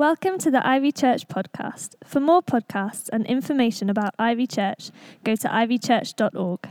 Welcome 0.00 0.38
to 0.38 0.50
the 0.50 0.66
Ivy 0.66 0.92
Church 0.92 1.28
podcast. 1.28 1.94
For 2.04 2.20
more 2.20 2.40
podcasts 2.40 3.10
and 3.12 3.26
information 3.26 3.90
about 3.90 4.14
Ivy 4.18 4.46
Church, 4.46 4.90
go 5.24 5.36
to 5.36 5.46
ivychurch.org. 5.46 6.70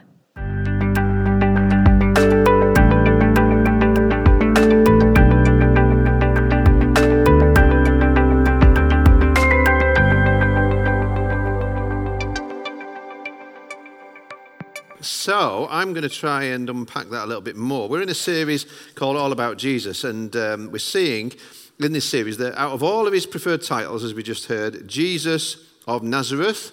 So, 15.02 15.68
I'm 15.70 15.94
going 15.94 16.02
to 16.02 16.10
try 16.10 16.46
and 16.46 16.68
unpack 16.68 17.10
that 17.10 17.26
a 17.26 17.28
little 17.28 17.44
bit 17.44 17.56
more. 17.56 17.88
We're 17.88 18.02
in 18.02 18.10
a 18.10 18.16
series 18.16 18.66
called 18.96 19.18
All 19.18 19.32
About 19.32 19.60
Jesus, 19.60 20.04
and 20.04 20.36
um, 20.36 20.72
we're 20.72 20.80
seeing 20.80 21.32
in 21.80 21.94
this 21.94 22.08
series 22.08 22.38
that 22.38 22.60
out 22.60 22.74
of 22.74 22.84
all 22.84 23.08
of 23.08 23.14
his 23.14 23.26
preferred 23.26 23.62
titles, 23.62 24.04
as 24.04 24.14
we 24.14 24.24
just 24.24 24.46
heard, 24.46 24.88
Jesus 24.88 25.58
of 25.88 26.04
Nazareth, 26.04 26.72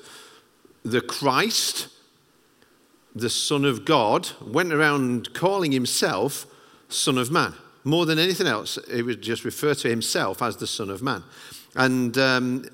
the 0.84 1.00
Christ, 1.00 1.88
the 3.14 3.30
Son 3.30 3.64
of 3.64 3.84
God, 3.84 4.28
went 4.44 4.72
around 4.72 5.32
calling 5.32 5.72
himself 5.72 6.46
Son 6.88 7.18
of 7.18 7.30
Man. 7.30 7.54
More 7.84 8.04
than 8.04 8.18
anything 8.18 8.48
else, 8.48 8.78
he 8.92 9.02
would 9.02 9.22
just 9.22 9.44
refer 9.44 9.74
to 9.74 9.88
himself 9.88 10.42
as 10.42 10.56
the 10.56 10.66
Son 10.66 10.90
of 10.90 11.02
Man. 11.02 11.22
And 11.76 12.18
um, 12.18 12.64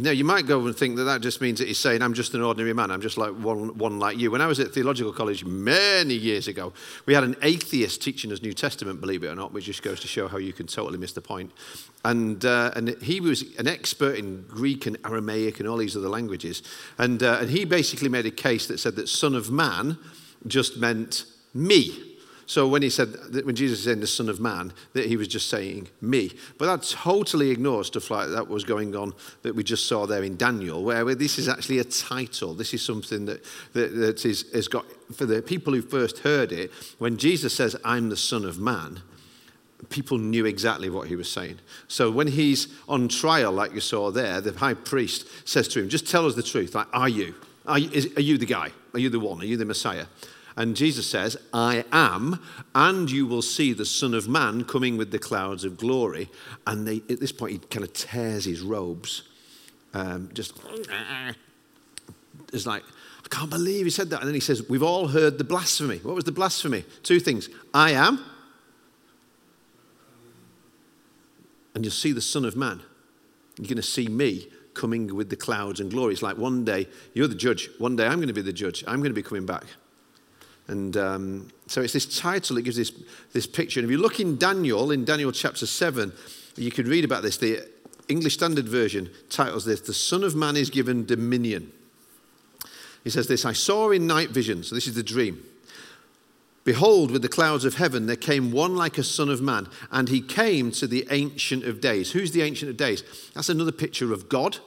know, 0.00 0.10
you 0.10 0.24
might 0.24 0.46
go 0.46 0.64
and 0.66 0.76
think 0.76 0.96
that 0.96 1.04
that 1.04 1.20
just 1.20 1.40
means 1.40 1.58
that 1.58 1.68
he's 1.68 1.78
saying, 1.78 2.02
I'm 2.02 2.14
just 2.14 2.34
an 2.34 2.42
ordinary 2.42 2.72
man. 2.72 2.90
I'm 2.90 3.00
just 3.00 3.18
like 3.18 3.32
one, 3.32 3.76
one 3.78 3.98
like 3.98 4.18
you. 4.18 4.30
When 4.30 4.40
I 4.40 4.46
was 4.46 4.60
at 4.60 4.72
theological 4.72 5.12
college 5.12 5.44
many 5.44 6.14
years 6.14 6.48
ago, 6.48 6.72
we 7.06 7.14
had 7.14 7.24
an 7.24 7.36
atheist 7.42 8.02
teaching 8.02 8.32
us 8.32 8.42
New 8.42 8.52
Testament, 8.52 9.00
believe 9.00 9.24
it 9.24 9.28
or 9.28 9.34
not, 9.34 9.52
which 9.52 9.64
just 9.64 9.82
goes 9.82 10.00
to 10.00 10.08
show 10.08 10.28
how 10.28 10.38
you 10.38 10.52
can 10.52 10.66
totally 10.66 10.98
miss 10.98 11.12
the 11.12 11.20
point. 11.20 11.52
And, 12.04 12.44
uh, 12.44 12.72
and 12.76 12.88
he 13.02 13.20
was 13.20 13.42
an 13.58 13.66
expert 13.66 14.16
in 14.16 14.42
Greek 14.48 14.86
and 14.86 14.96
Aramaic 15.04 15.60
and 15.60 15.68
all 15.68 15.76
these 15.76 15.96
other 15.96 16.08
languages. 16.08 16.62
And, 16.98 17.22
uh, 17.22 17.38
and 17.40 17.50
he 17.50 17.64
basically 17.64 18.08
made 18.08 18.26
a 18.26 18.30
case 18.30 18.66
that 18.68 18.78
said 18.78 18.96
that 18.96 19.08
Son 19.08 19.34
of 19.34 19.50
Man 19.50 19.98
just 20.46 20.78
meant 20.78 21.24
me. 21.54 22.09
So 22.50 22.66
when 22.66 22.82
he 22.82 22.90
said, 22.90 23.14
when 23.44 23.54
Jesus 23.54 23.84
said 23.84 24.00
the 24.00 24.08
Son 24.08 24.28
of 24.28 24.40
Man, 24.40 24.72
that 24.94 25.06
he 25.06 25.16
was 25.16 25.28
just 25.28 25.48
saying 25.48 25.86
me. 26.00 26.32
But 26.58 26.66
that 26.66 26.82
totally 26.82 27.50
ignores 27.50 27.86
stuff 27.86 28.10
like 28.10 28.28
that 28.30 28.48
was 28.48 28.64
going 28.64 28.96
on 28.96 29.14
that 29.42 29.54
we 29.54 29.62
just 29.62 29.86
saw 29.86 30.04
there 30.04 30.24
in 30.24 30.36
Daniel, 30.36 30.82
where 30.82 31.14
this 31.14 31.38
is 31.38 31.48
actually 31.48 31.78
a 31.78 31.84
title. 31.84 32.54
This 32.54 32.74
is 32.74 32.84
something 32.84 33.26
that, 33.26 33.44
that, 33.72 33.94
that 33.94 34.26
is, 34.26 34.50
has 34.52 34.66
got, 34.66 34.84
for 35.14 35.26
the 35.26 35.40
people 35.40 35.72
who 35.72 35.80
first 35.80 36.18
heard 36.18 36.50
it, 36.50 36.72
when 36.98 37.18
Jesus 37.18 37.54
says, 37.54 37.76
I'm 37.84 38.08
the 38.08 38.16
Son 38.16 38.44
of 38.44 38.58
Man, 38.58 39.00
people 39.88 40.18
knew 40.18 40.44
exactly 40.44 40.90
what 40.90 41.06
he 41.06 41.14
was 41.14 41.30
saying. 41.30 41.60
So 41.86 42.10
when 42.10 42.26
he's 42.26 42.66
on 42.88 43.06
trial, 43.06 43.52
like 43.52 43.74
you 43.74 43.80
saw 43.80 44.10
there, 44.10 44.40
the 44.40 44.58
high 44.58 44.74
priest 44.74 45.48
says 45.48 45.68
to 45.68 45.82
him, 45.82 45.88
just 45.88 46.10
tell 46.10 46.26
us 46.26 46.34
the 46.34 46.42
truth. 46.42 46.74
Like, 46.74 46.88
are 46.92 47.08
you? 47.08 47.32
Are 47.64 47.78
you, 47.78 47.90
is, 47.92 48.08
are 48.16 48.22
you 48.22 48.38
the 48.38 48.46
guy? 48.46 48.72
Are 48.92 48.98
you 48.98 49.08
the 49.08 49.20
one? 49.20 49.40
Are 49.40 49.44
you 49.44 49.56
the 49.56 49.64
Messiah? 49.64 50.06
And 50.56 50.76
Jesus 50.76 51.06
says, 51.06 51.36
I 51.52 51.84
am, 51.92 52.40
and 52.74 53.10
you 53.10 53.26
will 53.26 53.42
see 53.42 53.72
the 53.72 53.84
Son 53.84 54.14
of 54.14 54.28
Man 54.28 54.64
coming 54.64 54.96
with 54.96 55.10
the 55.10 55.18
clouds 55.18 55.64
of 55.64 55.76
glory. 55.76 56.28
And 56.66 56.86
they, 56.86 56.96
at 57.08 57.20
this 57.20 57.32
point, 57.32 57.52
he 57.52 57.58
kind 57.58 57.84
of 57.84 57.92
tears 57.92 58.44
his 58.44 58.60
robes. 58.60 59.22
Um, 59.94 60.30
just, 60.32 60.54
it's 62.52 62.66
like, 62.66 62.82
I 63.24 63.28
can't 63.28 63.50
believe 63.50 63.86
he 63.86 63.90
said 63.90 64.10
that. 64.10 64.20
And 64.20 64.28
then 64.28 64.34
he 64.34 64.40
says, 64.40 64.68
We've 64.68 64.82
all 64.82 65.08
heard 65.08 65.38
the 65.38 65.44
blasphemy. 65.44 65.98
What 65.98 66.14
was 66.14 66.24
the 66.24 66.32
blasphemy? 66.32 66.84
Two 67.02 67.20
things 67.20 67.48
I 67.72 67.92
am, 67.92 68.24
and 71.74 71.84
you'll 71.84 71.92
see 71.92 72.12
the 72.12 72.20
Son 72.20 72.44
of 72.44 72.56
Man. 72.56 72.80
You're 73.58 73.68
going 73.68 73.76
to 73.76 73.82
see 73.82 74.08
me 74.08 74.48
coming 74.74 75.14
with 75.14 75.28
the 75.28 75.36
clouds 75.36 75.80
and 75.80 75.90
glory. 75.90 76.14
It's 76.14 76.22
like 76.22 76.38
one 76.38 76.64
day 76.64 76.88
you're 77.12 77.28
the 77.28 77.34
judge, 77.34 77.68
one 77.78 77.96
day 77.96 78.06
I'm 78.06 78.16
going 78.16 78.28
to 78.28 78.34
be 78.34 78.42
the 78.42 78.52
judge, 78.52 78.82
I'm 78.86 79.00
going 79.00 79.10
to 79.10 79.14
be 79.14 79.22
coming 79.22 79.46
back. 79.46 79.64
And 80.70 80.96
um, 80.96 81.48
so 81.66 81.82
it's 81.82 81.92
this 81.92 82.06
title 82.20 82.54
that 82.54 82.62
gives 82.62 82.76
this, 82.76 82.92
this 83.32 83.44
picture. 83.44 83.80
And 83.80 83.84
if 83.84 83.90
you 83.90 83.98
look 83.98 84.20
in 84.20 84.38
Daniel, 84.38 84.92
in 84.92 85.04
Daniel 85.04 85.32
chapter 85.32 85.66
7, 85.66 86.12
you 86.56 86.70
could 86.70 86.86
read 86.86 87.04
about 87.04 87.24
this. 87.24 87.38
The 87.38 87.68
English 88.08 88.34
Standard 88.34 88.68
Version 88.68 89.10
titles 89.30 89.64
this 89.64 89.80
The 89.80 89.92
Son 89.92 90.22
of 90.22 90.36
Man 90.36 90.56
is 90.56 90.70
given 90.70 91.04
dominion. 91.04 91.72
He 93.02 93.10
says 93.10 93.26
this 93.26 93.44
I 93.44 93.52
saw 93.52 93.90
in 93.90 94.06
night 94.06 94.30
vision, 94.30 94.62
so 94.62 94.76
this 94.76 94.86
is 94.86 94.94
the 94.94 95.02
dream. 95.02 95.44
Behold, 96.62 97.10
with 97.10 97.22
the 97.22 97.28
clouds 97.28 97.64
of 97.64 97.74
heaven, 97.74 98.06
there 98.06 98.14
came 98.14 98.52
one 98.52 98.76
like 98.76 98.96
a 98.96 99.02
son 99.02 99.28
of 99.28 99.42
man, 99.42 99.66
and 99.90 100.08
he 100.08 100.20
came 100.20 100.70
to 100.72 100.86
the 100.86 101.04
Ancient 101.10 101.64
of 101.64 101.80
Days. 101.80 102.12
Who's 102.12 102.30
the 102.30 102.42
Ancient 102.42 102.70
of 102.70 102.76
Days? 102.76 103.02
That's 103.34 103.48
another 103.48 103.72
picture 103.72 104.12
of 104.12 104.28
God. 104.28 104.58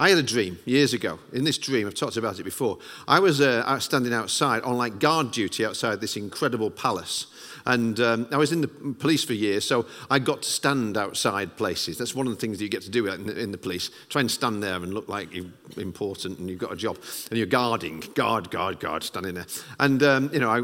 I 0.00 0.08
had 0.08 0.16
a 0.16 0.22
dream 0.22 0.58
years 0.64 0.94
ago. 0.94 1.18
In 1.30 1.44
this 1.44 1.58
dream, 1.58 1.86
I've 1.86 1.94
talked 1.94 2.16
about 2.16 2.40
it 2.40 2.44
before. 2.44 2.78
I 3.06 3.20
was 3.20 3.42
uh, 3.42 3.78
standing 3.80 4.14
outside 4.14 4.62
on 4.62 4.78
like 4.78 4.98
guard 4.98 5.30
duty 5.30 5.62
outside 5.62 6.00
this 6.00 6.16
incredible 6.16 6.70
palace. 6.70 7.26
And 7.66 8.00
um, 8.00 8.26
I 8.32 8.38
was 8.38 8.50
in 8.50 8.62
the 8.62 8.68
police 8.68 9.24
for 9.24 9.34
years, 9.34 9.66
so 9.66 9.84
I 10.10 10.18
got 10.18 10.40
to 10.42 10.50
stand 10.50 10.96
outside 10.96 11.58
places. 11.58 11.98
That's 11.98 12.14
one 12.14 12.26
of 12.26 12.32
the 12.32 12.40
things 12.40 12.56
that 12.58 12.64
you 12.64 12.70
get 12.70 12.80
to 12.82 12.90
do 12.90 13.06
in 13.08 13.26
the, 13.26 13.38
in 13.38 13.52
the 13.52 13.58
police. 13.58 13.90
Try 14.08 14.22
and 14.22 14.30
stand 14.30 14.62
there 14.62 14.76
and 14.76 14.94
look 14.94 15.06
like 15.08 15.34
you're 15.34 15.44
important 15.76 16.38
and 16.38 16.48
you've 16.48 16.58
got 16.58 16.72
a 16.72 16.76
job. 16.76 16.98
And 17.30 17.36
you're 17.36 17.46
guarding, 17.46 18.02
guard, 18.14 18.50
guard, 18.50 18.80
guard, 18.80 19.02
standing 19.02 19.34
there. 19.34 19.46
And, 19.78 20.02
um, 20.02 20.30
you 20.32 20.40
know, 20.40 20.48
I, 20.48 20.60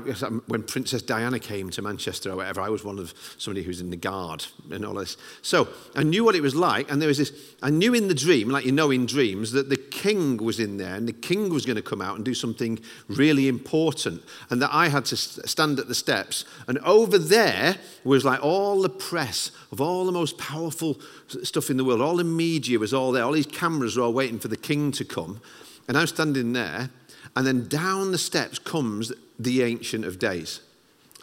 when 0.46 0.62
Princess 0.62 1.02
Diana 1.02 1.38
came 1.38 1.68
to 1.70 1.82
Manchester 1.82 2.30
or 2.30 2.36
whatever, 2.36 2.62
I 2.62 2.70
was 2.70 2.84
one 2.84 2.98
of 2.98 3.12
somebody 3.36 3.64
who's 3.64 3.82
in 3.82 3.90
the 3.90 3.96
guard 3.96 4.46
and 4.70 4.82
all 4.86 4.94
this. 4.94 5.18
So 5.42 5.68
I 5.94 6.02
knew 6.02 6.24
what 6.24 6.34
it 6.34 6.40
was 6.40 6.54
like. 6.54 6.90
And 6.90 7.02
there 7.02 7.08
was 7.08 7.18
this, 7.18 7.32
I 7.62 7.68
knew 7.68 7.92
in 7.92 8.08
the 8.08 8.14
dream, 8.14 8.48
like 8.48 8.64
you 8.64 8.72
know 8.72 8.90
in 8.90 9.04
dreams, 9.04 9.25
that 9.34 9.68
the 9.68 9.76
king 9.76 10.36
was 10.36 10.60
in 10.60 10.76
there 10.76 10.94
and 10.94 11.08
the 11.08 11.12
king 11.12 11.50
was 11.50 11.66
going 11.66 11.76
to 11.76 11.82
come 11.82 12.00
out 12.00 12.16
and 12.16 12.24
do 12.24 12.34
something 12.34 12.78
really 13.08 13.48
important. 13.48 14.22
And 14.50 14.60
that 14.62 14.70
I 14.72 14.88
had 14.88 15.04
to 15.06 15.16
stand 15.16 15.78
at 15.78 15.88
the 15.88 15.94
steps 15.94 16.44
and 16.68 16.78
over 16.78 17.18
there 17.18 17.76
was 18.04 18.24
like 18.24 18.42
all 18.42 18.82
the 18.82 18.88
press 18.88 19.50
of 19.72 19.80
all 19.80 20.06
the 20.06 20.12
most 20.12 20.38
powerful 20.38 21.00
stuff 21.42 21.70
in 21.70 21.76
the 21.76 21.84
world. 21.84 22.00
All 22.00 22.16
the 22.16 22.24
media 22.24 22.78
was 22.78 22.94
all 22.94 23.12
there. 23.12 23.24
All 23.24 23.32
these 23.32 23.46
cameras 23.46 23.96
were 23.96 24.04
all 24.04 24.12
waiting 24.12 24.38
for 24.38 24.48
the 24.48 24.56
king 24.56 24.92
to 24.92 25.04
come. 25.04 25.40
And 25.88 25.96
I'm 25.96 26.06
standing 26.06 26.52
there. 26.52 26.90
And 27.34 27.46
then 27.46 27.68
down 27.68 28.12
the 28.12 28.18
steps 28.18 28.58
comes 28.58 29.12
the 29.38 29.62
Ancient 29.62 30.04
of 30.04 30.18
Days. 30.18 30.60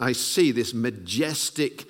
I 0.00 0.12
see 0.12 0.52
this 0.52 0.74
majestic, 0.74 1.86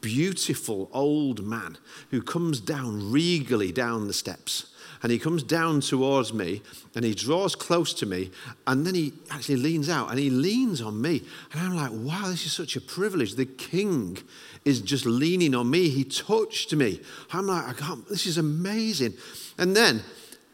beautiful 0.00 0.88
old 0.92 1.44
man 1.44 1.78
who 2.10 2.22
comes 2.22 2.60
down 2.60 3.10
regally 3.10 3.72
down 3.72 4.06
the 4.06 4.12
steps 4.12 4.72
and 5.02 5.12
he 5.12 5.18
comes 5.18 5.42
down 5.42 5.80
towards 5.80 6.32
me 6.32 6.62
and 6.94 7.04
he 7.04 7.14
draws 7.14 7.54
close 7.54 7.92
to 7.94 8.06
me 8.06 8.30
and 8.66 8.86
then 8.86 8.94
he 8.94 9.12
actually 9.30 9.56
leans 9.56 9.88
out 9.88 10.10
and 10.10 10.18
he 10.18 10.30
leans 10.30 10.80
on 10.80 11.00
me. 11.00 11.22
And 11.52 11.60
i'm 11.60 11.76
like 11.76 11.92
wow 11.92 12.28
this 12.28 12.46
is 12.46 12.52
such 12.52 12.76
a 12.76 12.80
privilege. 12.80 13.34
The 13.34 13.46
king 13.46 14.18
is 14.64 14.80
just 14.80 15.06
leaning 15.06 15.54
on 15.54 15.70
me. 15.70 15.88
He 15.88 16.04
touched 16.04 16.74
me. 16.74 17.00
I'm 17.32 17.46
like 17.46 17.68
i 17.68 17.72
can't 17.72 18.08
this 18.08 18.26
is 18.26 18.38
amazing. 18.38 19.14
And 19.56 19.76
then 19.76 20.02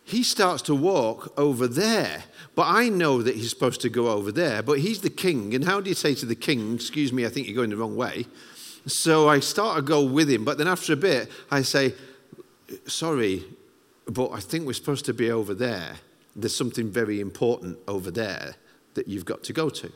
he 0.05 0.23
starts 0.23 0.63
to 0.63 0.75
walk 0.75 1.33
over 1.39 1.67
there 1.67 2.25
but 2.55 2.67
i 2.67 2.91
know 2.91 3.23
that 3.23 3.35
he's 3.37 3.49
supposed 3.49 3.81
to 3.81 3.89
go 3.89 4.09
over 4.09 4.31
there 4.31 4.63
but 4.63 4.79
he's 4.81 5.01
the 5.01 5.11
king. 5.11 5.55
And 5.55 5.65
how 5.65 5.81
do 5.81 5.89
you 5.89 5.95
say 5.95 6.15
to 6.17 6.27
the 6.27 6.35
king 6.35 6.75
excuse 6.75 7.13
me 7.13 7.25
i 7.25 7.29
think 7.29 7.47
you're 7.47 7.57
going 7.57 7.71
the 7.71 7.77
wrong 7.77 7.97
way? 7.97 8.27
So 8.87 9.29
i 9.29 9.41
start 9.41 9.77
to 9.77 9.83
go 9.83 10.05
with 10.05 10.29
him 10.29 10.45
but 10.45 10.59
then 10.59 10.69
after 10.69 10.93
a 10.93 10.97
bit 10.97 11.31
i 11.51 11.63
say 11.63 11.95
sorry 12.87 13.45
but 14.07 14.31
I 14.33 14.41
think 14.41 14.67
we're 14.67 14.73
supposed 14.75 15.05
to 15.07 15.15
be 15.15 15.31
over 15.31 15.55
there. 15.55 15.97
There's 16.37 16.55
something 16.55 16.91
very 16.91 17.21
important 17.21 17.79
over 17.89 18.11
there 18.11 18.57
that 18.95 19.09
you've 19.09 19.25
got 19.25 19.43
to 19.45 19.53
go 19.53 19.69
to. 19.71 19.93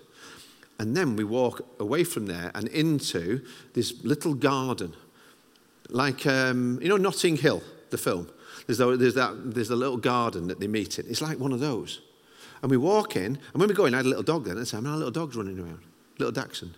And 0.79 0.97
then 0.97 1.17
we 1.17 1.25
walk 1.25 1.67
away 1.81 2.05
from 2.05 2.27
there 2.27 2.53
and 2.55 2.69
into 2.69 3.45
this 3.75 4.05
little 4.05 4.35
garden, 4.35 4.95
like, 5.89 6.27
um, 6.27 6.79
you 6.81 6.89
know, 6.89 6.97
Notting 6.97 7.37
Hill, 7.37 7.63
the 7.91 7.99
film. 7.99 8.29
There's, 8.67 8.79
there's, 8.79 9.15
that, 9.15 9.55
there's 9.55 9.71
a 9.71 9.77
little 9.77 9.97
garden 9.97 10.47
that 10.49 10.61
they 10.61 10.69
meet 10.69 10.99
in. 10.99 11.07
It's 11.09 11.23
like 11.23 11.39
one 11.39 11.53
of 11.53 11.61
those. 11.61 12.01
And 12.63 12.71
we 12.71 12.77
walk 12.77 13.17
in, 13.17 13.25
and 13.25 13.55
when 13.55 13.69
we 13.69 13.75
go 13.75 13.87
in, 13.87 13.95
I 13.95 13.99
had 13.99 14.07
a 14.07 14.09
little 14.09 14.23
dog 14.23 14.45
then. 14.45 14.53
And 14.53 14.61
I 14.61 14.65
said, 14.65 14.85
our 14.87 14.97
little 14.97 15.11
dog's 15.11 15.37
running 15.37 15.59
around, 15.59 15.81
little 16.19 16.33
Dachshund. 16.33 16.75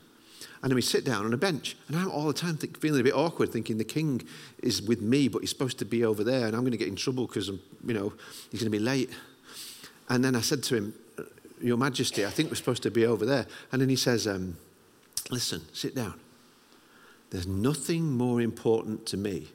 And 0.63 0.71
then 0.71 0.75
we 0.75 0.83
sit 0.83 1.05
down 1.05 1.25
on 1.25 1.33
a 1.33 1.39
bench. 1.39 1.77
And 1.89 1.97
I'm 1.97 2.11
all 2.11 2.27
the 2.27 2.35
time 2.35 2.57
think, 2.57 2.79
feeling 2.79 3.01
a 3.01 3.05
bit 3.05 3.15
awkward, 3.15 3.51
thinking 3.51 3.79
the 3.79 3.85
king 3.85 4.23
is 4.63 4.83
with 4.83 5.01
me, 5.01 5.29
but 5.29 5.41
he's 5.41 5.51
supposed 5.51 5.79
to 5.79 5.87
be 5.87 6.05
over 6.05 6.23
there. 6.23 6.47
And 6.47 6.55
I'm 6.55 6.63
going 6.63 6.73
to 6.73 6.79
get 6.79 6.89
in 6.89 6.97
trouble 6.97 7.27
because, 7.27 7.49
you 7.49 7.95
know, 7.95 8.13
he's 8.51 8.61
going 8.61 8.71
to 8.71 8.79
be 8.79 8.85
late. 8.85 9.11
And 10.11 10.23
then 10.23 10.37
I 10.37 10.41
said 10.41 10.63
to 10.65 10.77
him, 10.77 10.95
Your 11.63 11.79
Majesty, 11.79 12.27
I 12.27 12.31
think 12.31 12.51
we're 12.51 12.57
supposed 12.57 12.83
to 12.83 12.91
be 12.91 13.07
over 13.07 13.25
there. 13.25 13.47
And 13.73 13.81
then 13.81 13.89
he 13.89 13.97
says, 13.97 14.27
um, 14.27 14.59
Listen, 15.31 15.63
sit 15.73 15.95
down. 15.95 16.21
There's 17.31 17.47
nothing 17.47 18.13
more 18.13 18.41
important 18.41 19.07
to 19.07 19.17
me 19.17 19.49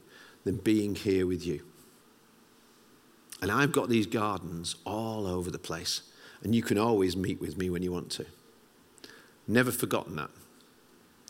than 0.43 0.57
being 0.57 0.95
here 0.95 1.27
with 1.27 1.45
you. 1.45 1.61
And 3.41 3.51
I've 3.51 3.73
got 3.73 3.89
these 3.89 4.07
gardens 4.07 4.75
all 4.85 5.27
over 5.27 5.51
the 5.51 5.59
place. 5.59 6.01
And 6.41 6.55
you 6.55 6.63
can 6.63 6.77
always 6.77 7.17
meet 7.17 7.41
with 7.41 7.57
me 7.57 7.69
when 7.69 7.83
you 7.83 7.91
want 7.91 8.11
to. 8.11 8.25
Never 9.47 9.71
forgotten 9.71 10.15
that. 10.15 10.29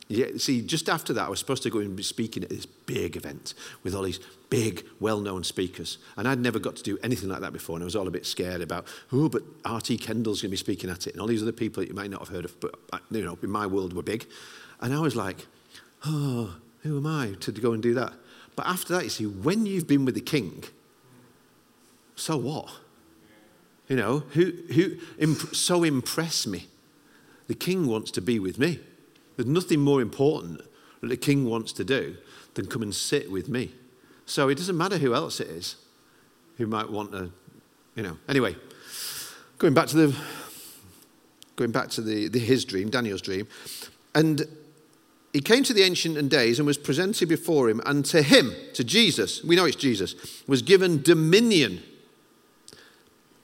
Yeah, 0.08 0.26
see, 0.36 0.62
just 0.62 0.88
after 0.88 1.12
that, 1.14 1.26
I 1.26 1.28
was 1.28 1.40
supposed 1.40 1.64
to 1.64 1.70
go 1.70 1.80
and 1.80 1.96
be 1.96 2.02
speaking 2.04 2.44
at 2.44 2.48
this 2.48 2.64
big 2.64 3.16
event 3.16 3.54
with 3.82 3.92
all 3.92 4.04
these 4.04 4.20
big, 4.50 4.86
well 5.00 5.20
known 5.20 5.42
speakers. 5.42 5.98
And 6.16 6.28
I'd 6.28 6.38
never 6.38 6.60
got 6.60 6.76
to 6.76 6.82
do 6.84 6.96
anything 7.02 7.28
like 7.28 7.40
that 7.40 7.52
before. 7.52 7.74
And 7.74 7.82
I 7.82 7.86
was 7.86 7.96
all 7.96 8.06
a 8.06 8.12
bit 8.12 8.24
scared 8.24 8.60
about, 8.60 8.86
oh, 9.12 9.28
but 9.28 9.42
R.T. 9.64 9.98
Kendall's 9.98 10.42
going 10.42 10.50
to 10.50 10.52
be 10.52 10.56
speaking 10.56 10.90
at 10.90 11.08
it. 11.08 11.14
And 11.14 11.20
all 11.20 11.26
these 11.26 11.42
other 11.42 11.50
people 11.50 11.82
that 11.82 11.88
you 11.88 11.94
might 11.94 12.10
not 12.10 12.20
have 12.20 12.28
heard 12.28 12.44
of, 12.44 12.58
but, 12.60 12.76
uh, 12.92 12.98
you 13.10 13.24
know, 13.24 13.36
in 13.42 13.50
my 13.50 13.66
world 13.66 13.94
were 13.94 14.02
big. 14.02 14.26
And 14.80 14.94
I 14.94 15.00
was 15.00 15.16
like, 15.16 15.46
oh, 16.04 16.54
who 16.82 16.98
am 16.98 17.06
I 17.06 17.34
to 17.40 17.50
go 17.50 17.72
and 17.72 17.82
do 17.82 17.94
that? 17.94 18.12
But 18.54 18.66
after 18.66 18.94
that, 18.94 19.04
you 19.04 19.10
see, 19.10 19.26
when 19.26 19.66
you've 19.66 19.88
been 19.88 20.04
with 20.04 20.14
the 20.14 20.20
king, 20.20 20.62
so 22.14 22.36
what? 22.36 22.70
You 23.88 23.96
know, 23.96 24.20
who, 24.30 24.52
who 24.72 24.96
imp- 25.18 25.54
so 25.54 25.82
impress 25.82 26.46
me? 26.46 26.68
The 27.48 27.54
king 27.54 27.86
wants 27.86 28.12
to 28.12 28.20
be 28.20 28.38
with 28.38 28.58
me. 28.58 28.80
There's 29.36 29.48
nothing 29.48 29.80
more 29.80 30.00
important 30.00 30.62
that 31.00 31.08
the 31.08 31.16
king 31.16 31.44
wants 31.44 31.72
to 31.74 31.84
do 31.84 32.16
than 32.54 32.66
come 32.66 32.82
and 32.82 32.94
sit 32.94 33.30
with 33.30 33.48
me. 33.48 33.72
So 34.24 34.48
it 34.48 34.56
doesn't 34.56 34.76
matter 34.76 34.98
who 34.98 35.14
else 35.14 35.40
it 35.40 35.48
is 35.48 35.76
who 36.56 36.66
might 36.66 36.90
want 36.90 37.12
to, 37.12 37.30
you 37.94 38.02
know. 38.02 38.16
Anyway, 38.28 38.56
going 39.58 39.74
back 39.74 39.86
to 39.88 39.96
the 39.96 40.16
going 41.54 41.70
back 41.70 41.88
to 41.88 42.02
the, 42.02 42.28
the 42.28 42.38
his 42.38 42.64
dream, 42.64 42.90
Daniel's 42.90 43.22
dream, 43.22 43.46
and 44.14 44.46
he 45.32 45.40
came 45.40 45.62
to 45.64 45.72
the 45.72 45.82
ancient 45.82 46.16
and 46.16 46.30
days 46.30 46.58
and 46.58 46.66
was 46.66 46.78
presented 46.78 47.28
before 47.28 47.68
him, 47.68 47.80
and 47.84 48.04
to 48.06 48.22
him, 48.22 48.52
to 48.74 48.82
Jesus, 48.82 49.44
we 49.44 49.56
know 49.56 49.64
it's 49.64 49.76
Jesus, 49.76 50.42
was 50.46 50.62
given 50.62 51.02
dominion. 51.02 51.82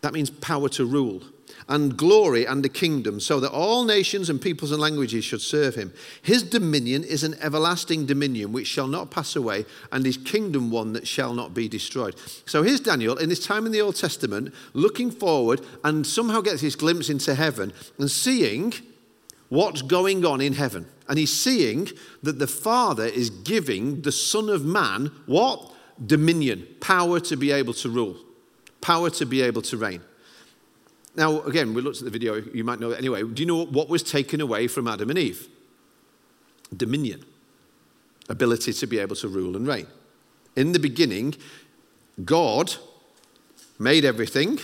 That 0.02 0.12
means 0.12 0.30
power 0.30 0.68
to 0.70 0.84
rule 0.84 1.22
and 1.68 1.96
glory 1.96 2.44
and 2.44 2.64
a 2.64 2.68
kingdom, 2.68 3.20
so 3.20 3.38
that 3.38 3.52
all 3.52 3.84
nations 3.84 4.28
and 4.28 4.40
peoples 4.40 4.72
and 4.72 4.80
languages 4.80 5.24
should 5.24 5.40
serve 5.40 5.74
him. 5.74 5.92
His 6.22 6.42
dominion 6.42 7.04
is 7.04 7.22
an 7.22 7.36
everlasting 7.40 8.06
dominion 8.06 8.52
which 8.52 8.66
shall 8.66 8.88
not 8.88 9.10
pass 9.10 9.36
away, 9.36 9.64
and 9.92 10.04
his 10.04 10.16
kingdom 10.16 10.70
one 10.70 10.92
that 10.94 11.06
shall 11.06 11.34
not 11.34 11.54
be 11.54 11.68
destroyed. 11.68 12.16
So 12.46 12.62
here's 12.62 12.80
Daniel 12.80 13.16
in 13.16 13.30
his 13.30 13.44
time 13.44 13.64
in 13.64 13.72
the 13.72 13.80
Old 13.80 13.96
Testament, 13.96 14.52
looking 14.72 15.10
forward 15.10 15.60
and 15.84 16.06
somehow 16.06 16.40
gets 16.40 16.60
his 16.60 16.76
glimpse 16.76 17.08
into 17.08 17.34
heaven 17.34 17.72
and 17.98 18.10
seeing 18.10 18.74
what's 19.48 19.82
going 19.82 20.24
on 20.24 20.40
in 20.40 20.54
heaven. 20.54 20.86
And 21.08 21.18
he's 21.18 21.32
seeing 21.32 21.88
that 22.22 22.38
the 22.38 22.46
Father 22.46 23.04
is 23.04 23.30
giving 23.30 24.02
the 24.02 24.12
Son 24.12 24.48
of 24.48 24.64
Man 24.64 25.12
what? 25.26 25.70
Dominion, 26.04 26.66
power 26.80 27.20
to 27.20 27.36
be 27.36 27.52
able 27.52 27.74
to 27.74 27.88
rule, 27.88 28.16
power 28.82 29.08
to 29.08 29.24
be 29.24 29.40
able 29.40 29.62
to 29.62 29.78
reign. 29.78 30.02
Now, 31.16 31.40
again, 31.42 31.72
we 31.72 31.80
looked 31.80 31.98
at 31.98 32.04
the 32.04 32.10
video, 32.10 32.36
you 32.36 32.64
might 32.64 32.80
know 32.80 32.90
it 32.90 32.98
anyway. 32.98 33.22
Do 33.22 33.42
you 33.42 33.46
know 33.46 33.64
what 33.64 33.88
was 33.88 34.02
taken 34.02 34.40
away 34.40 34.66
from 34.66 34.86
Adam 34.86 35.08
and 35.08 35.18
Eve? 35.18 35.48
Dominion, 36.74 37.24
ability 38.28 38.72
to 38.72 38.86
be 38.86 38.98
able 38.98 39.16
to 39.16 39.28
rule 39.28 39.56
and 39.56 39.66
reign. 39.66 39.86
In 40.56 40.72
the 40.72 40.78
beginning, 40.78 41.34
God 42.24 42.74
made 43.78 44.04
everything, 44.04 44.58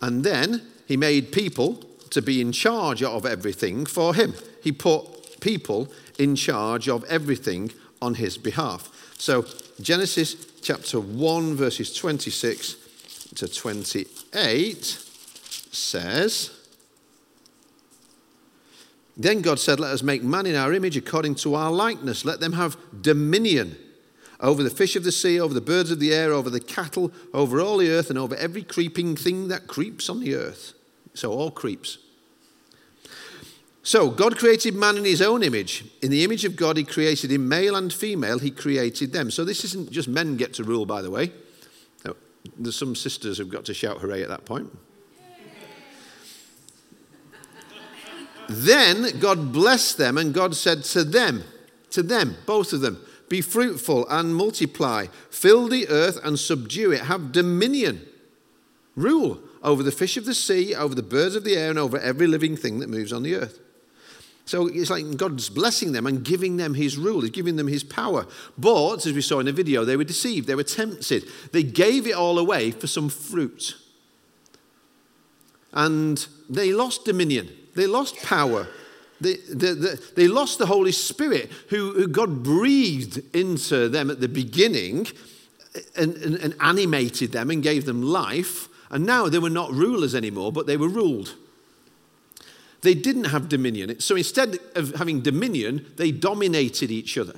and 0.00 0.24
then 0.24 0.62
he 0.86 0.96
made 0.96 1.32
people 1.32 1.84
to 2.10 2.22
be 2.22 2.40
in 2.40 2.52
charge 2.52 3.02
of 3.02 3.24
everything 3.24 3.86
for 3.86 4.14
him. 4.14 4.34
He 4.62 4.72
put 4.72 5.40
people 5.40 5.88
in 6.18 6.36
charge 6.36 6.88
of 6.88 7.04
everything 7.04 7.70
on 8.02 8.14
his 8.14 8.38
behalf. 8.38 8.90
So, 9.18 9.44
Genesis 9.80 10.46
chapter 10.62 11.00
1, 11.00 11.54
verses 11.54 11.94
26 11.94 12.76
to 13.36 13.48
28 13.48 14.84
says, 15.72 16.50
Then 19.16 19.42
God 19.42 19.58
said, 19.58 19.78
Let 19.78 19.92
us 19.92 20.02
make 20.02 20.22
man 20.22 20.46
in 20.46 20.56
our 20.56 20.72
image 20.72 20.96
according 20.96 21.36
to 21.36 21.54
our 21.54 21.70
likeness. 21.70 22.24
Let 22.24 22.40
them 22.40 22.54
have 22.54 22.76
dominion 23.02 23.76
over 24.40 24.62
the 24.62 24.70
fish 24.70 24.96
of 24.96 25.04
the 25.04 25.12
sea, 25.12 25.38
over 25.38 25.52
the 25.52 25.60
birds 25.60 25.90
of 25.90 26.00
the 26.00 26.14
air, 26.14 26.32
over 26.32 26.48
the 26.48 26.60
cattle, 26.60 27.12
over 27.34 27.60
all 27.60 27.76
the 27.76 27.90
earth, 27.90 28.08
and 28.08 28.18
over 28.18 28.34
every 28.36 28.62
creeping 28.62 29.16
thing 29.16 29.48
that 29.48 29.66
creeps 29.66 30.08
on 30.08 30.20
the 30.20 30.34
earth. 30.34 30.72
So, 31.14 31.32
all 31.32 31.50
creeps. 31.50 31.98
So, 33.82 34.10
God 34.10 34.38
created 34.38 34.74
man 34.74 34.96
in 34.96 35.04
his 35.04 35.22
own 35.22 35.42
image. 35.42 35.84
In 36.02 36.10
the 36.10 36.24
image 36.24 36.44
of 36.44 36.56
God, 36.56 36.76
he 36.76 36.84
created 36.84 37.30
him, 37.30 37.48
male 37.48 37.76
and 37.76 37.92
female, 37.92 38.38
he 38.38 38.50
created 38.50 39.12
them. 39.12 39.30
So, 39.30 39.44
this 39.44 39.64
isn't 39.64 39.90
just 39.90 40.08
men 40.08 40.36
get 40.36 40.54
to 40.54 40.64
rule, 40.64 40.86
by 40.86 41.02
the 41.02 41.10
way. 41.10 41.32
There's 42.56 42.76
some 42.76 42.94
sisters 42.94 43.38
who've 43.38 43.48
got 43.48 43.64
to 43.66 43.74
shout 43.74 43.98
hooray 43.98 44.22
at 44.22 44.28
that 44.28 44.44
point. 44.44 44.70
Then 48.48 49.18
God 49.20 49.52
blessed 49.52 49.98
them, 49.98 50.18
and 50.18 50.34
God 50.34 50.56
said 50.56 50.82
to 50.84 51.04
them, 51.04 51.44
to 51.90 52.02
them, 52.02 52.36
both 52.46 52.72
of 52.72 52.80
them, 52.80 53.04
be 53.28 53.40
fruitful 53.40 54.08
and 54.08 54.34
multiply, 54.34 55.06
fill 55.30 55.68
the 55.68 55.88
earth 55.88 56.18
and 56.24 56.36
subdue 56.38 56.90
it, 56.90 57.02
have 57.02 57.30
dominion, 57.30 58.06
rule 58.96 59.40
over 59.62 59.84
the 59.84 59.92
fish 59.92 60.16
of 60.16 60.24
the 60.24 60.34
sea, 60.34 60.74
over 60.74 60.96
the 60.96 61.02
birds 61.02 61.36
of 61.36 61.44
the 61.44 61.56
air, 61.56 61.70
and 61.70 61.78
over 61.78 61.96
every 61.98 62.26
living 62.26 62.56
thing 62.56 62.80
that 62.80 62.88
moves 62.88 63.12
on 63.12 63.22
the 63.22 63.36
earth. 63.36 63.60
So 64.50 64.66
it's 64.66 64.90
like 64.90 65.16
God's 65.16 65.48
blessing 65.48 65.92
them 65.92 66.08
and 66.08 66.24
giving 66.24 66.56
them 66.56 66.74
his 66.74 66.98
rule, 66.98 67.20
he's 67.20 67.30
giving 67.30 67.54
them 67.54 67.68
his 67.68 67.84
power. 67.84 68.26
But, 68.58 69.06
as 69.06 69.12
we 69.12 69.20
saw 69.20 69.38
in 69.38 69.46
the 69.46 69.52
video, 69.52 69.84
they 69.84 69.96
were 69.96 70.02
deceived, 70.02 70.48
they 70.48 70.56
were 70.56 70.64
tempted. 70.64 71.22
They 71.52 71.62
gave 71.62 72.04
it 72.08 72.16
all 72.16 72.36
away 72.36 72.72
for 72.72 72.88
some 72.88 73.10
fruit. 73.10 73.76
And 75.72 76.26
they 76.48 76.72
lost 76.72 77.04
dominion. 77.04 77.48
They 77.76 77.86
lost 77.86 78.16
power. 78.24 78.66
They, 79.20 79.34
they, 79.54 79.72
they, 79.72 79.94
they 80.16 80.26
lost 80.26 80.58
the 80.58 80.66
Holy 80.66 80.90
Spirit, 80.90 81.48
who, 81.68 81.92
who, 81.92 82.08
God 82.08 82.42
breathed 82.42 83.22
into 83.32 83.88
them 83.88 84.10
at 84.10 84.20
the 84.20 84.28
beginning 84.28 85.06
and, 85.94 86.16
and, 86.16 86.34
and 86.34 86.56
animated 86.58 87.30
them 87.30 87.50
and 87.50 87.62
gave 87.62 87.84
them 87.84 88.02
life. 88.02 88.66
And 88.90 89.06
now 89.06 89.28
they 89.28 89.38
were 89.38 89.48
not 89.48 89.70
rulers 89.70 90.16
anymore, 90.16 90.50
but 90.50 90.66
they 90.66 90.76
were 90.76 90.88
ruled. 90.88 91.36
They 92.82 92.94
didn't 92.94 93.24
have 93.24 93.48
dominion. 93.48 94.00
So 94.00 94.16
instead 94.16 94.58
of 94.74 94.94
having 94.94 95.20
dominion, 95.20 95.86
they 95.96 96.10
dominated 96.10 96.90
each 96.90 97.18
other 97.18 97.34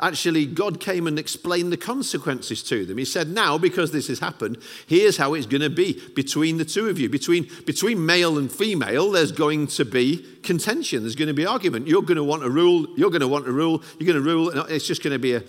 actually, 0.00 0.46
God 0.46 0.80
came 0.80 1.06
and 1.06 1.18
explained 1.18 1.72
the 1.72 1.76
consequences 1.76 2.62
to 2.64 2.84
them. 2.84 2.98
He 2.98 3.04
said, 3.04 3.28
Now, 3.28 3.58
because 3.58 3.92
this 3.92 4.08
has 4.08 4.18
happened, 4.18 4.58
here's 4.86 5.16
how 5.16 5.34
it's 5.34 5.46
going 5.46 5.62
to 5.62 5.70
be 5.70 6.00
between 6.14 6.58
the 6.58 6.64
two 6.64 6.88
of 6.88 6.98
you. 6.98 7.08
Between, 7.08 7.48
between 7.66 8.04
male 8.04 8.38
and 8.38 8.50
female, 8.50 9.10
there's 9.10 9.32
going 9.32 9.68
to 9.68 9.84
be 9.84 10.26
contention, 10.42 11.02
there's 11.02 11.16
going 11.16 11.28
to 11.28 11.34
be 11.34 11.46
argument. 11.46 11.86
You're 11.86 12.02
going 12.02 12.16
to 12.16 12.24
want 12.24 12.42
to 12.42 12.50
rule, 12.50 12.86
you're 12.96 13.10
going 13.10 13.20
to 13.20 13.28
want 13.28 13.44
to 13.46 13.52
rule, 13.52 13.82
you're 13.98 14.12
going 14.12 14.22
to 14.22 14.30
rule. 14.30 14.50
It's 14.66 14.86
just 14.86 15.02
going 15.02 15.14
to 15.14 15.18
be 15.18 15.34
a 15.34 15.42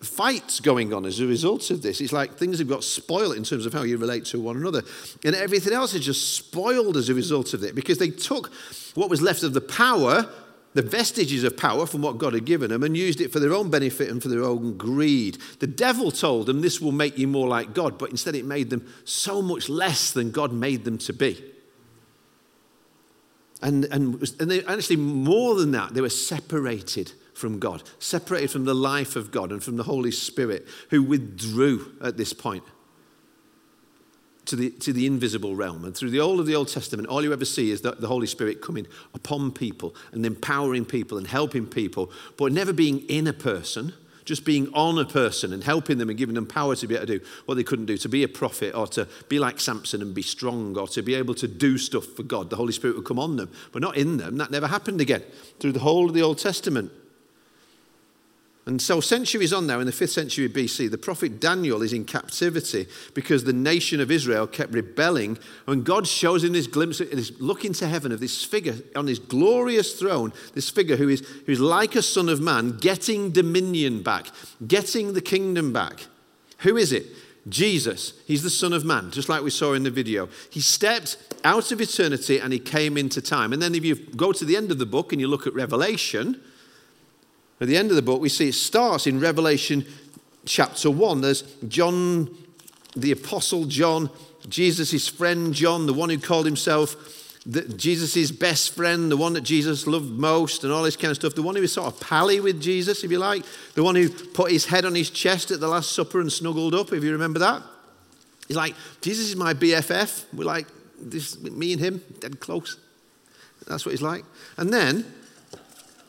fight 0.00 0.60
going 0.62 0.92
on 0.92 1.04
as 1.04 1.20
a 1.20 1.26
result 1.26 1.70
of 1.70 1.82
this. 1.82 2.00
It's 2.00 2.12
like 2.12 2.34
things 2.34 2.58
have 2.58 2.68
got 2.68 2.84
spoiled 2.84 3.36
in 3.36 3.44
terms 3.44 3.66
of 3.66 3.72
how 3.72 3.82
you 3.82 3.98
relate 3.98 4.24
to 4.26 4.40
one 4.40 4.56
another. 4.56 4.82
And 5.24 5.34
everything 5.34 5.72
else 5.72 5.94
is 5.94 6.04
just 6.04 6.34
spoiled 6.34 6.96
as 6.96 7.08
a 7.08 7.14
result 7.14 7.54
of 7.54 7.62
it 7.64 7.74
because 7.74 7.98
they 7.98 8.10
took 8.10 8.50
what 8.94 9.10
was 9.10 9.20
left 9.22 9.42
of 9.42 9.52
the 9.52 9.60
power 9.60 10.28
the 10.72 10.82
vestiges 10.82 11.42
of 11.42 11.56
power 11.56 11.84
from 11.86 12.02
what 12.02 12.18
God 12.18 12.34
had 12.34 12.44
given 12.44 12.70
them 12.70 12.82
and 12.82 12.96
used 12.96 13.20
it 13.20 13.32
for 13.32 13.40
their 13.40 13.52
own 13.52 13.70
benefit 13.70 14.08
and 14.08 14.22
for 14.22 14.28
their 14.28 14.44
own 14.44 14.76
greed. 14.76 15.38
The 15.58 15.66
devil 15.66 16.10
told 16.10 16.46
them 16.46 16.60
this 16.60 16.80
will 16.80 16.92
make 16.92 17.18
you 17.18 17.26
more 17.26 17.48
like 17.48 17.74
God, 17.74 17.98
but 17.98 18.10
instead 18.10 18.36
it 18.36 18.44
made 18.44 18.70
them 18.70 18.86
so 19.04 19.42
much 19.42 19.68
less 19.68 20.12
than 20.12 20.30
God 20.30 20.52
made 20.52 20.84
them 20.84 20.98
to 20.98 21.12
be. 21.12 21.42
And, 23.62 23.84
and, 23.86 24.14
and 24.40 24.50
they, 24.50 24.64
actually, 24.64 24.96
more 24.96 25.54
than 25.54 25.72
that, 25.72 25.92
they 25.92 26.00
were 26.00 26.08
separated 26.08 27.12
from 27.34 27.58
God, 27.58 27.82
separated 27.98 28.50
from 28.50 28.64
the 28.64 28.74
life 28.74 29.16
of 29.16 29.30
God 29.30 29.52
and 29.52 29.62
from 29.62 29.76
the 29.76 29.82
Holy 29.82 30.10
Spirit, 30.10 30.66
who 30.90 31.02
withdrew 31.02 31.94
at 32.00 32.16
this 32.16 32.32
point 32.32 32.64
to 34.50 34.56
the, 34.56 34.70
to 34.70 34.92
the 34.92 35.06
invisible 35.06 35.54
realm. 35.54 35.84
And 35.84 35.96
through 35.96 36.10
the 36.10 36.18
whole 36.18 36.40
of 36.40 36.46
the 36.46 36.56
Old 36.56 36.66
Testament, 36.66 37.08
all 37.08 37.22
you 37.22 37.32
ever 37.32 37.44
see 37.44 37.70
is 37.70 37.82
the, 37.82 37.92
the 37.92 38.08
Holy 38.08 38.26
Spirit 38.26 38.60
coming 38.60 38.84
upon 39.14 39.52
people 39.52 39.94
and 40.10 40.26
empowering 40.26 40.84
people 40.84 41.18
and 41.18 41.26
helping 41.28 41.66
people, 41.66 42.10
but 42.36 42.50
never 42.50 42.72
being 42.72 42.98
in 43.08 43.28
a 43.28 43.32
person, 43.32 43.92
just 44.24 44.44
being 44.44 44.68
on 44.74 44.98
a 44.98 45.04
person 45.04 45.52
and 45.52 45.62
helping 45.62 45.98
them 45.98 46.08
and 46.08 46.18
giving 46.18 46.34
them 46.34 46.46
power 46.46 46.74
to 46.74 46.88
be 46.88 46.96
able 46.96 47.06
to 47.06 47.18
do 47.20 47.24
what 47.46 47.54
they 47.54 47.62
couldn't 47.62 47.86
do, 47.86 47.96
to 47.96 48.08
be 48.08 48.24
a 48.24 48.28
prophet 48.28 48.74
or 48.74 48.88
to 48.88 49.06
be 49.28 49.38
like 49.38 49.60
Samson 49.60 50.02
and 50.02 50.14
be 50.14 50.22
strong 50.22 50.76
or 50.76 50.88
to 50.88 51.00
be 51.00 51.14
able 51.14 51.34
to 51.36 51.46
do 51.46 51.78
stuff 51.78 52.04
for 52.16 52.24
God. 52.24 52.50
The 52.50 52.56
Holy 52.56 52.72
Spirit 52.72 52.96
would 52.96 53.06
come 53.06 53.20
on 53.20 53.36
them, 53.36 53.52
but 53.70 53.80
not 53.80 53.96
in 53.96 54.16
them. 54.16 54.36
That 54.38 54.50
never 54.50 54.66
happened 54.66 55.00
again 55.00 55.22
through 55.60 55.72
the 55.72 55.80
whole 55.80 56.08
of 56.08 56.14
the 56.14 56.22
Old 56.22 56.38
Testament. 56.38 56.90
And 58.66 58.80
so, 58.80 59.00
centuries 59.00 59.52
on 59.52 59.66
now, 59.66 59.80
in 59.80 59.86
the 59.86 59.92
5th 59.92 60.10
century 60.10 60.48
BC, 60.48 60.90
the 60.90 60.98
prophet 60.98 61.40
Daniel 61.40 61.82
is 61.82 61.94
in 61.94 62.04
captivity 62.04 62.86
because 63.14 63.42
the 63.42 63.54
nation 63.54 64.00
of 64.00 64.10
Israel 64.10 64.46
kept 64.46 64.72
rebelling. 64.72 65.38
And 65.66 65.84
God 65.84 66.06
shows 66.06 66.44
him 66.44 66.52
this 66.52 66.66
glimpse, 66.66 66.98
this 66.98 67.32
look 67.40 67.64
into 67.64 67.88
heaven 67.88 68.12
of 68.12 68.20
this 68.20 68.44
figure 68.44 68.74
on 68.94 69.06
his 69.06 69.18
glorious 69.18 69.98
throne, 69.98 70.32
this 70.54 70.68
figure 70.68 70.96
who 70.96 71.08
is, 71.08 71.26
who 71.46 71.52
is 71.52 71.60
like 71.60 71.96
a 71.96 72.02
son 72.02 72.28
of 72.28 72.40
man, 72.40 72.76
getting 72.78 73.30
dominion 73.30 74.02
back, 74.02 74.26
getting 74.66 75.14
the 75.14 75.22
kingdom 75.22 75.72
back. 75.72 76.06
Who 76.58 76.76
is 76.76 76.92
it? 76.92 77.06
Jesus. 77.48 78.12
He's 78.26 78.42
the 78.42 78.50
Son 78.50 78.74
of 78.74 78.84
Man, 78.84 79.10
just 79.10 79.30
like 79.30 79.42
we 79.42 79.50
saw 79.50 79.72
in 79.72 79.82
the 79.82 79.90
video. 79.90 80.28
He 80.50 80.60
stepped 80.60 81.16
out 81.42 81.72
of 81.72 81.80
eternity 81.80 82.38
and 82.38 82.52
he 82.52 82.58
came 82.58 82.98
into 82.98 83.22
time. 83.22 83.52
And 83.52 83.62
then, 83.62 83.74
if 83.74 83.84
you 83.84 83.96
go 83.96 84.32
to 84.32 84.44
the 84.44 84.56
end 84.56 84.70
of 84.70 84.78
the 84.78 84.86
book 84.86 85.12
and 85.12 85.20
you 85.20 85.26
look 85.26 85.46
at 85.46 85.54
Revelation, 85.54 86.40
At 87.60 87.68
the 87.68 87.76
end 87.76 87.90
of 87.90 87.96
the 87.96 88.02
book, 88.02 88.20
we 88.20 88.28
see 88.28 88.48
it 88.48 88.54
starts 88.54 89.06
in 89.06 89.20
Revelation 89.20 89.84
chapter 90.46 90.90
1. 90.90 91.20
There's 91.20 91.42
John, 91.68 92.34
the 92.96 93.12
Apostle 93.12 93.66
John, 93.66 94.10
Jesus' 94.48 95.08
friend 95.08 95.52
John, 95.52 95.86
the 95.86 95.92
one 95.92 96.08
who 96.08 96.18
called 96.18 96.46
himself 96.46 96.96
Jesus' 97.76 98.30
best 98.30 98.74
friend, 98.74 99.10
the 99.10 99.16
one 99.16 99.32
that 99.32 99.42
Jesus 99.42 99.86
loved 99.86 100.10
most, 100.10 100.62
and 100.62 100.72
all 100.72 100.82
this 100.82 100.96
kind 100.96 101.10
of 101.10 101.16
stuff, 101.16 101.34
the 101.34 101.42
one 101.42 101.54
who 101.54 101.62
was 101.62 101.72
sort 101.72 101.86
of 101.92 101.98
pally 102.00 102.38
with 102.38 102.60
Jesus, 102.60 103.02
if 103.02 103.10
you 103.10 103.18
like, 103.18 103.44
the 103.74 103.82
one 103.82 103.94
who 103.94 104.10
put 104.10 104.50
his 104.50 104.66
head 104.66 104.84
on 104.84 104.94
his 104.94 105.08
chest 105.08 105.50
at 105.50 105.60
the 105.60 105.68
Last 105.68 105.92
Supper 105.92 106.20
and 106.20 106.30
snuggled 106.30 106.74
up, 106.74 106.92
if 106.92 107.02
you 107.02 107.12
remember 107.12 107.38
that. 107.38 107.62
He's 108.46 108.56
like, 108.56 108.74
Jesus 109.00 109.28
is 109.28 109.36
my 109.36 109.54
BFF. 109.54 110.26
We're 110.34 110.44
like, 110.44 110.66
this, 111.00 111.40
me 111.40 111.72
and 111.72 111.80
him, 111.80 112.02
dead 112.20 112.40
close. 112.40 112.76
That's 113.66 113.86
what 113.86 113.92
he's 113.92 114.02
like. 114.02 114.24
And 114.58 114.72
then, 114.72 115.06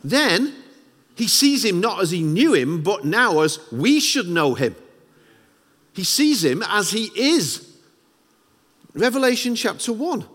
then 0.04 0.54
he 1.16 1.28
sees 1.28 1.66
him 1.66 1.80
not 1.82 2.02
as 2.02 2.12
he 2.12 2.24
knew 2.24 2.54
him, 2.54 2.84
but 2.84 3.06
now 3.06 3.42
as 3.42 3.60
we 3.72 4.00
should 4.00 4.28
know 4.28 4.54
him. 4.56 4.76
He 5.94 6.04
sees 6.04 6.44
him 6.44 6.64
as 6.68 6.92
he 6.92 7.12
is. 7.16 7.68
Revelation 8.94 9.56
chapter 9.56 9.92
1. 9.94 10.26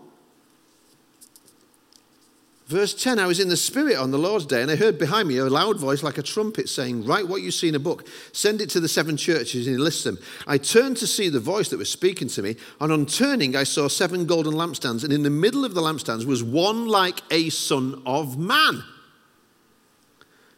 Verse 2.67 2.93
10 2.93 3.17
I 3.17 3.27
was 3.27 3.39
in 3.39 3.47
the 3.47 3.55
Spirit 3.55 3.95
on 3.95 4.11
the 4.11 4.17
Lord's 4.17 4.45
day, 4.45 4.61
and 4.61 4.69
I 4.69 4.75
heard 4.75 4.99
behind 4.99 5.29
me 5.29 5.37
a 5.37 5.45
loud 5.45 5.79
voice 5.79 6.03
like 6.03 6.17
a 6.17 6.23
trumpet 6.23 6.67
saying, 6.67 7.05
Write 7.05 7.27
what 7.27 7.41
you 7.41 7.49
see 7.49 7.69
in 7.69 7.75
a 7.75 7.79
book, 7.79 8.05
send 8.33 8.59
it 8.59 8.69
to 8.71 8.81
the 8.81 8.89
seven 8.89 9.15
churches, 9.15 9.67
and 9.67 9.77
enlist 9.77 10.03
them. 10.03 10.17
I 10.45 10.57
turned 10.57 10.97
to 10.97 11.07
see 11.07 11.29
the 11.29 11.39
voice 11.39 11.69
that 11.69 11.77
was 11.77 11.89
speaking 11.89 12.27
to 12.29 12.43
me, 12.43 12.57
and 12.81 12.91
on 12.91 13.05
turning, 13.05 13.55
I 13.55 13.63
saw 13.63 13.87
seven 13.87 14.25
golden 14.25 14.53
lampstands, 14.53 15.05
and 15.05 15.13
in 15.13 15.23
the 15.23 15.29
middle 15.29 15.63
of 15.63 15.75
the 15.75 15.81
lampstands 15.81 16.25
was 16.25 16.43
one 16.43 16.87
like 16.87 17.21
a 17.31 17.49
son 17.49 18.01
of 18.05 18.37
man 18.37 18.83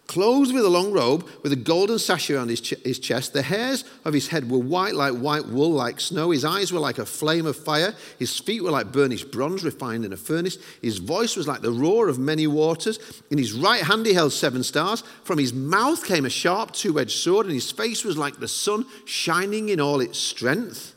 clothed 0.09 0.51
with 0.51 0.65
a 0.65 0.69
long 0.69 0.91
robe, 0.91 1.29
with 1.43 1.53
a 1.53 1.55
golden 1.55 1.99
sash 1.99 2.31
around 2.31 2.49
his, 2.49 2.59
ch- 2.59 2.83
his 2.83 2.97
chest. 2.97 3.31
The 3.31 3.43
hairs 3.43 3.85
of 4.03 4.11
his 4.11 4.27
head 4.27 4.49
were 4.49 4.57
white 4.57 4.95
like 4.95 5.13
white 5.13 5.45
wool, 5.45 5.69
like 5.69 6.01
snow. 6.01 6.31
His 6.31 6.43
eyes 6.43 6.73
were 6.73 6.79
like 6.79 6.97
a 6.97 7.05
flame 7.05 7.45
of 7.45 7.55
fire. 7.55 7.93
His 8.17 8.37
feet 8.39 8.63
were 8.63 8.71
like 8.71 8.91
burnished 8.91 9.31
bronze 9.31 9.63
refined 9.63 10.05
in 10.05 10.11
a 10.11 10.17
furnace. 10.17 10.57
His 10.81 10.97
voice 10.97 11.35
was 11.35 11.47
like 11.47 11.61
the 11.61 11.71
roar 11.71 12.09
of 12.09 12.17
many 12.17 12.47
waters. 12.47 12.97
In 13.29 13.37
his 13.37 13.53
right 13.53 13.83
hand 13.83 14.07
he 14.07 14.13
held 14.15 14.33
seven 14.33 14.63
stars. 14.63 15.03
From 15.23 15.37
his 15.37 15.53
mouth 15.53 16.03
came 16.03 16.25
a 16.25 16.29
sharp 16.29 16.71
two 16.71 16.99
edged 16.99 17.11
sword, 17.19 17.45
and 17.45 17.53
his 17.53 17.71
face 17.71 18.03
was 18.03 18.17
like 18.17 18.39
the 18.39 18.47
sun 18.47 18.87
shining 19.05 19.69
in 19.69 19.79
all 19.79 20.01
its 20.01 20.17
strength. 20.17 20.95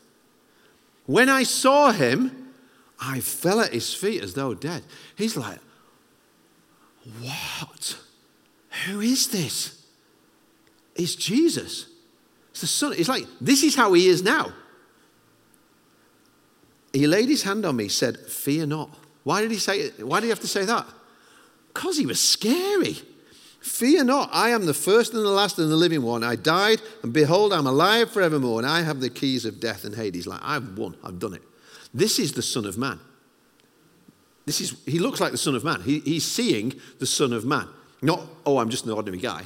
When 1.05 1.29
I 1.29 1.43
saw 1.43 1.91
him, 1.91 2.51
I 2.99 3.19
fell 3.19 3.59
at 3.59 3.73
his 3.73 3.93
feet 3.93 4.23
as 4.23 4.33
though 4.33 4.55
dead. 4.55 4.81
He's 5.15 5.37
like, 5.37 5.59
What? 7.21 7.97
Who 8.85 9.01
is 9.01 9.27
this? 9.29 9.85
It's 10.95 11.15
Jesus. 11.15 11.87
It's 12.51 12.61
the 12.61 12.67
Son. 12.67 12.93
It's 12.97 13.09
like, 13.09 13.25
this 13.39 13.63
is 13.63 13.75
how 13.75 13.93
he 13.93 14.07
is 14.07 14.23
now. 14.23 14.51
He 16.91 17.07
laid 17.07 17.29
his 17.29 17.43
hand 17.43 17.65
on 17.65 17.75
me, 17.75 17.87
said, 17.87 18.17
Fear 18.17 18.67
not. 18.67 18.89
Why 19.23 19.41
did 19.41 19.51
he 19.51 19.57
say 19.57 19.79
it? 19.79 20.05
Why 20.05 20.19
did 20.19 20.27
he 20.27 20.29
have 20.29 20.39
to 20.41 20.47
say 20.47 20.65
that? 20.65 20.85
Because 21.73 21.97
he 21.97 22.05
was 22.05 22.19
scary. 22.19 22.97
Fear 23.61 24.03
not, 24.03 24.29
I 24.33 24.49
am 24.49 24.65
the 24.65 24.73
first 24.73 25.13
and 25.13 25.23
the 25.23 25.29
last 25.29 25.57
and 25.57 25.71
the 25.71 25.75
living 25.75 26.03
one. 26.03 26.21
I 26.21 26.35
died, 26.35 26.81
and 27.01 27.13
behold, 27.13 27.53
I'm 27.53 27.65
alive 27.65 28.11
forevermore, 28.11 28.59
and 28.59 28.67
I 28.67 28.81
have 28.81 28.99
the 28.99 29.09
keys 29.09 29.45
of 29.45 29.61
death 29.61 29.85
and 29.85 29.95
Hades. 29.95 30.27
Like, 30.27 30.41
I've 30.43 30.77
won, 30.77 30.97
I've 31.01 31.17
done 31.17 31.33
it. 31.33 31.41
This 31.93 32.19
is 32.19 32.33
the 32.33 32.41
Son 32.41 32.65
of 32.65 32.77
Man. 32.77 32.99
This 34.45 34.59
is, 34.59 34.75
he 34.85 34.99
looks 34.99 35.21
like 35.21 35.31
the 35.31 35.37
Son 35.37 35.55
of 35.55 35.63
Man. 35.63 35.81
He, 35.81 35.99
he's 35.99 36.25
seeing 36.25 36.73
the 36.99 37.05
Son 37.05 37.31
of 37.31 37.45
Man. 37.45 37.69
Not, 38.03 38.21
oh, 38.45 38.59
I'm 38.59 38.69
just 38.69 38.85
an 38.85 38.91
ordinary 38.91 39.19
guy. 39.19 39.43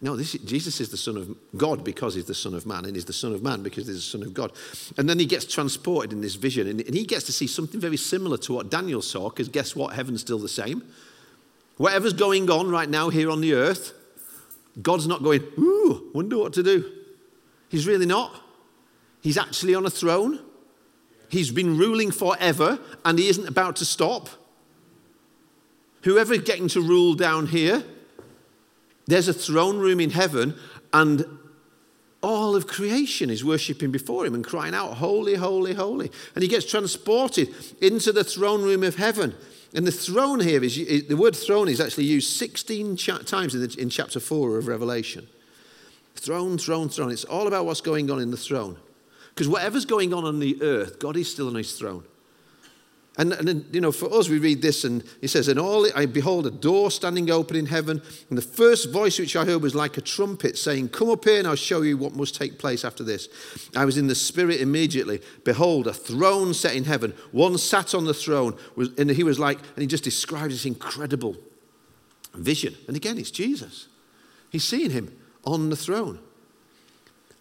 No, 0.00 0.16
this, 0.16 0.32
Jesus 0.32 0.80
is 0.80 0.90
the 0.90 0.96
Son 0.96 1.16
of 1.16 1.34
God 1.56 1.82
because 1.84 2.14
he's 2.14 2.26
the 2.26 2.34
Son 2.34 2.54
of 2.54 2.66
Man, 2.66 2.84
and 2.84 2.94
he's 2.94 3.04
the 3.04 3.12
Son 3.12 3.32
of 3.32 3.42
Man 3.42 3.62
because 3.62 3.86
he's 3.86 3.96
the 3.96 4.02
Son 4.02 4.22
of 4.22 4.34
God. 4.34 4.52
And 4.96 5.08
then 5.08 5.18
he 5.18 5.26
gets 5.26 5.44
transported 5.44 6.12
in 6.12 6.20
this 6.20 6.34
vision, 6.34 6.68
and, 6.68 6.80
and 6.80 6.94
he 6.94 7.04
gets 7.04 7.24
to 7.26 7.32
see 7.32 7.46
something 7.46 7.80
very 7.80 7.96
similar 7.96 8.36
to 8.38 8.52
what 8.52 8.70
Daniel 8.70 9.02
saw, 9.02 9.28
because 9.30 9.48
guess 9.48 9.74
what? 9.74 9.94
Heaven's 9.94 10.20
still 10.20 10.38
the 10.38 10.48
same. 10.48 10.82
Whatever's 11.76 12.12
going 12.12 12.50
on 12.50 12.70
right 12.70 12.88
now 12.88 13.08
here 13.08 13.30
on 13.30 13.40
the 13.40 13.54
earth, 13.54 13.92
God's 14.82 15.06
not 15.06 15.22
going, 15.22 15.42
ooh, 15.58 16.10
wonder 16.12 16.38
what 16.38 16.52
to 16.54 16.62
do. 16.62 16.92
He's 17.68 17.86
really 17.86 18.06
not. 18.06 18.40
He's 19.20 19.38
actually 19.38 19.74
on 19.74 19.86
a 19.86 19.90
throne. 19.90 20.40
He's 21.28 21.50
been 21.50 21.76
ruling 21.76 22.10
forever, 22.10 22.78
and 23.04 23.18
he 23.18 23.28
isn't 23.28 23.46
about 23.46 23.76
to 23.76 23.84
stop. 23.84 24.28
Whoever's 26.02 26.42
getting 26.42 26.68
to 26.68 26.80
rule 26.80 27.14
down 27.14 27.46
here, 27.46 27.82
there's 29.06 29.28
a 29.28 29.32
throne 29.32 29.78
room 29.78 30.00
in 30.00 30.10
heaven, 30.10 30.54
and 30.92 31.24
all 32.22 32.56
of 32.56 32.66
creation 32.66 33.30
is 33.30 33.44
worshipping 33.44 33.90
before 33.90 34.26
him 34.26 34.34
and 34.34 34.44
crying 34.44 34.74
out, 34.74 34.94
Holy, 34.94 35.36
holy, 35.36 35.74
holy. 35.74 36.10
And 36.34 36.42
he 36.42 36.48
gets 36.48 36.66
transported 36.66 37.48
into 37.80 38.12
the 38.12 38.24
throne 38.24 38.62
room 38.62 38.82
of 38.82 38.96
heaven. 38.96 39.34
And 39.74 39.86
the 39.86 39.92
throne 39.92 40.40
here 40.40 40.64
is 40.64 40.76
the 40.76 41.16
word 41.16 41.36
throne 41.36 41.68
is 41.68 41.80
actually 41.80 42.04
used 42.04 42.30
16 42.36 42.96
times 42.96 43.54
in, 43.54 43.60
the, 43.60 43.76
in 43.78 43.90
chapter 43.90 44.18
4 44.18 44.58
of 44.58 44.66
Revelation. 44.66 45.28
Throne, 46.16 46.58
throne, 46.58 46.88
throne. 46.88 47.12
It's 47.12 47.24
all 47.24 47.46
about 47.46 47.66
what's 47.66 47.80
going 47.80 48.10
on 48.10 48.20
in 48.20 48.30
the 48.30 48.36
throne. 48.36 48.76
Because 49.28 49.46
whatever's 49.46 49.84
going 49.84 50.12
on 50.12 50.24
on 50.24 50.40
the 50.40 50.60
earth, 50.62 50.98
God 50.98 51.16
is 51.16 51.30
still 51.30 51.48
on 51.48 51.54
his 51.54 51.78
throne. 51.78 52.02
And, 53.18 53.32
and, 53.32 53.74
you 53.74 53.80
know, 53.80 53.90
for 53.90 54.12
us, 54.14 54.28
we 54.28 54.38
read 54.38 54.62
this, 54.62 54.84
and 54.84 55.02
he 55.20 55.26
says, 55.26 55.48
And 55.48 55.58
all 55.58 55.88
I 55.96 56.06
behold 56.06 56.46
a 56.46 56.52
door 56.52 56.88
standing 56.88 57.28
open 57.32 57.56
in 57.56 57.66
heaven, 57.66 58.00
and 58.28 58.38
the 58.38 58.42
first 58.42 58.92
voice 58.92 59.18
which 59.18 59.34
I 59.34 59.44
heard 59.44 59.60
was 59.60 59.74
like 59.74 59.96
a 59.96 60.00
trumpet, 60.00 60.56
saying, 60.56 60.90
Come 60.90 61.10
up 61.10 61.24
here, 61.24 61.40
and 61.40 61.48
I'll 61.48 61.56
show 61.56 61.82
you 61.82 61.96
what 61.96 62.14
must 62.14 62.36
take 62.36 62.60
place 62.60 62.84
after 62.84 63.02
this. 63.02 63.28
I 63.74 63.84
was 63.84 63.98
in 63.98 64.06
the 64.06 64.14
spirit 64.14 64.60
immediately. 64.60 65.20
Behold, 65.42 65.88
a 65.88 65.92
throne 65.92 66.54
set 66.54 66.76
in 66.76 66.84
heaven. 66.84 67.12
One 67.32 67.58
sat 67.58 67.92
on 67.92 68.04
the 68.04 68.14
throne, 68.14 68.56
and 68.76 69.10
he 69.10 69.24
was 69.24 69.40
like, 69.40 69.58
and 69.58 69.78
he 69.78 69.88
just 69.88 70.04
described 70.04 70.52
this 70.52 70.64
incredible 70.64 71.36
vision. 72.34 72.76
And 72.86 72.96
again, 72.96 73.18
it's 73.18 73.32
Jesus. 73.32 73.88
He's 74.50 74.64
seeing 74.64 74.90
him 74.90 75.12
on 75.44 75.70
the 75.70 75.76
throne. 75.76 76.20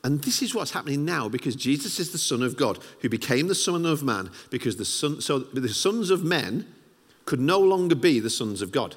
And 0.04 0.22
this 0.22 0.42
is 0.42 0.54
what's 0.54 0.72
happening 0.72 1.06
now 1.06 1.28
because 1.28 1.56
Jesus 1.56 2.00
is 2.00 2.12
the 2.12 2.18
Son 2.18 2.42
of 2.42 2.56
God 2.56 2.80
who 3.02 3.10
became 3.10 3.48
the 3.48 3.56
Son 3.56 3.86
of 3.86 4.04
Man 4.04 4.30
because 4.50 4.78
the 4.78 4.86
son, 4.86 5.22
so 5.22 5.40
the 5.40 5.70
sons 5.70 6.10
of 6.10 6.24
men 6.24 6.68
could 7.26 7.40
no 7.40 7.60
longer 7.60 7.96
be 7.96 8.20
the 8.20 8.30
sons 8.30 8.62
of 8.62 8.72
God. 8.72 8.96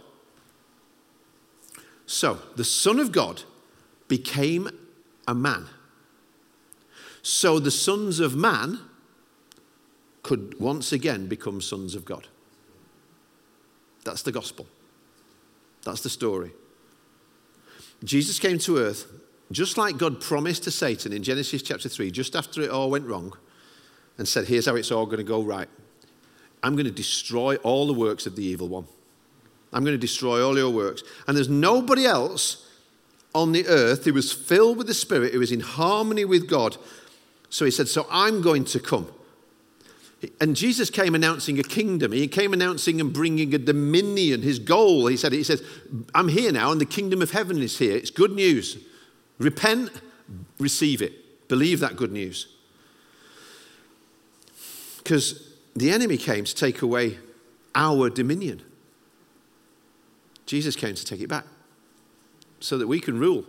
So 2.07 2.39
the 2.57 2.65
Son 2.65 2.99
of 2.99 3.13
God 3.13 3.43
became 4.09 4.69
a 5.27 5.35
man. 5.35 5.67
So 7.23 7.59
the 7.59 7.71
sons 7.71 8.21
of 8.21 8.37
man 8.37 8.81
could 10.23 10.59
once 10.61 10.93
again 10.93 11.27
become 11.27 11.61
sons 11.61 11.95
of 11.95 12.05
God. 12.05 12.27
That's 14.05 14.23
the 14.23 14.33
gospel. 14.33 14.67
That's 15.85 16.03
the 16.03 16.11
story. 16.11 16.53
Jesus 18.05 18.39
came 18.39 18.59
to 18.59 18.79
earth 18.79 19.07
just 19.53 19.77
like 19.77 19.99
God 19.99 20.21
promised 20.21 20.65
to 20.65 20.71
Satan 20.71 21.13
in 21.13 21.23
Genesis 21.23 21.63
chapter 21.63 21.89
3, 21.89 22.11
just 22.11 22.37
after 22.37 22.63
it 22.63 22.71
all 22.71 22.91
went 22.91 23.07
wrong, 23.07 23.37
and 24.19 24.29
said, 24.29 24.47
Here's 24.47 24.67
how 24.67 24.77
it's 24.77 24.93
all 24.93 25.07
going 25.07 25.19
to 25.19 25.25
go 25.25 25.43
right. 25.43 25.69
I'm 26.63 26.75
going 26.75 26.87
to 26.87 26.93
destroy 26.93 27.57
all 27.57 27.87
the 27.87 27.95
works 27.95 28.27
of 28.27 28.37
the 28.37 28.45
evil 28.45 28.69
one. 28.69 28.85
I'm 29.73 29.85
going 29.85 29.95
to 29.95 29.99
destroy 29.99 30.45
all 30.45 30.57
your 30.59 30.71
works. 30.71 31.03
And 31.27 31.37
there's 31.37 31.49
nobody 31.49 32.05
else 32.05 32.69
on 33.35 33.53
the 33.53 33.67
earth 33.67 34.05
who 34.05 34.13
was 34.13 34.33
filled 34.33 34.77
with 34.77 34.87
the 34.87 34.95
Spirit, 34.95 35.33
who 35.33 35.39
was 35.39 35.53
in 35.53 35.61
harmony 35.61 36.25
with 36.25 36.49
God. 36.49 36.77
So 37.49 37.65
he 37.65 37.71
said, 37.71 37.89
So 37.89 38.07
I'm 38.11 38.43
going 38.43 38.65
to 38.67 38.81
come. 38.81 39.11
And 40.41 40.55
Jesus 40.55 40.91
came 40.91 41.15
announcing 41.15 41.59
a 41.59 41.63
kingdom. 41.63 42.13
He 42.13 42.29
came 42.29 42.53
announcing 42.53 43.01
and 43.01 43.13
bringing 43.13 43.55
a 43.55 43.59
dominion. 43.59 44.43
His 44.43 44.59
goal, 44.59 45.07
he 45.07 45.17
said, 45.17 45.33
he 45.33 45.43
says, 45.43 45.63
I'm 46.15 46.29
here 46.29 46.53
now 46.53 46.73
and 46.73 46.81
the 46.81 46.87
kingdom 46.87 47.23
of 47.23 47.31
heaven 47.31 47.63
is 47.63 47.79
here. 47.79 47.97
It's 47.97 48.11
good 48.11 48.33
news. 48.33 48.77
Repent, 49.41 49.91
receive 50.59 51.03
it. 51.03 51.49
Believe 51.49 51.81
that 51.81 51.97
good 51.97 52.13
news. 52.13 52.47
Because 54.99 55.57
the 55.75 55.91
enemy 55.91 56.17
came 56.17 56.45
to 56.45 56.55
take 56.55 56.83
away 56.83 57.19
our 57.75 58.11
dominion. 58.11 58.63
Jesus 60.47 60.77
came 60.77 60.95
to 60.95 61.05
take 61.05 61.21
it 61.21 61.29
back 61.29 61.47
so 62.61 62.77
that 62.77 62.87
we 62.87 63.01
can 63.01 63.19
rule. 63.19 63.45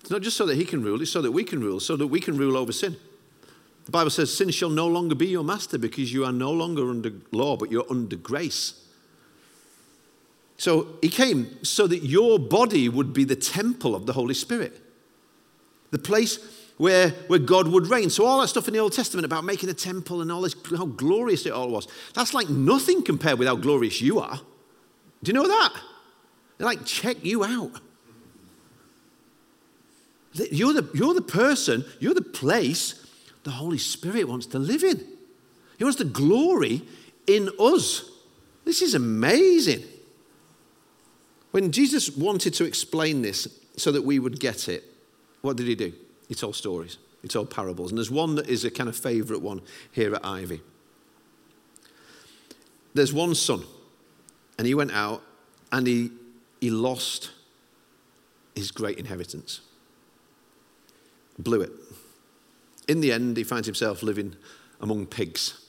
It's 0.00 0.10
not 0.10 0.22
just 0.22 0.36
so 0.36 0.46
that 0.46 0.56
he 0.56 0.64
can 0.64 0.82
rule, 0.82 1.00
it's 1.00 1.10
so 1.10 1.22
that 1.22 1.32
we 1.32 1.44
can 1.44 1.60
rule, 1.60 1.80
so 1.80 1.96
that 1.96 2.06
we 2.06 2.20
can 2.20 2.36
rule 2.36 2.56
over 2.56 2.72
sin. 2.72 2.96
The 3.86 3.92
Bible 3.92 4.10
says, 4.10 4.36
Sin 4.36 4.50
shall 4.50 4.70
no 4.70 4.86
longer 4.86 5.14
be 5.14 5.28
your 5.28 5.44
master 5.44 5.78
because 5.78 6.12
you 6.12 6.24
are 6.24 6.32
no 6.32 6.52
longer 6.52 6.90
under 6.90 7.12
law, 7.32 7.56
but 7.56 7.70
you're 7.70 7.86
under 7.88 8.16
grace. 8.16 8.84
So 10.58 10.98
he 11.00 11.08
came 11.08 11.64
so 11.64 11.86
that 11.86 12.02
your 12.02 12.38
body 12.38 12.88
would 12.88 13.12
be 13.12 13.24
the 13.24 13.36
temple 13.36 13.94
of 13.94 14.06
the 14.06 14.12
Holy 14.12 14.34
Spirit, 14.34 14.78
the 15.92 15.98
place 15.98 16.38
where, 16.76 17.10
where 17.28 17.38
God 17.38 17.68
would 17.68 17.86
reign. 17.86 18.10
So, 18.10 18.26
all 18.26 18.40
that 18.40 18.48
stuff 18.48 18.68
in 18.68 18.74
the 18.74 18.80
Old 18.80 18.92
Testament 18.92 19.24
about 19.24 19.44
making 19.44 19.68
a 19.68 19.74
temple 19.74 20.20
and 20.20 20.30
all 20.30 20.42
this, 20.42 20.54
how 20.76 20.86
glorious 20.86 21.46
it 21.46 21.52
all 21.52 21.70
was, 21.70 21.86
that's 22.14 22.34
like 22.34 22.48
nothing 22.48 23.02
compared 23.02 23.38
with 23.38 23.48
how 23.48 23.56
glorious 23.56 24.00
you 24.00 24.18
are. 24.18 24.40
Do 25.22 25.28
you 25.28 25.32
know 25.32 25.46
that? 25.46 25.74
They're 26.56 26.66
like 26.66 26.84
check 26.84 27.24
you 27.24 27.44
out. 27.44 27.80
You're 30.32 30.72
the, 30.72 30.88
you're 30.92 31.14
the 31.14 31.22
person, 31.22 31.84
you're 32.00 32.14
the 32.14 32.22
place 32.22 33.06
the 33.44 33.50
Holy 33.50 33.78
Spirit 33.78 34.28
wants 34.28 34.46
to 34.46 34.58
live 34.58 34.84
in. 34.84 35.04
He 35.78 35.84
wants 35.84 35.98
to 35.98 36.04
glory 36.04 36.82
in 37.26 37.48
us. 37.58 38.10
This 38.64 38.82
is 38.82 38.94
amazing. 38.94 39.84
When 41.50 41.72
Jesus 41.72 42.14
wanted 42.16 42.54
to 42.54 42.64
explain 42.64 43.22
this 43.22 43.48
so 43.76 43.92
that 43.92 44.02
we 44.02 44.18
would 44.18 44.38
get 44.38 44.68
it, 44.68 44.84
what 45.40 45.56
did 45.56 45.66
he 45.66 45.74
do? 45.74 45.92
He 46.28 46.34
told 46.34 46.56
stories, 46.56 46.98
he 47.22 47.28
told 47.28 47.50
parables. 47.50 47.90
And 47.90 47.98
there's 47.98 48.10
one 48.10 48.34
that 48.34 48.48
is 48.48 48.64
a 48.64 48.70
kind 48.70 48.88
of 48.88 48.96
favorite 48.96 49.40
one 49.40 49.62
here 49.92 50.14
at 50.14 50.24
Ivy. 50.24 50.60
There's 52.94 53.12
one 53.12 53.34
son, 53.34 53.64
and 54.58 54.66
he 54.66 54.74
went 54.74 54.92
out 54.92 55.22
and 55.70 55.86
he, 55.86 56.10
he 56.60 56.70
lost 56.70 57.30
his 58.54 58.70
great 58.70 58.98
inheritance, 58.98 59.60
blew 61.38 61.60
it. 61.60 61.70
In 62.88 63.00
the 63.00 63.12
end, 63.12 63.36
he 63.36 63.44
finds 63.44 63.66
himself 63.66 64.02
living 64.02 64.34
among 64.80 65.06
pigs. 65.06 65.64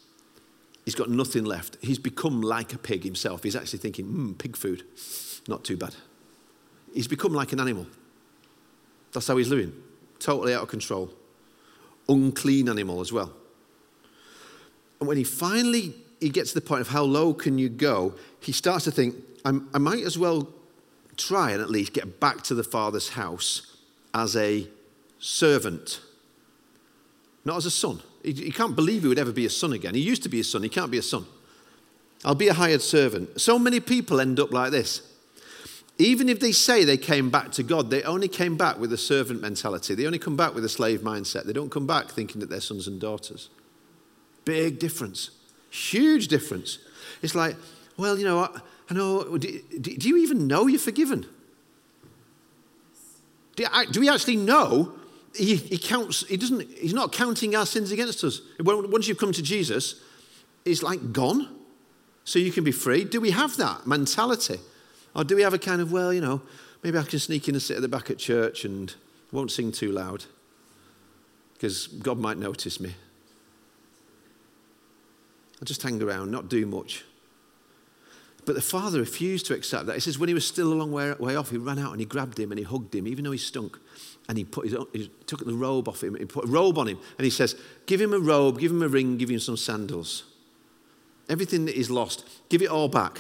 He's 0.86 0.96
got 0.96 1.10
nothing 1.10 1.44
left. 1.44 1.78
He's 1.82 2.00
become 2.00 2.42
like 2.42 2.74
a 2.74 2.78
pig 2.78 3.04
himself. 3.04 3.44
He's 3.44 3.56
actually 3.56 3.80
thinking, 3.80 4.06
hmm, 4.06 4.34
pig 4.34 4.58
food, 4.58 4.84
not 5.48 5.64
too 5.64 5.78
bad. 5.78 5.96
He's 6.94 7.08
become 7.08 7.34
like 7.34 7.54
an 7.54 7.60
animal. 7.60 7.88
That's 9.14 9.28
how 9.28 9.38
he's 9.38 9.50
living, 9.50 9.74
totally 10.20 10.54
out 10.54 10.64
of 10.64 10.70
control. 10.70 11.12
Unclean 12.08 12.70
animal 12.70 13.02
as 13.02 13.14
well. 13.14 13.32
And 15.00 15.08
when 15.08 15.18
he 15.18 15.24
finally 15.24 15.94
he 16.20 16.30
gets 16.30 16.50
to 16.52 16.60
the 16.60 16.66
point 16.66 16.82
of 16.82 16.90
how 16.90 17.04
low 17.04 17.34
can 17.34 17.58
you 17.58 17.70
go, 17.70 18.14
he 18.40 18.52
starts 18.52 18.84
to 18.86 18.92
think, 18.92 19.16
i 19.46 19.78
might 19.78 20.04
as 20.04 20.18
well 20.18 20.50
try 21.16 21.52
and 21.52 21.62
at 21.62 21.70
least 21.70 21.94
get 21.94 22.20
back 22.20 22.44
to 22.44 22.54
the 22.54 22.64
father's 22.64 23.10
house 23.10 23.78
as 24.14 24.36
a 24.36 24.68
servant, 25.20 26.02
not 27.46 27.58
as 27.58 27.66
a 27.66 27.72
son. 27.72 28.02
He, 28.24 28.34
he 28.34 28.52
can't 28.52 28.76
believe 28.76 29.04
he 29.04 29.08
would 29.08 29.20
ever 29.20 29.32
be 29.32 29.46
a 29.46 29.50
son 29.50 29.74
again. 29.74 29.96
He 29.96 30.02
used 30.02 30.24
to 30.24 30.30
be 30.30 30.40
a 30.40 30.44
son, 30.44 30.64
he 30.64 30.70
can't 30.70 30.92
be 30.92 30.98
a 30.98 31.04
son. 31.04 31.26
I'll 32.26 32.36
be 32.36 32.50
a 32.50 32.54
hired 32.54 32.82
servant. 32.82 33.40
So 33.40 33.58
many 33.58 33.80
people 33.80 34.20
end 34.20 34.40
up 34.42 34.52
like 34.52 34.72
this. 34.72 35.09
Even 36.02 36.30
if 36.30 36.40
they 36.40 36.54
say 36.54 36.86
they 36.86 36.98
came 36.98 37.30
back 37.30 37.52
to 37.52 37.62
God, 37.62 37.90
they 37.90 38.02
only 38.04 38.30
came 38.30 38.56
back 38.56 38.80
with 38.80 38.94
a 38.94 38.98
servant 38.98 39.42
mentality. 39.42 39.94
They 39.96 40.06
only 40.06 40.18
come 40.18 40.38
back 40.38 40.56
with 40.56 40.64
a 40.64 40.70
slave 40.70 41.02
mindset. 41.02 41.44
They 41.44 41.52
don't 41.52 41.70
come 41.70 41.86
back 41.86 42.08
thinking 42.08 42.40
that 42.40 42.50
they're 42.50 42.62
sons 42.62 42.88
and 42.88 43.02
daughters. 43.02 43.50
Big 44.46 44.80
difference. 44.80 45.32
Huge 45.70 46.30
difference. 46.30 46.80
It's 47.22 47.36
like, 47.36 47.58
well, 47.98 48.18
you 48.18 48.24
know, 48.24 48.40
I, 48.40 48.62
I 48.90 48.94
know, 48.94 49.38
do, 49.38 49.62
do, 49.82 50.08
you 50.08 50.18
even 50.18 50.48
know 50.48 50.68
you're 50.68 50.80
forgiven? 50.80 51.26
Do, 53.58 53.66
do 53.92 54.00
we 54.00 54.10
actually 54.10 54.38
know 54.38 54.94
he, 55.36 55.58
he, 55.58 55.78
counts, 55.78 56.26
he 56.28 56.38
doesn't, 56.38 56.62
he's 56.78 56.94
not 56.94 57.12
counting 57.12 57.58
our 57.58 57.66
sins 57.66 57.92
against 57.92 58.24
us. 58.24 58.40
Once 58.62 59.10
you've 59.10 59.18
come 59.18 59.34
to 59.34 59.44
Jesus, 59.44 60.02
it's 60.64 60.82
like 60.82 61.12
gone. 61.12 61.58
So 62.24 62.40
you 62.40 62.54
can 62.54 62.64
be 62.64 62.72
free. 62.72 63.04
Do 63.04 63.20
we 63.20 63.32
have 63.32 63.58
that 63.58 63.86
mentality? 63.86 64.60
Or 65.20 65.26
do 65.26 65.36
we 65.36 65.42
have 65.42 65.54
a 65.54 65.60
kind 65.60 65.82
of, 65.82 65.92
well, 65.92 66.14
you 66.14 66.22
know, 66.22 66.42
maybe 66.82 66.98
I 66.98 67.04
can 67.04 67.20
sneak 67.20 67.50
in 67.50 67.56
and 67.56 67.62
sit 67.62 67.76
at 67.76 67.82
the 67.82 67.90
back 67.90 68.10
at 68.10 68.18
church 68.18 68.64
and 68.64 68.96
won't 69.34 69.52
sing 69.52 69.70
too 69.70 69.92
loud 69.92 70.24
because 71.56 71.88
God 71.88 72.18
might 72.18 72.38
notice 72.38 72.80
me. 72.80 72.96
I'll 75.60 75.66
just 75.66 75.84
hang 75.84 76.02
around, 76.02 76.32
not 76.32 76.48
do 76.48 76.66
much. 76.66 77.04
But 78.46 78.56
the 78.56 78.62
father 78.62 79.02
refused 79.02 79.46
to 79.48 79.54
accept 79.54 79.88
that. 79.88 79.96
He 79.96 80.00
says, 80.00 80.18
when 80.18 80.30
he 80.30 80.34
was 80.34 80.48
still 80.48 80.72
a 80.72 80.74
long 80.74 80.94
way, 80.94 81.12
way 81.20 81.36
off, 81.36 81.50
he 81.50 81.58
ran 81.58 81.80
out 81.80 81.92
and 81.92 82.00
he 82.00 82.06
grabbed 82.06 82.40
him 82.40 82.54
and 82.54 82.58
he 82.58 82.64
hugged 82.64 82.96
him, 82.96 83.06
even 83.06 83.26
though 83.26 83.32
he 83.32 83.38
stunk. 83.38 83.78
And 84.30 84.38
he, 84.38 84.46
put 84.46 84.70
his, 84.70 84.78
he 84.94 85.12
took 85.26 85.46
the 85.46 85.54
robe 85.54 85.90
off 85.90 86.02
him, 86.02 86.16
he 86.16 86.24
put 86.24 86.46
a 86.46 86.48
robe 86.48 86.78
on 86.78 86.88
him, 86.88 86.98
and 87.18 87.26
he 87.26 87.30
says, 87.30 87.60
Give 87.88 88.00
him 88.00 88.14
a 88.14 88.20
robe, 88.20 88.58
give 88.58 88.72
him 88.72 88.84
a 88.84 88.88
ring, 88.88 89.18
give 89.18 89.30
him 89.30 89.40
some 89.40 89.58
sandals. 89.58 90.24
Everything 91.28 91.66
that 91.66 91.76
he's 91.76 91.90
lost, 91.90 92.26
give 92.48 92.62
it 92.62 92.70
all 92.70 92.88
back. 92.88 93.20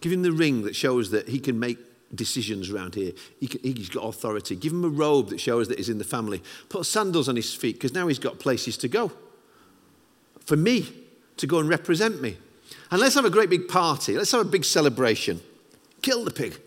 Give 0.00 0.12
him 0.12 0.22
the 0.22 0.32
ring 0.32 0.62
that 0.62 0.76
shows 0.76 1.10
that 1.10 1.28
he 1.28 1.40
can 1.40 1.58
make 1.58 1.78
decisions 2.14 2.70
around 2.70 2.94
here. 2.94 3.12
He 3.40 3.48
he's 3.62 3.88
got 3.88 4.02
authority. 4.02 4.56
Give 4.56 4.72
him 4.72 4.84
a 4.84 4.88
robe 4.88 5.30
that 5.30 5.40
shows 5.40 5.68
that 5.68 5.78
he's 5.78 5.88
in 5.88 5.98
the 5.98 6.04
family. 6.04 6.42
Put 6.68 6.86
sandals 6.86 7.28
on 7.28 7.36
his 7.36 7.54
feet 7.54 7.76
because 7.76 7.94
now 7.94 8.06
he's 8.08 8.18
got 8.18 8.38
places 8.38 8.76
to 8.78 8.88
go. 8.88 9.12
For 10.44 10.56
me, 10.56 10.86
to 11.36 11.46
go 11.46 11.58
and 11.58 11.68
represent 11.68 12.22
me. 12.22 12.36
And 12.90 13.00
let's 13.00 13.14
have 13.14 13.24
a 13.24 13.30
great 13.30 13.50
big 13.50 13.68
party. 13.68 14.16
Let's 14.16 14.32
have 14.32 14.40
a 14.40 14.48
big 14.48 14.64
celebration. 14.64 15.40
Kill 16.02 16.24
the 16.24 16.30
pig. 16.30 16.58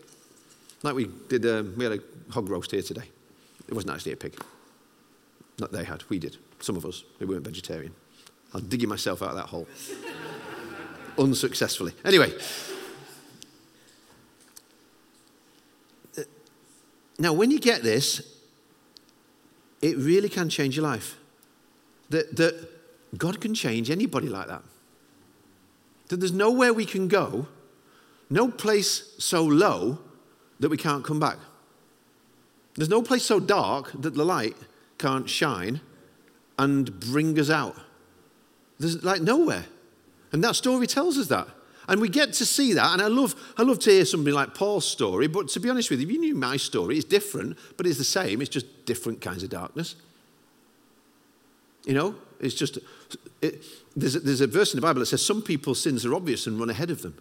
Like 0.82 0.94
we 0.94 1.08
did, 1.28 1.46
um, 1.46 1.74
we 1.76 1.84
had 1.84 1.94
a 1.94 2.32
hog 2.32 2.48
roast 2.48 2.70
here 2.70 2.82
today. 2.82 3.08
It 3.68 3.74
wasn't 3.74 3.94
actually 3.94 4.12
a 4.12 4.16
pig. 4.16 4.36
Not 5.58 5.72
they 5.72 5.84
had, 5.84 6.04
we 6.08 6.18
did. 6.18 6.36
Some 6.60 6.76
of 6.76 6.84
us 6.84 7.04
who 7.18 7.26
weren't 7.26 7.44
vegetarian. 7.44 7.94
I'm 8.54 8.68
digging 8.68 8.88
myself 8.88 9.22
out 9.22 9.30
of 9.30 9.36
that 9.36 9.46
hole. 9.46 9.66
Unsuccessfully. 11.18 11.92
Anyway. 12.04 12.32
Now, 17.22 17.32
when 17.32 17.52
you 17.52 17.60
get 17.60 17.84
this, 17.84 18.20
it 19.80 19.96
really 19.96 20.28
can 20.28 20.48
change 20.48 20.74
your 20.76 20.82
life. 20.82 21.16
That, 22.10 22.34
that 22.34 22.68
God 23.16 23.40
can 23.40 23.54
change 23.54 23.90
anybody 23.90 24.28
like 24.28 24.48
that. 24.48 24.64
That 26.08 26.16
there's 26.16 26.32
nowhere 26.32 26.74
we 26.74 26.84
can 26.84 27.06
go, 27.06 27.46
no 28.28 28.48
place 28.48 29.14
so 29.18 29.44
low 29.44 30.00
that 30.58 30.68
we 30.68 30.76
can't 30.76 31.04
come 31.04 31.20
back. 31.20 31.36
There's 32.74 32.88
no 32.88 33.02
place 33.02 33.24
so 33.24 33.38
dark 33.38 33.92
that 34.02 34.14
the 34.14 34.24
light 34.24 34.56
can't 34.98 35.30
shine 35.30 35.80
and 36.58 36.98
bring 36.98 37.38
us 37.38 37.50
out. 37.50 37.76
There's 38.80 39.04
like 39.04 39.22
nowhere. 39.22 39.66
And 40.32 40.42
that 40.42 40.56
story 40.56 40.88
tells 40.88 41.16
us 41.18 41.28
that. 41.28 41.46
And 41.92 42.00
we 42.00 42.08
get 42.08 42.32
to 42.34 42.46
see 42.46 42.72
that. 42.72 42.94
And 42.94 43.02
I 43.02 43.08
love, 43.08 43.34
I 43.58 43.62
love 43.64 43.78
to 43.80 43.90
hear 43.90 44.06
somebody 44.06 44.32
like 44.32 44.54
Paul's 44.54 44.86
story. 44.86 45.26
But 45.26 45.48
to 45.48 45.60
be 45.60 45.68
honest 45.68 45.90
with 45.90 46.00
you, 46.00 46.06
if 46.06 46.12
you 46.14 46.18
knew 46.18 46.34
my 46.34 46.56
story, 46.56 46.96
it's 46.96 47.04
different, 47.04 47.58
but 47.76 47.86
it's 47.86 47.98
the 47.98 48.04
same. 48.04 48.40
It's 48.40 48.48
just 48.48 48.86
different 48.86 49.20
kinds 49.20 49.42
of 49.42 49.50
darkness. 49.50 49.96
You 51.84 51.92
know, 51.92 52.14
it's 52.40 52.54
just, 52.54 52.78
it, 53.42 53.62
there's, 53.94 54.14
a, 54.14 54.20
there's 54.20 54.40
a 54.40 54.46
verse 54.46 54.72
in 54.72 54.80
the 54.80 54.86
Bible 54.86 55.00
that 55.00 55.06
says 55.06 55.22
some 55.22 55.42
people's 55.42 55.82
sins 55.82 56.06
are 56.06 56.14
obvious 56.14 56.46
and 56.46 56.58
run 56.58 56.70
ahead 56.70 56.90
of 56.90 57.02
them. 57.02 57.14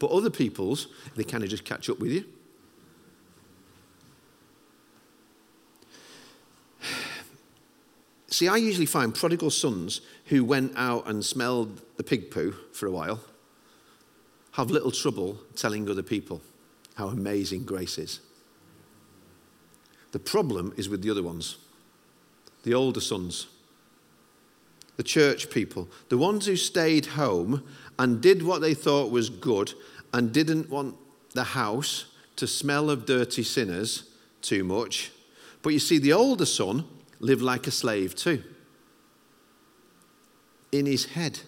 But 0.00 0.10
other 0.10 0.28
people's, 0.28 0.88
they 1.14 1.22
kind 1.22 1.44
of 1.44 1.50
just 1.50 1.64
catch 1.64 1.88
up 1.88 2.00
with 2.00 2.10
you. 2.10 2.24
See, 8.26 8.48
I 8.48 8.56
usually 8.56 8.86
find 8.86 9.14
prodigal 9.14 9.50
sons 9.50 10.00
who 10.24 10.42
went 10.42 10.72
out 10.74 11.06
and 11.06 11.24
smelled 11.24 11.80
the 11.96 12.02
pig 12.02 12.32
poo 12.32 12.56
for 12.72 12.88
a 12.88 12.90
while 12.90 13.20
have 14.54 14.70
little 14.70 14.90
trouble 14.90 15.38
telling 15.54 15.88
other 15.88 16.02
people 16.02 16.40
how 16.94 17.08
amazing 17.08 17.64
grace 17.64 17.98
is. 17.98 18.20
The 20.12 20.18
problem 20.18 20.72
is 20.76 20.88
with 20.88 21.02
the 21.02 21.10
other 21.10 21.22
ones, 21.22 21.58
the 22.62 22.74
older 22.74 23.00
sons 23.00 23.46
the 24.96 25.02
church 25.02 25.50
people, 25.50 25.88
the 26.08 26.18
ones 26.18 26.46
who 26.46 26.56
stayed 26.56 27.06
home 27.06 27.64
and 27.98 28.20
did 28.20 28.42
what 28.42 28.60
they 28.60 28.74
thought 28.74 29.10
was 29.10 29.28
good 29.28 29.74
and 30.12 30.32
didn't 30.32 30.70
want 30.70 30.96
the 31.32 31.44
house 31.44 32.06
to 32.36 32.46
smell 32.46 32.90
of 32.90 33.06
dirty 33.06 33.42
sinners 33.42 34.04
too 34.40 34.62
much. 34.62 35.10
But 35.62 35.72
you 35.72 35.78
see, 35.78 35.98
the 35.98 36.12
older 36.12 36.46
son 36.46 36.84
lived 37.18 37.42
like 37.42 37.66
a 37.66 37.72
slave 37.72 38.14
too. 38.14 38.42
In 40.70 40.86
his 40.86 41.06
head, 41.06 41.40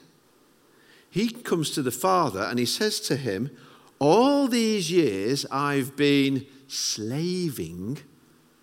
he 1.16 1.30
comes 1.30 1.70
to 1.70 1.80
the 1.80 1.90
father 1.90 2.42
and 2.42 2.58
he 2.58 2.66
says 2.66 3.00
to 3.00 3.16
him, 3.16 3.50
All 3.98 4.48
these 4.48 4.90
years 4.90 5.46
I've 5.50 5.96
been 5.96 6.44
slaving 6.68 7.96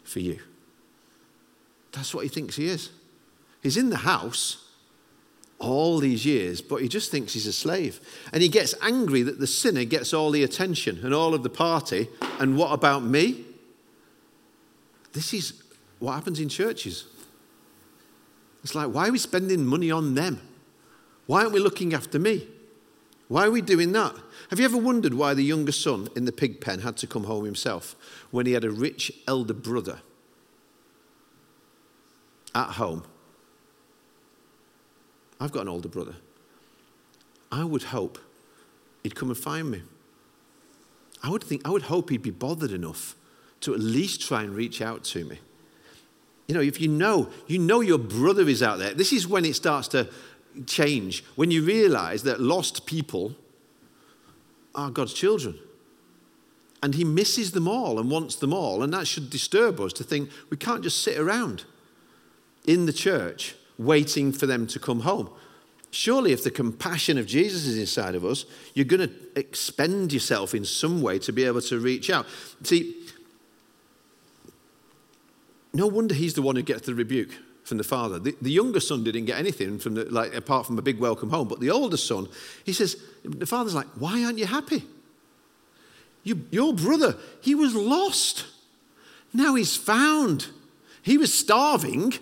for 0.03 0.19
you. 0.19 0.37
That's 1.93 2.13
what 2.13 2.21
he 2.21 2.29
thinks 2.29 2.55
he 2.55 2.67
is. 2.67 2.91
He's 3.63 3.75
in 3.75 3.89
the 3.89 3.97
house, 3.97 4.69
all 5.57 5.97
these 5.97 6.27
years, 6.27 6.61
but 6.61 6.83
he 6.83 6.87
just 6.87 7.09
thinks 7.09 7.33
he's 7.33 7.47
a 7.47 7.53
slave. 7.53 7.99
And 8.31 8.43
he 8.43 8.49
gets 8.49 8.75
angry 8.83 9.23
that 9.23 9.39
the 9.39 9.47
sinner 9.47 9.83
gets 9.83 10.13
all 10.13 10.29
the 10.29 10.43
attention 10.43 10.99
and 11.03 11.11
all 11.11 11.33
of 11.33 11.41
the 11.41 11.49
party. 11.49 12.07
And 12.39 12.55
what 12.55 12.71
about 12.71 13.01
me? 13.01 13.45
This 15.13 15.33
is 15.33 15.63
what 15.97 16.13
happens 16.13 16.39
in 16.39 16.49
churches. 16.49 17.05
It's 18.63 18.75
like, 18.75 18.89
why 18.89 19.07
are 19.07 19.11
we 19.11 19.17
spending 19.17 19.65
money 19.65 19.89
on 19.89 20.13
them? 20.13 20.39
Why 21.25 21.41
aren't 21.41 21.53
we 21.53 21.59
looking 21.59 21.93
after 21.93 22.19
me? 22.19 22.47
Why 23.27 23.45
are 23.45 23.51
we 23.51 23.61
doing 23.61 23.93
that? 23.93 24.15
Have 24.49 24.59
you 24.59 24.65
ever 24.65 24.77
wondered 24.77 25.13
why 25.13 25.33
the 25.33 25.43
younger 25.43 25.71
son 25.71 26.09
in 26.15 26.25
the 26.25 26.31
pig 26.31 26.61
pen 26.61 26.79
had 26.79 26.97
to 26.97 27.07
come 27.07 27.23
home 27.23 27.45
himself 27.45 27.95
when 28.31 28.45
he 28.45 28.53
had 28.53 28.65
a 28.65 28.69
rich 28.71 29.11
elder 29.27 29.53
brother 29.53 30.01
at 32.53 32.71
home 32.71 33.03
I've 35.43 35.51
got 35.51 35.63
an 35.63 35.67
older 35.67 35.89
brother. 35.89 36.15
I 37.51 37.65
would 37.65 37.83
hope 37.83 38.17
he'd 39.03 39.13
come 39.13 39.27
and 39.27 39.37
find 39.37 39.69
me. 39.69 39.83
I 41.21 41.29
would 41.29 41.43
think, 41.43 41.67
I 41.67 41.69
would 41.69 41.83
hope 41.83 42.09
he'd 42.09 42.21
be 42.21 42.31
bothered 42.31 42.71
enough 42.71 43.17
to 43.59 43.73
at 43.73 43.81
least 43.81 44.21
try 44.21 44.43
and 44.43 44.55
reach 44.55 44.81
out 44.81 45.03
to 45.05 45.25
me. 45.25 45.39
You 46.47 46.55
know, 46.55 46.61
if 46.61 46.79
you 46.79 46.87
know, 46.87 47.29
you 47.47 47.59
know 47.59 47.81
your 47.81 47.97
brother 47.97 48.47
is 48.47 48.63
out 48.63 48.79
there. 48.79 48.93
This 48.93 49.11
is 49.11 49.27
when 49.27 49.43
it 49.43 49.57
starts 49.57 49.89
to 49.89 50.09
change, 50.65 51.23
when 51.35 51.51
you 51.51 51.63
realize 51.63 52.23
that 52.23 52.39
lost 52.39 52.85
people 52.85 53.35
are 54.75 54.89
God's 54.89 55.13
children. 55.13 55.57
And 56.81 56.95
he 56.95 57.03
misses 57.03 57.51
them 57.51 57.67
all 57.67 57.99
and 57.99 58.11
wants 58.11 58.35
them 58.35 58.53
all. 58.53 58.83
And 58.83 58.93
that 58.93 59.07
should 59.07 59.29
disturb 59.29 59.79
us 59.79 59.93
to 59.93 60.03
think 60.03 60.29
we 60.49 60.57
can't 60.57 60.83
just 60.83 61.01
sit 61.01 61.17
around 61.17 61.63
in 62.65 62.85
the 62.85 62.93
church 62.93 63.55
waiting 63.77 64.31
for 64.31 64.45
them 64.45 64.67
to 64.67 64.79
come 64.79 65.01
home. 65.01 65.29
Surely, 65.91 66.33
if 66.33 66.43
the 66.43 66.51
compassion 66.51 67.17
of 67.17 67.27
Jesus 67.27 67.65
is 67.65 67.77
inside 67.77 68.15
of 68.15 68.25
us, 68.25 68.45
you're 68.73 68.83
going 68.83 69.07
to 69.07 69.39
expend 69.39 70.11
yourself 70.11 70.55
in 70.55 70.65
some 70.65 71.01
way 71.01 71.19
to 71.19 71.31
be 71.31 71.43
able 71.45 71.61
to 71.61 71.79
reach 71.79 72.09
out. 72.09 72.25
See, 72.63 72.95
no 75.73 75.87
wonder 75.87 76.15
he's 76.15 76.33
the 76.33 76.41
one 76.41 76.55
who 76.55 76.63
gets 76.63 76.85
the 76.85 76.95
rebuke 76.95 77.31
from 77.63 77.77
the 77.77 77.83
father. 77.83 78.19
The, 78.19 78.35
the 78.41 78.51
younger 78.51 78.79
son 78.79 79.03
didn't 79.03 79.25
get 79.25 79.39
anything 79.39 79.79
from 79.79 79.95
the, 79.95 80.05
like, 80.05 80.33
apart 80.35 80.65
from 80.65 80.77
a 80.77 80.81
big 80.81 80.99
welcome 80.99 81.29
home, 81.29 81.47
but 81.47 81.59
the 81.59 81.71
older 81.71 81.97
son, 81.97 82.27
he 82.65 82.73
says, 82.73 82.97
the 83.23 83.45
father's 83.45 83.75
like, 83.75 83.87
Why 83.95 84.23
aren't 84.23 84.37
you 84.37 84.45
happy? 84.45 84.83
You, 86.23 86.45
your 86.51 86.73
brother, 86.73 87.17
he 87.41 87.55
was 87.55 87.75
lost. 87.75 88.45
Now 89.33 89.55
he's 89.55 89.75
found. 89.75 90.47
He 91.01 91.17
was 91.17 91.33
starving. 91.33 92.13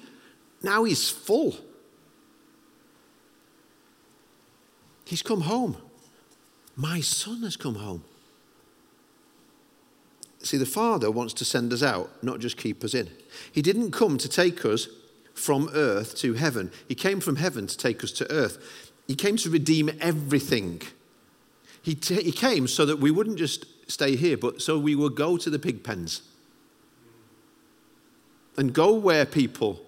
Now 0.64 0.84
he's 0.84 1.10
full. 1.10 1.56
He's 5.06 5.22
come 5.22 5.42
home. 5.42 5.78
My 6.76 7.02
son 7.02 7.44
has 7.44 7.58
come 7.58 7.76
home. 7.76 8.04
See, 10.40 10.58
the 10.58 10.66
Father 10.66 11.12
wants 11.12 11.34
to 11.36 11.46
send 11.46 11.72
us 11.72 11.84
out, 11.84 12.10
not 12.24 12.40
just 12.40 12.58
keep 12.58 12.84
us 12.84 12.96
in. 12.96 13.10
He 13.52 13.62
didn't 13.62 13.92
come 13.92 14.18
to 14.18 14.28
take 14.28 14.66
us 14.66 14.88
from 15.42 15.70
earth 15.74 16.16
to 16.18 16.34
heaven, 16.34 16.72
He 16.88 16.96
came 16.96 17.20
from 17.20 17.38
heaven 17.38 17.66
to 17.66 17.78
take 17.78 18.04
us 18.04 18.12
to 18.14 18.32
earth. 18.32 18.92
He 19.08 19.16
came 19.16 19.38
to 19.38 19.50
redeem 19.50 19.90
everything. 20.00 20.84
He, 21.82 21.96
t- 21.96 22.22
he 22.22 22.32
came 22.32 22.68
so 22.68 22.86
that 22.86 23.00
we 23.00 23.10
wouldn't 23.10 23.38
just 23.38 23.66
stay 23.90 24.16
here, 24.16 24.38
but 24.38 24.62
so 24.62 24.78
we 24.78 24.96
would 24.96 25.16
go 25.16 25.38
to 25.38 25.50
the 25.50 25.58
pig 25.58 25.84
pens 25.84 26.22
and 28.56 28.72
go 28.72 28.94
where 28.94 29.26
people 29.26 29.82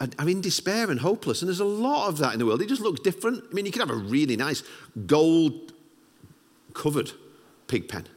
are 0.00 0.28
in 0.28 0.40
despair 0.40 0.90
and 0.90 1.00
hopeless. 1.00 1.42
And 1.42 1.48
there's 1.48 1.60
a 1.60 1.64
lot 1.64 2.08
of 2.08 2.18
that 2.18 2.32
in 2.32 2.38
the 2.38 2.46
world. 2.46 2.62
It 2.62 2.68
just 2.68 2.80
looks 2.80 3.00
different. 3.00 3.44
I 3.50 3.54
mean, 3.54 3.66
you 3.66 3.72
can 3.72 3.80
have 3.80 3.90
a 3.90 3.94
really 3.94 4.36
nice 4.36 4.62
gold 5.06 5.74
covered 6.72 7.12
pig 7.66 7.88
pen. 7.88 8.08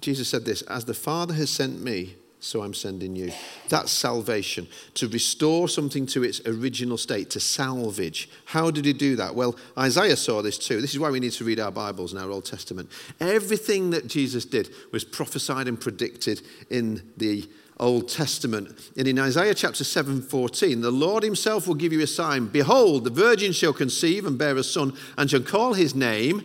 Jesus 0.00 0.28
said 0.28 0.44
this 0.44 0.62
As 0.62 0.84
the 0.84 0.94
Father 0.94 1.34
has 1.34 1.50
sent 1.50 1.82
me, 1.82 2.16
so 2.40 2.62
I'm 2.62 2.74
sending 2.74 3.16
you. 3.16 3.32
That's 3.68 3.90
salvation, 3.90 4.68
to 4.94 5.08
restore 5.08 5.68
something 5.68 6.06
to 6.06 6.22
its 6.22 6.40
original 6.46 6.96
state, 6.96 7.30
to 7.30 7.40
salvage. 7.40 8.28
How 8.46 8.70
did 8.70 8.84
he 8.84 8.92
do 8.92 9.16
that? 9.16 9.34
Well, 9.34 9.56
Isaiah 9.76 10.16
saw 10.16 10.40
this 10.40 10.58
too. 10.58 10.80
This 10.80 10.92
is 10.92 11.00
why 11.00 11.10
we 11.10 11.20
need 11.20 11.32
to 11.32 11.44
read 11.44 11.58
our 11.58 11.72
Bibles 11.72 12.12
and 12.12 12.22
our 12.22 12.30
Old 12.30 12.44
Testament. 12.44 12.90
Everything 13.20 13.90
that 13.90 14.06
Jesus 14.06 14.44
did 14.44 14.70
was 14.92 15.04
prophesied 15.04 15.66
and 15.66 15.80
predicted 15.80 16.42
in 16.70 17.02
the 17.16 17.48
Old 17.80 18.08
Testament. 18.08 18.90
And 18.96 19.08
in 19.08 19.18
Isaiah 19.18 19.54
chapter 19.54 19.84
7 19.84 20.22
14, 20.22 20.80
the 20.80 20.90
Lord 20.90 21.22
himself 21.22 21.66
will 21.66 21.74
give 21.74 21.92
you 21.92 22.02
a 22.02 22.06
sign. 22.06 22.46
Behold, 22.46 23.04
the 23.04 23.10
virgin 23.10 23.52
shall 23.52 23.72
conceive 23.72 24.26
and 24.26 24.38
bear 24.38 24.56
a 24.56 24.64
son, 24.64 24.94
and 25.16 25.30
shall 25.30 25.40
call 25.40 25.74
his 25.74 25.94
name 25.94 26.44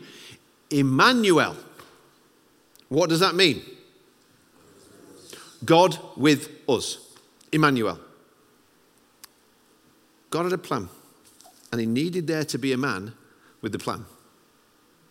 Emmanuel. 0.70 1.56
What 2.94 3.10
does 3.10 3.22
that 3.22 3.34
mean? 3.34 3.64
God 5.66 5.98
with 6.16 6.50
us. 6.70 7.00
Emmanuel. 7.52 8.00
God 10.30 10.44
had 10.44 10.54
a 10.54 10.60
plan, 10.60 10.90
and 11.72 11.82
He 11.82 11.88
needed 11.88 12.28
there 12.28 12.44
to 12.46 12.58
be 12.60 12.72
a 12.72 12.78
man 12.78 13.14
with 13.62 13.72
the 13.72 13.80
plan. 13.80 14.06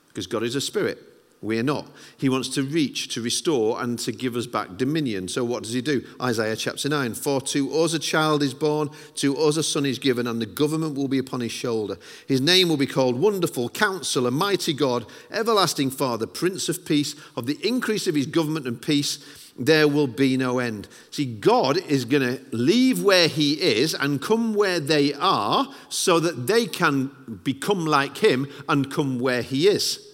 Because 0.06 0.28
God 0.28 0.44
is 0.44 0.54
a 0.54 0.60
spirit. 0.60 0.98
We 1.42 1.58
are 1.58 1.64
not. 1.64 1.88
He 2.18 2.28
wants 2.28 2.48
to 2.50 2.62
reach, 2.62 3.08
to 3.14 3.20
restore, 3.20 3.82
and 3.82 3.98
to 3.98 4.12
give 4.12 4.36
us 4.36 4.46
back 4.46 4.76
dominion. 4.76 5.26
So, 5.26 5.44
what 5.44 5.64
does 5.64 5.72
he 5.72 5.82
do? 5.82 6.06
Isaiah 6.22 6.54
chapter 6.54 6.88
9 6.88 7.14
For 7.14 7.40
to 7.40 7.74
us 7.78 7.94
a 7.94 7.98
child 7.98 8.44
is 8.44 8.54
born, 8.54 8.90
to 9.16 9.36
us 9.36 9.56
a 9.56 9.64
son 9.64 9.84
is 9.84 9.98
given, 9.98 10.28
and 10.28 10.40
the 10.40 10.46
government 10.46 10.94
will 10.94 11.08
be 11.08 11.18
upon 11.18 11.40
his 11.40 11.50
shoulder. 11.50 11.98
His 12.28 12.40
name 12.40 12.68
will 12.68 12.76
be 12.76 12.86
called 12.86 13.18
Wonderful, 13.18 13.70
Counselor, 13.70 14.30
Mighty 14.30 14.72
God, 14.72 15.04
Everlasting 15.32 15.90
Father, 15.90 16.28
Prince 16.28 16.68
of 16.68 16.84
Peace. 16.84 17.16
Of 17.36 17.46
the 17.46 17.58
increase 17.66 18.06
of 18.06 18.14
his 18.14 18.26
government 18.26 18.68
and 18.68 18.80
peace, 18.80 19.18
there 19.58 19.88
will 19.88 20.06
be 20.06 20.36
no 20.36 20.60
end. 20.60 20.86
See, 21.10 21.26
God 21.26 21.76
is 21.76 22.04
going 22.04 22.22
to 22.22 22.56
leave 22.56 23.02
where 23.02 23.26
He 23.26 23.60
is 23.60 23.94
and 23.94 24.22
come 24.22 24.54
where 24.54 24.78
they 24.78 25.12
are 25.14 25.68
so 25.88 26.20
that 26.20 26.46
they 26.46 26.66
can 26.66 27.40
become 27.42 27.84
like 27.84 28.18
Him 28.18 28.48
and 28.68 28.92
come 28.92 29.18
where 29.18 29.42
He 29.42 29.66
is. 29.66 30.11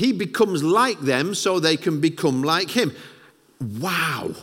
He 0.00 0.12
becomes 0.12 0.62
like 0.62 0.98
them 1.00 1.34
so 1.34 1.60
they 1.60 1.76
can 1.76 2.00
become 2.00 2.42
like 2.42 2.70
Him. 2.70 2.94
Wow. 3.60 4.34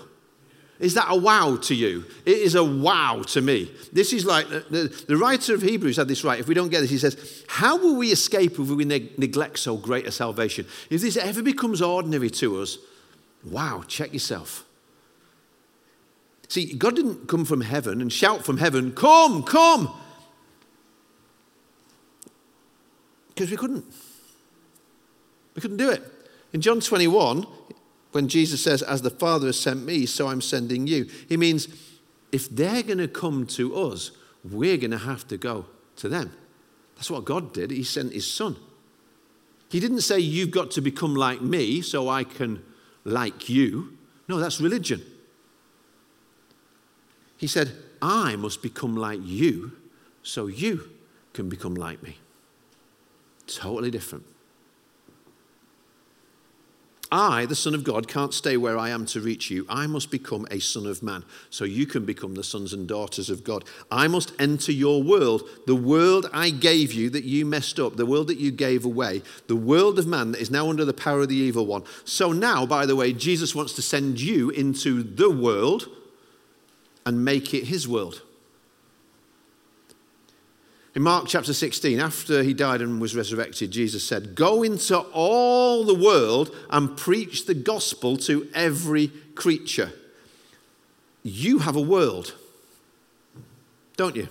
Is 0.80 0.94
that 0.94 1.08
a 1.10 1.16
wow 1.16 1.56
to 1.64 1.74
you? 1.74 2.06
It 2.28 2.38
is 2.38 2.54
a 2.54 2.64
wow 2.64 3.24
to 3.30 3.42
me. 3.42 3.72
This 3.92 4.14
is 4.14 4.24
like 4.24 4.48
the, 4.48 4.94
the, 5.08 5.18
writer 5.18 5.56
of 5.56 5.64
Hebrews 5.64 5.98
had 5.98 6.08
this 6.08 6.24
right. 6.24 6.40
If 6.40 6.48
we 6.48 6.54
don't 6.54 6.70
get 6.70 6.82
this, 6.82 6.92
he 6.92 7.00
says, 7.00 7.44
How 7.48 7.76
will 7.76 7.96
we 7.96 8.12
escape 8.12 8.52
if 8.52 8.70
we 8.70 8.86
neglect 8.86 9.58
so 9.58 9.78
great 9.78 10.06
a 10.06 10.12
salvation? 10.12 10.68
If 10.92 11.02
this 11.02 11.18
ever 11.18 11.42
becomes 11.42 11.82
ordinary 11.82 12.30
to 12.30 12.62
us, 12.62 12.78
Wow, 13.44 13.84
check 13.88 14.14
yourself. 14.14 14.64
See, 16.50 16.72
God 16.76 16.96
didn't 16.96 17.28
come 17.28 17.46
from 17.46 17.62
heaven 17.62 18.00
and 18.00 18.14
shout 18.14 18.46
from 18.46 18.58
heaven, 18.58 18.92
Come, 18.92 19.42
come! 19.42 19.92
Because 23.30 23.50
we 23.50 23.58
couldn't. 23.58 23.86
We 25.58 25.62
couldn't 25.62 25.78
do 25.78 25.90
it. 25.90 26.04
In 26.54 26.62
John 26.62 26.80
21, 26.80 27.48
when 28.12 28.28
Jesus 28.28 28.64
says, 28.64 28.84
As 28.84 29.02
the 29.02 29.10
Father 29.10 29.48
has 29.48 29.60
sent 29.60 29.84
me, 29.84 30.06
so 30.06 30.28
I'm 30.28 30.40
sending 30.40 30.86
you, 30.86 31.10
he 31.28 31.36
means 31.36 31.68
if 32.32 32.48
they're 32.48 32.84
going 32.84 33.00
to 33.00 33.08
come 33.08 33.48
to 33.48 33.76
us, 33.76 34.12
we're 34.44 34.78
going 34.78 34.92
to 34.92 35.00
have 35.00 35.28
to 35.30 35.38
go 35.38 35.66
to 35.96 36.08
them. 36.08 36.32
That's 36.96 37.10
what 37.10 37.26
God 37.26 37.54
did. 37.54 37.72
He 37.72 37.84
sent 37.84 38.14
his 38.14 38.32
son. 38.32 38.56
He 39.70 39.80
didn't 39.80 40.02
say, 40.02 40.20
You've 40.20 40.52
got 40.52 40.70
to 40.72 40.82
become 40.82 41.16
like 41.16 41.42
me 41.42 41.82
so 41.82 42.08
I 42.08 42.24
can 42.24 42.64
like 43.04 43.50
you. 43.50 43.98
No, 44.28 44.38
that's 44.38 44.62
religion. 44.62 45.02
He 47.36 47.48
said, 47.48 47.72
I 48.00 48.36
must 48.36 48.62
become 48.62 48.96
like 48.96 49.22
you 49.24 49.72
so 50.22 50.46
you 50.46 50.92
can 51.34 51.50
become 51.50 51.74
like 51.74 52.04
me. 52.04 52.18
Totally 53.48 53.90
different. 53.90 54.24
I, 57.12 57.46
the 57.46 57.56
Son 57.56 57.74
of 57.74 57.84
God, 57.84 58.08
can't 58.08 58.34
stay 58.34 58.58
where 58.58 58.78
I 58.78 58.90
am 58.90 59.06
to 59.08 59.22
reach 59.22 59.50
you. 59.50 59.66
I 59.70 59.88
must 59.88 60.12
become 60.12 60.46
a 60.52 60.60
Son 60.60 60.86
of 60.86 61.02
Man 61.02 61.24
so 61.50 61.64
you 61.64 61.86
can 61.86 62.06
become 62.06 62.36
the 62.36 62.44
sons 62.44 62.74
and 62.74 62.88
daughters 62.88 63.30
of 63.30 63.44
God. 63.44 63.64
I 63.90 64.08
must 64.08 64.34
enter 64.40 64.74
your 64.74 65.02
world, 65.02 65.44
the 65.66 65.76
world 65.76 66.30
I 66.34 66.50
gave 66.50 66.92
you 66.92 67.10
that 67.12 67.24
you 67.24 67.46
messed 67.46 67.80
up, 67.80 67.96
the 67.96 68.06
world 68.06 68.28
that 68.28 68.40
you 68.40 68.52
gave 68.52 68.84
away, 68.84 69.22
the 69.48 69.56
world 69.56 70.00
of 70.00 70.08
man 70.08 70.34
that 70.34 70.42
is 70.42 70.52
now 70.52 70.70
under 70.70 70.84
the 70.84 70.94
power 70.94 71.22
of 71.22 71.30
the 71.30 71.36
evil 71.36 71.66
one. 71.66 71.84
So 72.04 72.34
now, 72.34 72.66
by 72.66 72.86
the 72.86 72.96
way, 72.96 73.14
Jesus 73.14 73.56
wants 73.56 73.74
to 73.74 73.82
send 73.82 74.20
you 74.20 74.50
into 74.50 75.02
the 75.02 75.30
world 75.30 75.88
and 77.06 77.24
make 77.24 77.54
it 77.54 77.66
his 77.66 77.88
world. 77.88 78.22
In 80.98 81.04
Mark 81.04 81.28
chapter 81.28 81.54
16, 81.54 82.00
after 82.00 82.42
he 82.42 82.56
died 82.56 82.82
and 82.82 83.00
was 83.00 83.16
resurrected, 83.16 83.70
Jesus 83.70 84.04
said, 84.04 84.34
Go 84.34 84.64
into 84.64 84.98
all 84.98 85.84
the 85.84 85.94
world 85.94 86.56
and 86.72 86.98
preach 86.98 87.46
the 87.46 87.54
gospel 87.54 88.18
to 88.18 88.48
every 88.56 89.10
creature. 89.36 89.92
You 91.22 91.60
have 91.60 91.76
a 91.76 91.82
world, 91.82 92.34
don't 93.96 94.16
you? 94.16 94.28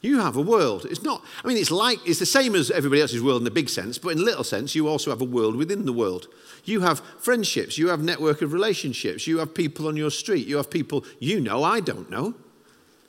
You 0.00 0.18
have 0.18 0.36
a 0.36 0.40
world. 0.40 0.84
It's 0.90 1.04
not, 1.04 1.24
I 1.44 1.46
mean, 1.46 1.56
it's 1.56 1.70
like, 1.70 2.00
it's 2.04 2.18
the 2.18 2.26
same 2.26 2.56
as 2.56 2.72
everybody 2.72 3.00
else's 3.00 3.22
world 3.22 3.42
in 3.42 3.44
the 3.44 3.52
big 3.52 3.68
sense, 3.68 3.98
but 3.98 4.08
in 4.08 4.24
little 4.24 4.42
sense, 4.42 4.74
you 4.74 4.88
also 4.88 5.10
have 5.10 5.20
a 5.20 5.24
world 5.24 5.54
within 5.54 5.86
the 5.86 5.92
world. 5.92 6.26
You 6.64 6.80
have 6.80 6.98
friendships, 7.20 7.78
you 7.78 7.86
have 7.90 8.02
network 8.02 8.42
of 8.42 8.52
relationships, 8.52 9.28
you 9.28 9.38
have 9.38 9.54
people 9.54 9.86
on 9.86 9.96
your 9.96 10.10
street, 10.10 10.48
you 10.48 10.56
have 10.56 10.72
people 10.72 11.04
you 11.20 11.40
know, 11.40 11.62
I 11.62 11.78
don't 11.78 12.10
know. 12.10 12.34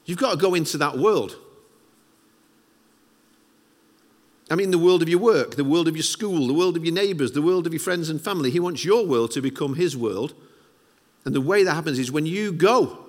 You've 0.06 0.20
got 0.20 0.34
to 0.34 0.38
go 0.38 0.54
into 0.54 0.78
that 0.78 1.00
world. 1.00 1.36
I 4.54 4.56
mean, 4.56 4.70
the 4.70 4.78
world 4.78 5.02
of 5.02 5.10
your 5.10 5.18
work, 5.18 5.56
the 5.56 5.63
world 5.63 5.88
of 5.88 5.96
your 5.96 6.04
school, 6.04 6.46
the 6.46 6.54
world 6.54 6.78
of 6.78 6.86
your 6.86 6.94
neighbors, 6.94 7.32
the 7.32 7.42
world 7.42 7.66
of 7.66 7.74
your 7.74 7.80
friends 7.80 8.08
and 8.08 8.22
family. 8.22 8.52
He 8.52 8.60
wants 8.60 8.86
your 8.86 9.04
world 9.04 9.32
to 9.32 9.42
become 9.42 9.74
his 9.74 9.98
world. 9.98 10.36
And 11.26 11.34
the 11.34 11.42
way 11.42 11.63
that 11.63 11.74
happens 11.74 11.98
is 11.98 12.12
when 12.12 12.28
you 12.28 12.52
go 12.52 13.00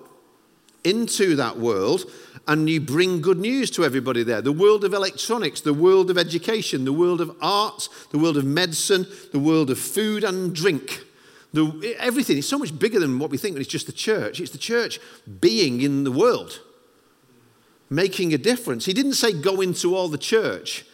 into 0.85 1.37
that 1.37 1.59
world 1.59 2.11
and 2.49 2.71
you 2.71 2.81
bring 2.81 3.21
good 3.21 3.37
news 3.37 3.71
to 3.73 3.85
everybody 3.85 4.23
there. 4.23 4.41
The 4.41 4.53
world 4.53 4.85
of 4.85 4.95
electronics, 4.95 5.61
the 5.61 5.75
world 5.75 6.11
of 6.11 6.17
education, 6.17 6.87
the 6.87 6.95
world 6.95 7.21
of 7.21 7.37
arts, 7.43 7.91
the 8.11 8.19
world 8.19 8.39
of 8.39 8.47
medicine, 8.47 9.07
the 9.33 9.39
world 9.39 9.69
of 9.69 9.79
food 9.79 10.25
and 10.25 10.55
drink. 10.55 11.05
The, 11.53 11.95
everything 11.99 12.39
is 12.39 12.49
so 12.49 12.59
much 12.59 12.79
bigger 12.79 13.01
than 13.01 13.19
what 13.19 13.29
we 13.29 13.37
think 13.37 13.59
it's 13.59 13.69
just 13.69 13.85
the 13.85 13.93
church. 13.93 14.41
It's 14.41 14.53
the 14.53 14.57
church 14.57 14.99
being 15.43 15.83
in 15.83 16.05
the 16.05 16.11
world, 16.11 16.63
making 17.91 18.33
a 18.33 18.39
difference. 18.39 18.87
He 18.87 18.95
didn't 18.95 19.13
say 19.13 19.39
go 19.39 19.61
into 19.61 19.95
all 19.95 20.09
the 20.09 20.17
church 20.17 20.87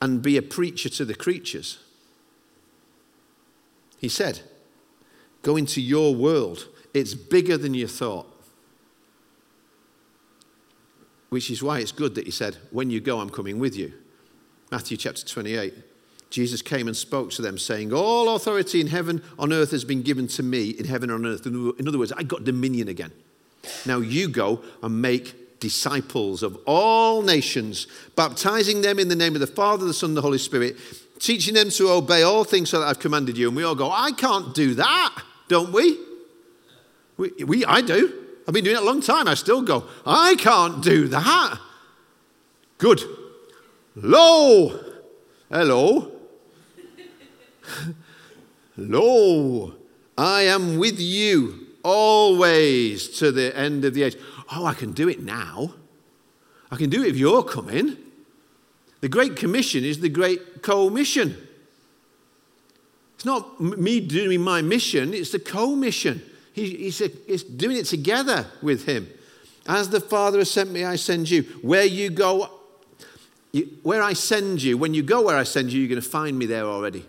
and 0.00 0.22
be 0.22 0.36
a 0.36 0.42
preacher 0.42 0.88
to 0.88 1.04
the 1.04 1.14
creatures. 1.14 1.78
He 3.98 4.08
said, 4.08 4.40
go 5.42 5.56
into 5.56 5.80
your 5.80 6.14
world. 6.14 6.68
It's 6.94 7.14
bigger 7.14 7.56
than 7.56 7.74
you 7.74 7.86
thought. 7.86 8.26
Which 11.30 11.50
is 11.50 11.62
why 11.62 11.80
it's 11.80 11.92
good 11.92 12.14
that 12.14 12.24
he 12.24 12.30
said, 12.30 12.56
When 12.70 12.90
you 12.90 13.00
go, 13.00 13.20
I'm 13.20 13.28
coming 13.28 13.58
with 13.58 13.76
you. 13.76 13.92
Matthew 14.70 14.96
chapter 14.96 15.26
28. 15.26 15.74
Jesus 16.30 16.60
came 16.60 16.86
and 16.86 16.96
spoke 16.96 17.30
to 17.32 17.42
them, 17.42 17.58
saying, 17.58 17.92
All 17.92 18.34
authority 18.34 18.80
in 18.80 18.88
heaven, 18.88 19.22
on 19.38 19.52
earth 19.52 19.70
has 19.70 19.84
been 19.84 20.02
given 20.02 20.26
to 20.28 20.42
me, 20.42 20.70
in 20.70 20.86
heaven 20.86 21.10
and 21.10 21.26
on 21.26 21.32
earth. 21.32 21.46
In 21.46 21.88
other 21.88 21.98
words, 21.98 22.12
I 22.12 22.22
got 22.22 22.44
dominion 22.44 22.88
again. 22.88 23.12
Now 23.86 23.98
you 23.98 24.28
go 24.28 24.62
and 24.82 25.00
make 25.00 25.34
disciples 25.60 26.42
of 26.42 26.58
all 26.66 27.22
nations, 27.22 27.86
baptizing 28.16 28.82
them 28.82 28.98
in 28.98 29.08
the 29.08 29.16
name 29.16 29.34
of 29.34 29.40
the 29.40 29.46
Father, 29.46 29.84
the 29.84 29.94
Son, 29.94 30.10
and 30.10 30.16
the 30.16 30.22
Holy 30.22 30.38
Spirit, 30.38 30.76
teaching 31.18 31.54
them 31.54 31.70
to 31.70 31.90
obey 31.90 32.22
all 32.22 32.44
things 32.44 32.70
so 32.70 32.80
that 32.80 32.86
I've 32.86 32.98
commanded 32.98 33.36
you. 33.36 33.48
And 33.48 33.56
we 33.56 33.64
all 33.64 33.74
go, 33.74 33.90
I 33.90 34.12
can't 34.12 34.54
do 34.54 34.74
that, 34.74 35.22
don't 35.48 35.72
we? 35.72 35.98
We, 37.16 37.32
we 37.44 37.64
I 37.64 37.80
do. 37.80 38.26
I've 38.46 38.54
been 38.54 38.64
doing 38.64 38.76
it 38.76 38.82
a 38.82 38.84
long 38.84 39.02
time. 39.02 39.28
I 39.28 39.34
still 39.34 39.62
go, 39.62 39.84
I 40.06 40.36
can't 40.36 40.82
do 40.82 41.08
that. 41.08 41.58
Good. 42.78 43.02
Lo. 43.96 44.80
Hello. 45.50 46.12
Lo. 48.76 49.74
I 50.16 50.42
am 50.42 50.78
with 50.78 50.98
you 50.98 51.67
always 51.82 53.08
to 53.18 53.32
the 53.32 53.56
end 53.56 53.84
of 53.84 53.94
the 53.94 54.02
age. 54.04 54.16
Oh, 54.54 54.64
I 54.64 54.74
can 54.74 54.92
do 54.92 55.08
it 55.08 55.22
now. 55.22 55.74
I 56.70 56.76
can 56.76 56.90
do 56.90 57.02
it 57.02 57.08
if 57.08 57.16
you're 57.16 57.42
coming. 57.42 57.96
The 59.00 59.08
Great 59.08 59.36
Commission 59.36 59.84
is 59.84 60.00
the 60.00 60.08
Great 60.08 60.62
Commission. 60.62 61.36
It's 63.14 63.24
not 63.24 63.60
me 63.60 64.00
doing 64.00 64.40
my 64.40 64.62
mission, 64.62 65.12
it's 65.12 65.32
the 65.32 65.38
co-mission. 65.38 66.22
He, 66.52 66.76
he's, 66.76 66.98
he's 66.98 67.42
doing 67.42 67.76
it 67.76 67.86
together 67.86 68.46
with 68.62 68.86
him. 68.86 69.08
As 69.66 69.90
the 69.90 70.00
Father 70.00 70.38
has 70.38 70.50
sent 70.50 70.70
me, 70.70 70.84
I 70.84 70.96
send 70.96 71.30
you. 71.30 71.42
Where 71.62 71.84
you 71.84 72.10
go, 72.10 72.50
you, 73.52 73.78
where 73.82 74.02
I 74.02 74.12
send 74.12 74.62
you, 74.62 74.78
when 74.78 74.94
you 74.94 75.02
go 75.02 75.22
where 75.22 75.36
I 75.36 75.44
send 75.44 75.72
you, 75.72 75.80
you're 75.80 75.88
going 75.88 76.00
to 76.00 76.08
find 76.08 76.38
me 76.38 76.46
there 76.46 76.64
already. 76.64 77.04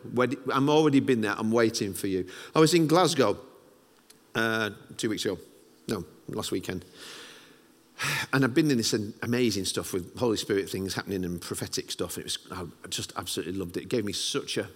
I'm 0.52 0.70
already 0.70 1.00
been 1.00 1.22
there. 1.22 1.36
I'm 1.38 1.52
waiting 1.52 1.94
for 1.94 2.08
you. 2.08 2.28
I 2.54 2.60
was 2.60 2.74
in 2.74 2.86
Glasgow 2.86 3.38
uh, 4.36 4.70
two 4.98 5.10
weeks 5.10 5.26
ago. 5.26 5.38
No, 5.88 6.04
last 6.28 6.52
weekend. 6.52 6.86
And 8.32 8.46
I've 8.46 8.54
been 8.54 8.72
in 8.72 8.78
this 8.78 8.94
amazing 9.24 9.66
stuff 9.66 9.92
with 9.92 10.18
Holy 10.18 10.38
Spirit 10.38 10.70
things 10.70 10.94
happening 10.94 11.26
and 11.26 11.42
prophetic 11.42 11.92
stuff. 11.92 12.18
It 12.18 12.24
was, 12.24 12.38
I 12.52 12.66
just 12.90 13.12
absolutely 13.18 13.54
loved 13.54 13.76
it. 13.78 13.84
It 13.84 13.90
gave 13.90 14.06
me 14.06 14.14
such 14.14 14.58
a. 14.58 14.68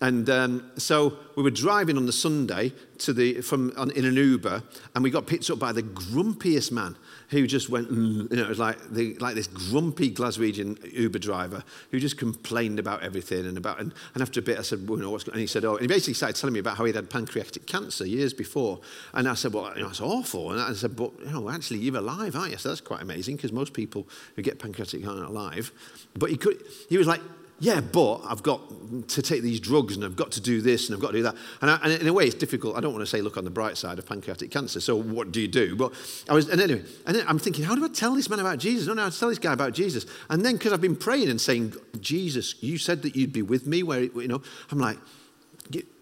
And 0.00 0.28
um, 0.28 0.70
so 0.76 1.16
we 1.36 1.42
were 1.42 1.50
driving 1.50 1.96
on 1.96 2.04
the 2.04 2.12
Sunday 2.12 2.72
to 2.98 3.12
the, 3.12 3.40
from, 3.40 3.72
on, 3.76 3.90
in 3.92 4.04
an 4.04 4.16
Uber, 4.16 4.62
and 4.94 5.04
we 5.04 5.10
got 5.10 5.26
picked 5.26 5.48
up 5.50 5.58
by 5.58 5.72
the 5.72 5.82
grumpiest 5.82 6.72
man 6.72 6.96
who 7.30 7.46
just 7.46 7.68
went, 7.68 7.90
mm, 7.90 8.30
you 8.30 8.36
know, 8.36 8.44
it 8.44 8.48
was 8.48 8.58
like, 8.58 8.78
the, 8.90 9.14
like 9.14 9.34
this 9.34 9.46
grumpy 9.46 10.10
Glaswegian 10.10 10.92
Uber 10.92 11.18
driver 11.18 11.64
who 11.90 12.00
just 12.00 12.18
complained 12.18 12.78
about 12.78 13.02
everything. 13.02 13.46
And, 13.46 13.56
about, 13.58 13.80
and, 13.80 13.92
and 14.14 14.22
after 14.22 14.40
a 14.40 14.42
bit, 14.42 14.58
I 14.58 14.62
said, 14.62 14.88
well, 14.88 14.98
you 14.98 15.04
know, 15.04 15.10
what's 15.10 15.26
And 15.26 15.36
he 15.36 15.46
said, 15.46 15.64
oh, 15.64 15.72
and 15.72 15.82
he 15.82 15.86
basically 15.86 16.14
started 16.14 16.36
telling 16.36 16.54
me 16.54 16.60
about 16.60 16.76
how 16.76 16.84
he'd 16.84 16.94
had 16.94 17.10
pancreatic 17.10 17.66
cancer 17.66 18.06
years 18.06 18.32
before. 18.32 18.80
And 19.12 19.28
I 19.28 19.34
said, 19.34 19.52
well, 19.52 19.72
you 19.76 19.82
know, 19.82 19.88
it's 19.88 20.00
awful. 20.00 20.52
And 20.52 20.60
I 20.60 20.72
said, 20.74 20.96
but, 20.96 21.12
you 21.20 21.30
know, 21.30 21.50
actually, 21.50 21.80
you're 21.80 21.96
alive, 21.96 22.36
aren't 22.36 22.52
you? 22.52 22.58
So 22.58 22.68
that's 22.68 22.80
quite 22.80 23.02
amazing 23.02 23.36
because 23.36 23.52
most 23.52 23.72
people 23.72 24.06
who 24.36 24.42
get 24.42 24.58
pancreatic 24.58 25.02
cancer 25.02 25.18
aren't 25.18 25.28
alive. 25.28 25.72
But 26.14 26.30
he 26.30 26.36
could, 26.36 26.62
he 26.88 26.98
was 26.98 27.06
like, 27.06 27.20
yeah, 27.60 27.80
but 27.80 28.20
I've 28.24 28.42
got 28.42 28.60
to 29.08 29.22
take 29.22 29.42
these 29.42 29.60
drugs 29.60 29.94
and 29.94 30.04
I've 30.04 30.16
got 30.16 30.32
to 30.32 30.40
do 30.40 30.60
this 30.60 30.88
and 30.88 30.96
I've 30.96 31.00
got 31.00 31.12
to 31.12 31.18
do 31.18 31.22
that. 31.22 31.36
And, 31.62 31.70
I, 31.70 31.78
and, 31.82 31.92
in 31.92 32.08
a 32.08 32.12
way, 32.12 32.24
it's 32.24 32.34
difficult. 32.34 32.76
I 32.76 32.80
don't 32.80 32.92
want 32.92 33.02
to 33.02 33.06
say 33.06 33.22
look 33.22 33.36
on 33.36 33.44
the 33.44 33.50
bright 33.50 33.76
side 33.76 33.98
of 33.98 34.06
pancreatic 34.06 34.50
cancer. 34.50 34.80
So 34.80 34.96
what 34.96 35.30
do 35.30 35.40
you 35.40 35.46
do? 35.46 35.76
But 35.76 35.92
I 36.28 36.34
was, 36.34 36.48
and 36.48 36.60
anyway, 36.60 36.82
and 37.06 37.18
I'm 37.28 37.38
thinking, 37.38 37.64
how 37.64 37.76
do 37.76 37.84
I 37.84 37.88
tell 37.88 38.14
this 38.14 38.28
man 38.28 38.40
about 38.40 38.58
Jesus? 38.58 38.86
I 38.86 38.88
don't 38.88 38.96
know 38.96 39.04
how 39.04 39.10
to 39.10 39.18
tell 39.18 39.28
this 39.28 39.38
guy 39.38 39.52
about 39.52 39.72
Jesus. 39.72 40.04
And 40.28 40.44
then 40.44 40.54
because 40.56 40.72
I've 40.72 40.80
been 40.80 40.96
praying 40.96 41.28
and 41.30 41.40
saying, 41.40 41.74
Jesus, 42.00 42.60
you 42.60 42.76
said 42.76 43.02
that 43.02 43.14
you'd 43.14 43.32
be 43.32 43.42
with 43.42 43.68
me, 43.68 43.84
where 43.84 44.02
you 44.02 44.28
know, 44.28 44.42
I'm 44.70 44.80
like, 44.80 44.98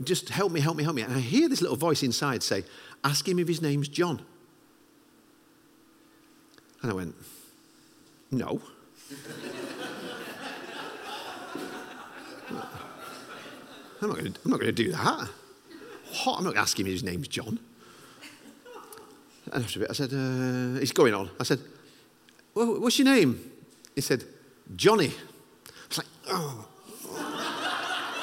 just 0.02 0.30
help 0.30 0.52
me, 0.52 0.60
help 0.60 0.76
me, 0.76 0.84
help 0.84 0.96
me. 0.96 1.02
And 1.02 1.12
I 1.12 1.20
hear 1.20 1.48
this 1.48 1.60
little 1.60 1.76
voice 1.76 2.02
inside 2.02 2.42
say, 2.42 2.64
ask 3.04 3.28
him 3.28 3.38
if 3.38 3.46
his 3.46 3.60
name's 3.60 3.88
John. 3.88 4.22
And 6.80 6.90
I 6.90 6.94
went, 6.94 7.14
no. 8.30 8.62
I'm 14.02 14.08
not 14.08 14.58
going 14.58 14.66
to, 14.66 14.72
do 14.72 14.90
that. 14.90 15.28
What? 16.24 16.38
I'm 16.38 16.44
not 16.44 16.56
asking 16.56 16.86
him 16.86 16.92
his 16.92 17.04
name's 17.04 17.28
John. 17.28 17.60
And 19.52 19.64
after 19.64 19.78
a 19.78 19.82
bit, 19.82 19.90
I 19.90 19.92
said, 19.92 20.12
uh, 20.12 20.80
he's 20.80 20.92
going 20.92 21.14
on. 21.14 21.30
I 21.38 21.44
said, 21.44 21.60
well, 22.54 22.80
what's 22.80 22.98
your 22.98 23.06
name? 23.06 23.38
He 23.94 24.00
said, 24.00 24.24
Johnny. 24.74 25.08
I 25.08 25.10
was 25.88 25.98
like, 25.98 26.06
oh. 26.28 26.66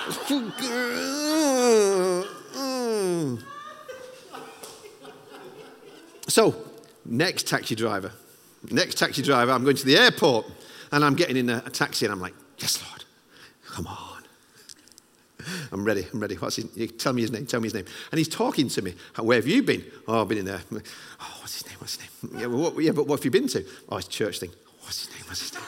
so, 6.27 6.55
next 7.05 7.47
taxi 7.47 7.75
driver. 7.75 8.11
Next 8.69 8.97
taxi 8.97 9.21
driver, 9.21 9.51
I'm 9.51 9.63
going 9.63 9.77
to 9.77 9.85
the 9.85 9.97
airport 9.97 10.45
and 10.91 11.05
I'm 11.05 11.15
getting 11.15 11.37
in 11.37 11.49
a, 11.49 11.63
a 11.65 11.69
taxi 11.69 12.05
and 12.05 12.11
I'm 12.11 12.19
like, 12.19 12.33
yes, 12.57 12.83
Lord, 12.83 13.05
come 13.65 13.87
on. 13.87 14.08
I'm 15.71 15.83
ready. 15.83 16.07
I'm 16.13 16.19
ready. 16.19 16.35
What's 16.35 16.57
his, 16.57 16.91
tell 16.93 17.13
me 17.13 17.21
his 17.21 17.31
name. 17.31 17.45
Tell 17.45 17.59
me 17.59 17.65
his 17.65 17.73
name. 17.73 17.85
And 18.11 18.17
he's 18.17 18.27
talking 18.27 18.67
to 18.69 18.81
me. 18.81 18.93
Where 19.17 19.37
have 19.37 19.47
you 19.47 19.63
been? 19.63 19.83
Oh, 20.07 20.21
I've 20.21 20.27
been 20.27 20.39
in 20.39 20.45
there. 20.45 20.61
Oh, 20.71 21.37
what's 21.41 21.61
his 21.61 21.67
name? 21.67 21.75
What's 21.79 21.97
his 21.97 22.09
name? 22.23 22.41
Yeah, 22.41 22.47
well, 22.47 22.71
what, 22.71 22.83
yeah, 22.83 22.91
but 22.91 23.07
what 23.07 23.19
have 23.19 23.25
you 23.25 23.31
been 23.31 23.47
to? 23.49 23.65
Oh, 23.89 23.97
it's 23.97 24.07
church 24.07 24.39
thing. 24.39 24.51
What's 24.81 25.05
his 25.05 25.15
name? 25.15 25.25
What's 25.27 25.41
his 25.41 25.53
name? 25.53 25.63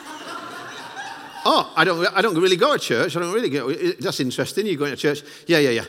oh, 1.46 1.74
I 1.76 1.84
don't, 1.84 2.06
I 2.16 2.22
don't 2.22 2.36
really 2.36 2.58
go 2.58 2.74
to 2.74 2.80
church. 2.80 3.16
I 3.16 3.20
don't 3.20 3.34
really 3.34 3.50
go. 3.50 3.72
That's 3.74 4.20
interesting. 4.20 4.66
You're 4.66 4.76
going 4.76 4.92
to 4.92 4.98
church? 4.98 5.24
Yeah, 5.48 5.60
yeah, 5.60 5.70
yeah. 5.72 5.86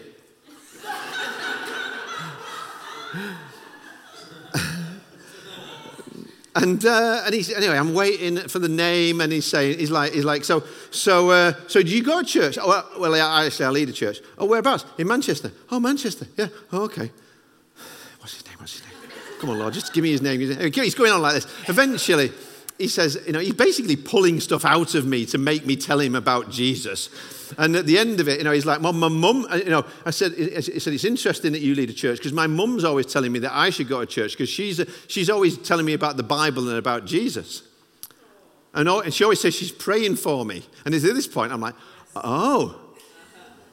And, 6.54 6.84
uh, 6.84 7.22
and 7.24 7.34
he's, 7.34 7.50
anyway, 7.50 7.78
I'm 7.78 7.94
waiting 7.94 8.36
for 8.36 8.58
the 8.58 8.68
name, 8.68 9.22
and 9.22 9.32
he's 9.32 9.46
saying, 9.46 9.78
he's 9.78 9.90
like, 9.90 10.12
he's 10.12 10.24
like 10.24 10.44
so, 10.44 10.62
so, 10.90 11.30
uh, 11.30 11.54
so 11.66 11.82
do 11.82 11.88
you 11.88 12.02
go 12.02 12.20
to 12.20 12.26
church? 12.26 12.58
Oh, 12.60 12.90
well, 12.98 13.14
I, 13.14 13.46
actually, 13.46 13.64
I 13.64 13.70
lead 13.70 13.88
a 13.88 13.92
church. 13.92 14.18
Oh, 14.36 14.44
whereabouts? 14.44 14.84
In 14.98 15.06
Manchester. 15.08 15.50
Oh, 15.70 15.80
Manchester. 15.80 16.26
Yeah. 16.36 16.48
Oh, 16.70 16.82
okay. 16.82 17.10
What's 18.18 18.34
his 18.34 18.46
name? 18.46 18.56
What's 18.58 18.74
his 18.74 18.82
name? 18.82 18.92
Come 19.40 19.50
on, 19.50 19.58
Lord, 19.58 19.72
just 19.72 19.94
give 19.94 20.02
me 20.02 20.10
his 20.10 20.20
name. 20.20 20.40
He's 20.40 20.94
going 20.94 21.10
on 21.10 21.22
like 21.22 21.34
this. 21.34 21.46
Eventually, 21.68 22.30
he 22.82 22.88
says, 22.88 23.22
you 23.26 23.32
know, 23.32 23.38
he's 23.38 23.54
basically 23.54 23.96
pulling 23.96 24.40
stuff 24.40 24.64
out 24.64 24.94
of 24.94 25.06
me 25.06 25.24
to 25.26 25.38
make 25.38 25.64
me 25.64 25.76
tell 25.76 26.00
him 26.00 26.14
about 26.14 26.50
Jesus. 26.50 27.08
And 27.56 27.76
at 27.76 27.86
the 27.86 27.96
end 27.96 28.18
of 28.18 28.28
it, 28.28 28.38
you 28.38 28.44
know, 28.44 28.52
he's 28.52 28.66
like, 28.66 28.80
Mum, 28.80 28.98
my 28.98 29.08
mum, 29.08 29.46
uh, 29.50 29.56
you 29.56 29.70
know, 29.70 29.84
I 30.04 30.10
said, 30.10 30.32
he 30.32 30.60
said, 30.60 30.92
it's 30.92 31.04
interesting 31.04 31.52
that 31.52 31.60
you 31.60 31.74
lead 31.74 31.90
a 31.90 31.92
church 31.92 32.18
because 32.18 32.32
my 32.32 32.46
mum's 32.46 32.82
always 32.84 33.06
telling 33.06 33.30
me 33.30 33.38
that 33.40 33.52
I 33.54 33.70
should 33.70 33.88
go 33.88 34.00
to 34.00 34.06
church 34.06 34.32
because 34.32 34.48
she's, 34.48 34.80
she's 35.06 35.30
always 35.30 35.58
telling 35.58 35.86
me 35.86 35.92
about 35.92 36.16
the 36.16 36.22
Bible 36.22 36.68
and 36.68 36.76
about 36.76 37.04
Jesus. 37.04 37.62
And, 38.74 38.88
and 38.88 39.14
she 39.14 39.22
always 39.22 39.40
says 39.40 39.54
she's 39.54 39.72
praying 39.72 40.16
for 40.16 40.44
me. 40.44 40.64
And 40.84 40.94
at 40.94 41.02
this 41.02 41.28
point, 41.28 41.52
I'm 41.52 41.60
like, 41.60 41.74
oh, 42.16 42.80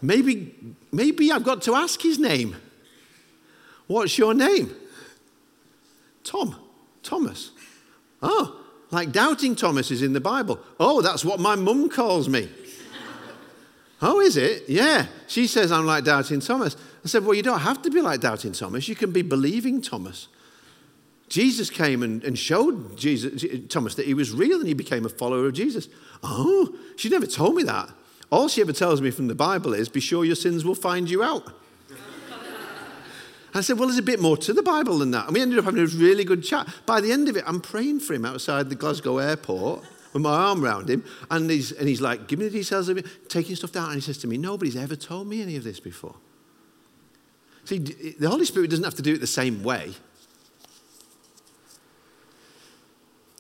maybe, 0.02 0.56
maybe 0.92 1.32
I've 1.32 1.44
got 1.44 1.62
to 1.64 1.76
ask 1.76 2.02
his 2.02 2.20
name. 2.20 2.56
What's 3.88 4.18
your 4.18 4.34
name? 4.34 4.76
Tom. 6.24 6.56
Thomas. 7.02 7.52
Oh, 8.22 8.59
like 8.92 9.12
doubting 9.12 9.56
Thomas 9.56 9.92
is 9.92 10.02
in 10.02 10.14
the 10.14 10.22
Bible. 10.22 10.60
Oh, 10.80 11.02
that's 11.02 11.24
what 11.24 11.40
my 11.40 11.56
mum 11.56 11.90
calls 11.90 12.28
me. 12.28 12.50
oh, 14.02 14.20
is 14.20 14.38
it? 14.38 14.68
Yeah. 14.68 15.06
She 15.28 15.48
says 15.48 15.72
I'm 15.72 15.86
like 15.86 16.04
doubting 16.04 16.40
Thomas. 16.40 16.76
I 17.04 17.08
said, 17.08 17.26
Well, 17.26 17.36
you 17.36 17.44
don't 17.44 17.60
have 17.60 17.82
to 17.84 17.90
be 17.90 18.02
like 18.02 18.22
doubting 18.22 18.54
Thomas. 18.54 18.88
You 18.88 18.96
can 18.96 19.12
be 19.12 19.22
believing 19.22 19.82
Thomas. 19.82 20.28
Jesus 21.28 21.70
came 21.70 22.02
and, 22.02 22.24
and 22.24 22.38
showed 22.38 22.98
Jesus, 22.98 23.46
Thomas 23.70 23.94
that 23.96 24.08
he 24.08 24.16
was 24.16 24.32
real 24.32 24.58
and 24.58 24.68
he 24.68 24.74
became 24.74 25.06
a 25.06 25.10
follower 25.10 25.46
of 25.46 25.54
Jesus. 25.54 25.88
Oh, 26.24 26.76
she 26.98 27.08
never 27.08 27.28
told 27.28 27.56
me 27.56 27.64
that. 27.64 27.90
All 28.32 28.48
she 28.48 28.62
ever 28.62 28.74
tells 28.74 29.00
me 29.02 29.12
from 29.12 29.28
the 29.28 29.36
Bible 29.36 29.74
is, 29.74 29.90
Be 29.90 30.00
sure 30.00 30.26
your 30.26 30.36
sins 30.36 30.66
will 30.66 30.76
find 30.76 31.10
you 31.10 31.22
out. 31.24 31.54
I 33.54 33.62
said, 33.62 33.78
Well, 33.78 33.88
there's 33.88 34.00
a 34.00 34.04
bit 34.04 34.20
more 34.20 34.38
to 34.38 34.54
the 34.54 34.64
Bible 34.64 35.00
than 35.00 35.12
that. 35.12 35.26
And 35.26 35.34
we 35.34 35.42
ended 35.42 35.60
up 35.60 35.66
having 35.66 35.82
a 35.82 35.88
really 35.88 36.24
good 36.24 36.44
chat. 36.44 36.68
By 36.86 37.02
the 37.02 37.12
end 37.12 37.30
of 37.30 37.38
it, 37.38 37.44
I'm 37.48 37.62
praying 37.62 38.02
for 38.02 38.14
him 38.14 38.26
outside 38.26 38.70
the 38.70 38.76
Glasgow 38.76 39.18
airport 39.18 39.84
with 40.14 40.22
my 40.22 40.32
arm 40.32 40.64
around 40.64 40.90
him. 40.90 41.04
And 41.30 41.50
he's, 41.50 41.72
and 41.72 41.88
he's 41.88 42.02
like, 42.02 42.28
Give 42.28 42.40
me 42.40 42.46
the 42.46 42.52
details 42.52 42.90
of 42.90 42.98
it, 42.98 43.30
taking 43.30 43.56
stuff 43.56 43.72
down. 43.72 43.86
And 43.86 43.96
he 43.96 44.02
says 44.02 44.18
to 44.20 44.28
me, 44.28 44.38
Nobody's 44.38 44.76
ever 44.76 44.96
told 44.96 45.28
me 45.28 45.42
any 45.42 45.56
of 45.56 45.64
this 45.64 45.80
before. 45.80 46.16
See, 47.66 47.78
the 47.78 48.30
Holy 48.30 48.46
Spirit 48.46 48.70
doesn't 48.72 48.86
have 48.86 48.96
to 48.96 49.02
do 49.04 49.14
it 49.14 49.22
the 49.22 49.28
same 49.28 49.64
way. 49.64 49.94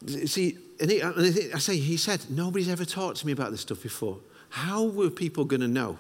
See, 0.05 0.57
and, 0.79 0.89
he, 0.89 1.01
and 1.01 1.13
I 1.53 1.57
say, 1.57 1.77
he 1.77 1.97
said, 1.97 2.29
nobody's 2.29 2.69
ever 2.69 2.85
talked 2.85 3.17
to 3.17 3.25
me 3.25 3.33
about 3.33 3.51
this 3.51 3.61
stuff 3.61 3.83
before. 3.83 4.19
How 4.49 4.83
were 4.83 5.09
people 5.09 5.45
going 5.45 5.61
to 5.61 5.67
know 5.67 5.99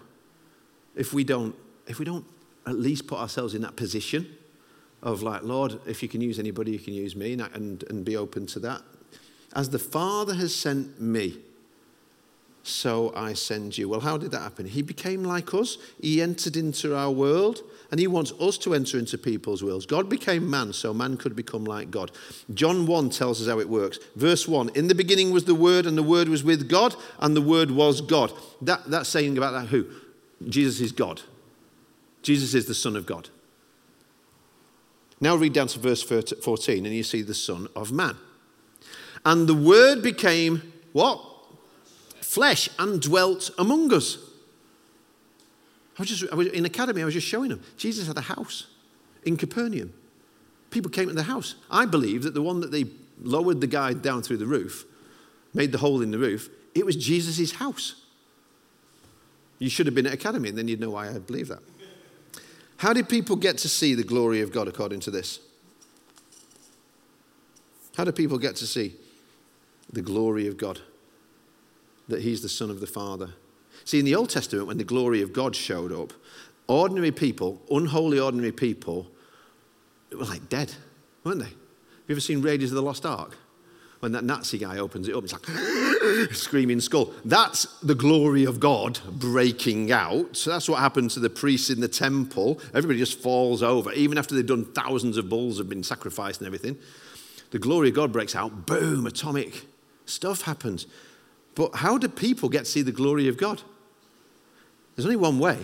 if 0.95 1.13
we 1.13 1.23
don't, 1.23 1.55
if 1.87 1.99
we 1.99 2.05
don't 2.05 2.25
at 2.69 2.79
least 2.79 3.07
put 3.07 3.19
ourselves 3.19 3.55
in 3.55 3.61
that 3.63 3.75
position 3.75 4.35
of 5.01 5.23
like, 5.23 5.43
Lord, 5.43 5.79
if 5.87 6.03
you 6.03 6.09
can 6.09 6.21
use 6.21 6.39
anybody, 6.39 6.71
you 6.71 6.79
can 6.79 6.93
use 6.93 7.15
me, 7.15 7.33
and, 7.33 7.41
and, 7.53 7.83
and 7.89 8.05
be 8.05 8.15
open 8.15 8.45
to 8.47 8.59
that. 8.59 8.81
As 9.55 9.69
the 9.69 9.79
Father 9.79 10.35
has 10.35 10.53
sent 10.53 11.01
me, 11.01 11.37
so 12.61 13.11
I 13.15 13.33
send 13.33 13.77
you. 13.77 13.89
Well, 13.89 14.01
how 14.01 14.17
did 14.17 14.31
that 14.31 14.41
happen? 14.41 14.67
He 14.67 14.81
became 14.81 15.23
like 15.23 15.53
us. 15.53 15.77
He 16.01 16.21
entered 16.21 16.55
into 16.55 16.95
our 16.95 17.09
world, 17.09 17.63
and 17.89 17.99
he 17.99 18.05
wants 18.05 18.33
us 18.33 18.57
to 18.59 18.75
enter 18.75 18.99
into 18.99 19.17
people's 19.17 19.63
worlds. 19.63 19.85
God 19.85 20.09
became 20.09 20.47
man, 20.47 20.73
so 20.73 20.93
man 20.93 21.17
could 21.17 21.35
become 21.35 21.63
like 21.63 21.89
God. 21.89 22.11
John 22.53 22.85
1 22.85 23.09
tells 23.09 23.41
us 23.41 23.47
how 23.47 23.59
it 23.59 23.69
works. 23.69 23.97
Verse 24.15 24.47
1 24.47 24.69
In 24.75 24.87
the 24.87 24.95
beginning 24.95 25.31
was 25.31 25.45
the 25.45 25.55
Word, 25.55 25.85
and 25.85 25.97
the 25.97 26.03
Word 26.03 26.29
was 26.29 26.43
with 26.43 26.69
God, 26.69 26.95
and 27.19 27.35
the 27.35 27.41
Word 27.41 27.71
was 27.71 28.01
God. 28.01 28.31
That, 28.61 28.85
that's 28.85 29.09
saying 29.09 29.37
about 29.37 29.53
that 29.53 29.67
who? 29.67 29.87
Jesus 30.47 30.81
is 30.81 30.91
God. 30.91 31.21
Jesus 32.21 32.53
is 32.53 32.65
the 32.65 32.73
Son 32.73 32.95
of 32.95 33.05
God. 33.05 33.29
Now 35.21 35.35
read 35.35 35.53
down 35.53 35.67
to 35.67 35.79
verse 35.79 36.01
14 36.01 36.85
and 36.85 36.95
you 36.95 37.03
see 37.03 37.21
the 37.21 37.33
Son 37.33 37.67
of 37.75 37.91
Man. 37.91 38.15
And 39.25 39.47
the 39.47 39.53
Word 39.53 40.01
became 40.01 40.73
what? 40.93 41.21
Flesh 42.21 42.69
and 42.79 43.01
dwelt 43.01 43.51
among 43.57 43.93
us. 43.93 44.17
I 45.97 46.03
was 46.03 46.09
just 46.09 46.31
I 46.31 46.35
was 46.35 46.47
in 46.47 46.65
academy, 46.65 47.01
I 47.01 47.05
was 47.05 47.13
just 47.13 47.27
showing 47.27 47.49
them. 47.49 47.61
Jesus 47.75 48.07
had 48.07 48.17
a 48.17 48.21
house 48.21 48.67
in 49.25 49.35
Capernaum. 49.35 49.93
People 50.69 50.91
came 50.91 51.07
to 51.07 51.13
the 51.13 51.23
house. 51.23 51.55
I 51.69 51.85
believe 51.85 52.23
that 52.23 52.33
the 52.33 52.41
one 52.41 52.61
that 52.61 52.71
they 52.71 52.85
lowered 53.21 53.59
the 53.59 53.67
guy 53.67 53.93
down 53.93 54.21
through 54.21 54.37
the 54.37 54.45
roof, 54.45 54.85
made 55.53 55.71
the 55.71 55.79
hole 55.79 56.01
in 56.01 56.11
the 56.11 56.17
roof, 56.17 56.49
it 56.75 56.85
was 56.85 56.95
Jesus' 56.95 57.53
house. 57.53 58.05
You 59.57 59.69
should 59.69 59.87
have 59.87 59.95
been 59.95 60.07
at 60.07 60.13
academy, 60.13 60.49
and 60.49 60.57
then 60.57 60.67
you'd 60.67 60.79
know 60.79 60.91
why 60.91 61.09
I 61.09 61.17
believe 61.17 61.49
that. 61.49 61.59
How 62.79 62.93
did 62.93 63.09
people 63.09 63.35
get 63.35 63.57
to 63.59 63.69
see 63.69 63.93
the 63.93 64.05
glory 64.05 64.39
of 64.39 64.53
God 64.53 64.69
according 64.69 65.01
to 65.01 65.11
this? 65.11 65.39
How 67.97 68.05
do 68.05 68.13
people 68.13 68.37
get 68.37 68.55
to 68.57 68.67
see 68.67 68.95
the 69.91 70.01
glory 70.01 70.47
of 70.47 70.55
God? 70.55 70.79
That 72.07 72.21
He's 72.21 72.41
the 72.41 72.47
Son 72.47 72.69
of 72.69 72.79
the 72.79 72.87
Father. 72.87 73.31
See, 73.83 73.99
in 73.99 74.05
the 74.05 74.15
Old 74.15 74.29
Testament, 74.29 74.67
when 74.67 74.77
the 74.77 74.85
glory 74.85 75.21
of 75.21 75.33
God 75.33 75.57
showed 75.57 75.91
up, 75.91 76.13
ordinary 76.67 77.11
people, 77.11 77.61
unholy 77.69 78.17
ordinary 78.17 78.53
people, 78.53 79.07
were 80.11 80.23
like 80.23 80.47
dead, 80.47 80.73
weren't 81.25 81.39
they? 81.39 81.45
Have 81.45 82.07
you 82.07 82.13
ever 82.13 82.21
seen 82.21 82.41
Raiders 82.41 82.71
of 82.71 82.75
the 82.75 82.81
Lost 82.81 83.05
Ark? 83.05 83.35
when 83.99 84.13
that 84.13 84.23
Nazi 84.23 84.57
guy 84.57 84.77
opens 84.77 85.07
it 85.07 85.15
up, 85.15 85.23
it's 85.23 85.33
like 85.33 85.45
screaming 86.31 86.79
skull. 86.79 87.13
That's 87.25 87.65
the 87.81 87.95
glory 87.95 88.45
of 88.45 88.59
God 88.59 88.99
breaking 89.11 89.91
out. 89.91 90.35
So 90.35 90.51
that's 90.51 90.69
what 90.69 90.79
happened 90.79 91.11
to 91.11 91.19
the 91.19 91.29
priests 91.29 91.69
in 91.69 91.79
the 91.79 91.87
temple. 91.87 92.59
Everybody 92.73 92.99
just 92.99 93.19
falls 93.19 93.63
over, 93.63 93.91
even 93.93 94.17
after 94.17 94.35
they've 94.35 94.45
done 94.45 94.65
thousands 94.65 95.17
of 95.17 95.29
bulls 95.29 95.57
have 95.57 95.69
been 95.69 95.83
sacrificed 95.83 96.41
and 96.41 96.47
everything. 96.47 96.77
The 97.51 97.59
glory 97.59 97.89
of 97.89 97.95
God 97.95 98.11
breaks 98.11 98.35
out. 98.35 98.65
Boom, 98.65 99.05
atomic 99.07 99.65
stuff 100.05 100.43
happens. 100.43 100.87
But 101.55 101.75
how 101.75 101.97
do 101.97 102.07
people 102.07 102.49
get 102.49 102.65
to 102.65 102.71
see 102.71 102.81
the 102.81 102.91
glory 102.91 103.27
of 103.27 103.37
God? 103.37 103.61
There's 104.95 105.05
only 105.05 105.17
one 105.17 105.39
way. 105.39 105.57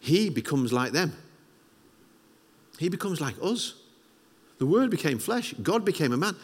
He 0.00 0.28
becomes 0.28 0.72
like 0.72 0.92
them. 0.92 1.14
He 2.78 2.88
becomes 2.88 3.20
like 3.20 3.36
us. 3.42 3.74
The 4.58 4.66
Word 4.66 4.90
became 4.90 5.18
flesh. 5.18 5.54
God 5.62 5.84
became 5.84 6.12
a 6.12 6.16
man. 6.16 6.36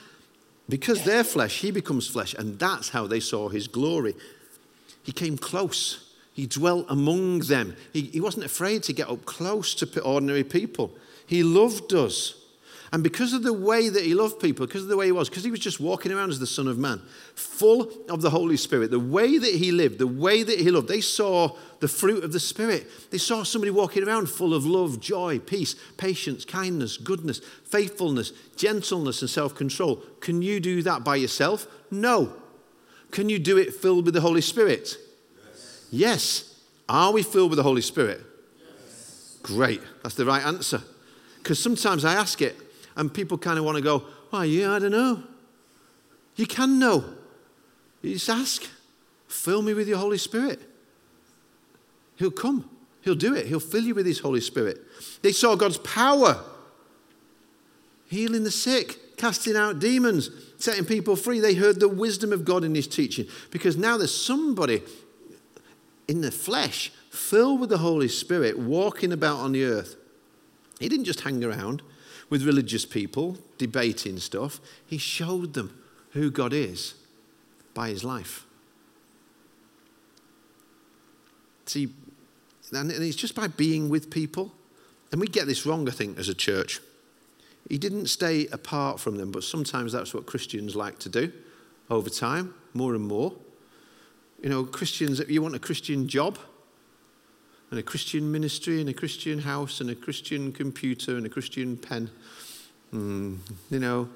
Because 0.73 1.05
they're 1.05 1.23
flesh, 1.23 1.61
he 1.61 1.71
becomes 1.71 2.09
flesh, 2.09 2.33
and 2.33 2.59
that's 2.59 2.89
how 2.89 3.07
they 3.07 3.21
saw 3.21 3.51
his 3.51 3.69
glory. 3.69 4.15
He 5.03 5.13
came 5.13 5.37
close. 5.37 6.15
He 6.33 6.47
dwelt 6.47 6.87
among 6.89 7.41
them. 7.41 7.77
He, 7.93 8.05
he 8.05 8.21
wasn't 8.23 8.47
afraid 8.47 8.83
to 8.85 8.95
get 8.95 9.11
up 9.11 9.27
close 9.27 9.75
to 9.75 10.01
ordinary 10.01 10.45
people. 10.45 10.91
He 11.27 11.43
loved 11.43 11.93
us. 11.93 12.42
And 12.93 13.03
because 13.03 13.33
of 13.33 13.43
the 13.43 13.55
way 13.55 13.89
that 13.89 14.03
he 14.05 14.15
loved 14.15 14.39
people, 14.39 14.67
because 14.67 14.83
of 14.83 14.89
the 14.89 14.99
way 14.99 15.07
he 15.07 15.13
was, 15.13 15.31
because 15.31 15.45
he 15.45 15.51
was 15.51 15.61
just 15.61 15.81
walking 15.81 16.13
around 16.13 16.29
as 16.29 16.39
the 16.39 16.47
Son 16.47 16.69
of 16.69 16.77
Man, 16.77 17.01
full 17.35 17.91
of 18.11 18.21
the 18.21 18.29
Holy 18.29 18.59
Spirit, 18.59 18.91
the 18.91 19.01
way 19.01 19.39
that 19.39 19.55
he 19.55 19.73
lived, 19.73 19.99
the 19.99 20.07
way 20.07 20.43
that 20.43 20.59
he 20.59 20.71
loved, 20.71 20.89
they 20.89 21.01
saw 21.01 21.57
the 21.81 21.89
fruit 21.89 22.23
of 22.23 22.33
the 22.33 22.41
Spirit. 22.41 22.87
They 23.11 23.17
saw 23.17 23.45
somebody 23.45 23.71
walking 23.71 24.07
around 24.07 24.29
full 24.29 24.53
of 24.53 24.67
love, 24.67 25.01
joy, 25.01 25.39
peace, 25.39 25.75
patience, 25.97 26.45
kindness, 26.45 26.99
goodness, 26.99 27.39
faithfulness, 27.65 28.33
gentleness, 28.57 29.23
and 29.23 29.31
self 29.31 29.55
control. 29.55 29.97
Can 30.21 30.43
you 30.43 30.61
do 30.61 30.83
that 30.83 31.03
by 31.03 31.17
yourself? 31.17 31.67
No. 31.91 32.35
Can 33.11 33.31
you 33.31 33.39
do 33.39 33.57
it 33.57 33.75
filled 33.75 34.05
with 34.05 34.13
the 34.13 34.21
Holy 34.21 34.43
Spirit? 34.43 34.99
Yes. 35.35 35.87
yes. 35.91 36.61
Are 36.91 37.11
we 37.11 37.23
filled 37.23 37.51
with 37.51 37.57
the 37.57 37.63
Holy 37.63 37.81
Spirit? 37.81 38.21
Yes. 38.61 39.39
Great. 39.43 39.81
That's 40.03 40.15
the 40.15 40.27
right 40.27 40.45
answer. 40.45 40.83
Because 41.39 41.59
sometimes 41.59 42.05
I 42.05 42.15
ask 42.15 42.43
it, 42.43 42.55
and 42.97 43.13
people 43.13 43.39
kind 43.39 43.59
of 43.59 43.65
want 43.65 43.77
to 43.77 43.83
go, 43.83 44.01
"Why, 44.31 44.45
yeah, 44.45 44.73
I 44.73 44.79
don't 44.79 44.91
know. 44.91 45.23
You 46.37 46.47
can 46.47 46.79
know. 46.79 47.05
You 48.01 48.15
just 48.15 48.29
ask, 48.29 48.67
fill 49.29 49.63
me 49.63 49.75
with 49.75 49.89
your 49.89 49.99
Holy 49.99 50.19
Spirit. 50.19 50.61
He'll 52.17 52.31
come. 52.31 52.69
He'll 53.03 53.15
do 53.15 53.35
it. 53.35 53.47
He'll 53.47 53.61
fill 53.61 53.83
you 53.83 53.95
with 53.95 54.07
his 54.07 54.21
Holy 54.21 54.41
Spirit. 54.41 54.81
They 55.23 55.33
saw 55.33 55.57
God's 55.57 55.79
power 55.79 56.43
healing 58.07 58.45
the 58.45 58.51
sick, 58.51 59.17
casting 59.17 59.57
out 59.57 59.79
demons, 59.79 60.31
setting 60.59 60.85
people 60.85 61.17
free. 61.17 61.41
They 61.41 61.55
heard 61.55 61.81
the 61.81 61.89
wisdom 61.89 62.33
of 62.33 62.45
God 62.45 62.63
in 62.63 62.75
his 62.75 62.87
teaching 62.87 63.27
because 63.51 63.77
now 63.77 63.97
there's 63.97 64.15
somebody 64.15 64.83
in 66.09 66.21
the 66.21 66.31
flesh 66.31 66.93
filled 67.11 67.61
with 67.61 67.71
the 67.71 67.79
Holy 67.79 68.09
Spirit 68.09 68.59
walking 68.59 69.13
about 69.13 69.39
on 69.39 69.53
the 69.53 69.65
earth. 69.65 69.97
He 70.79 70.89
didn't 70.89 71.07
just 71.07 71.21
hang 71.21 71.43
around, 71.43 71.83
with 72.33 72.47
religious 72.47 72.87
people 72.87 73.37
debating 73.59 74.17
stuff, 74.17 74.59
he 74.87 74.97
showed 74.97 75.53
them 75.53 75.79
who 76.13 76.31
God 76.31 76.55
is 76.55 76.95
by 77.75 77.91
his 77.91 78.05
life. 78.05 78.47
See, 81.67 81.91
and 82.73 82.91
it's 82.91 83.17
just 83.17 83.35
by 83.35 83.49
being 83.49 83.91
with 83.91 84.11
people. 84.11 84.51
And 85.11 85.21
we 85.21 85.27
get 85.27 85.47
this 85.47 85.67
wrong, 85.67 85.87
I 85.87 85.93
think, 85.93 86.19
as 86.19 86.31
a 86.31 86.35
church. 86.35 86.81
He 87.69 87.77
didn't 87.77 88.07
stay 88.07 88.47
apart 88.47 88.99
from 88.99 89.17
them, 89.19 89.31
but 89.31 89.45
sometimes 89.45 89.93
that's 89.93 90.15
what 90.15 90.25
Christians 90.25 90.75
like 90.75 90.99
to 91.01 91.11
do 91.11 91.31
over 91.91 92.09
time, 92.09 92.55
more 92.73 92.95
and 92.95 93.05
more. 93.05 93.35
You 94.43 94.49
know, 94.49 94.65
Christians, 94.65 95.21
if 95.21 95.31
you 95.31 95.43
want 95.43 95.55
a 95.55 95.59
Christian 95.59 96.09
job, 96.09 96.39
and 97.73 97.79
a 97.79 97.83
Christian 97.83 98.31
ministry 98.31 98.81
and 98.83 98.91
a 98.91 98.93
Christian 98.93 99.39
house 99.39 99.81
and 99.81 99.89
a 99.89 99.95
Christian 99.95 100.53
computer 100.53 101.17
and 101.17 101.25
a 101.25 101.29
Christian 101.31 101.79
pen. 101.79 102.11
Mm, 102.93 103.39
you 103.71 103.79
know, 103.79 104.11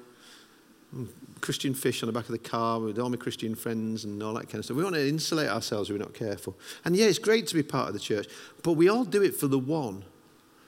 Christian 1.41 1.73
fish 1.73 2.03
on 2.03 2.07
the 2.07 2.13
back 2.13 2.25
of 2.25 2.33
the 2.33 2.37
car 2.37 2.79
with 2.79 2.99
all 2.99 3.09
my 3.09 3.17
Christian 3.17 3.55
friends 3.55 4.05
and 4.05 4.21
all 4.21 4.35
that 4.35 4.43
kind 4.43 4.59
of 4.59 4.65
stuff. 4.65 4.77
We 4.77 4.83
want 4.83 4.93
to 4.93 5.09
insulate 5.09 5.49
ourselves 5.49 5.89
if 5.89 5.95
we're 5.95 6.03
not 6.03 6.13
careful. 6.13 6.55
And 6.85 6.95
yeah, 6.95 7.07
it's 7.07 7.17
great 7.17 7.47
to 7.47 7.55
be 7.55 7.63
part 7.63 7.87
of 7.87 7.95
the 7.95 7.99
church, 7.99 8.27
but 8.61 8.73
we 8.73 8.87
all 8.89 9.03
do 9.03 9.23
it 9.23 9.35
for 9.35 9.47
the 9.47 9.57
one 9.57 10.05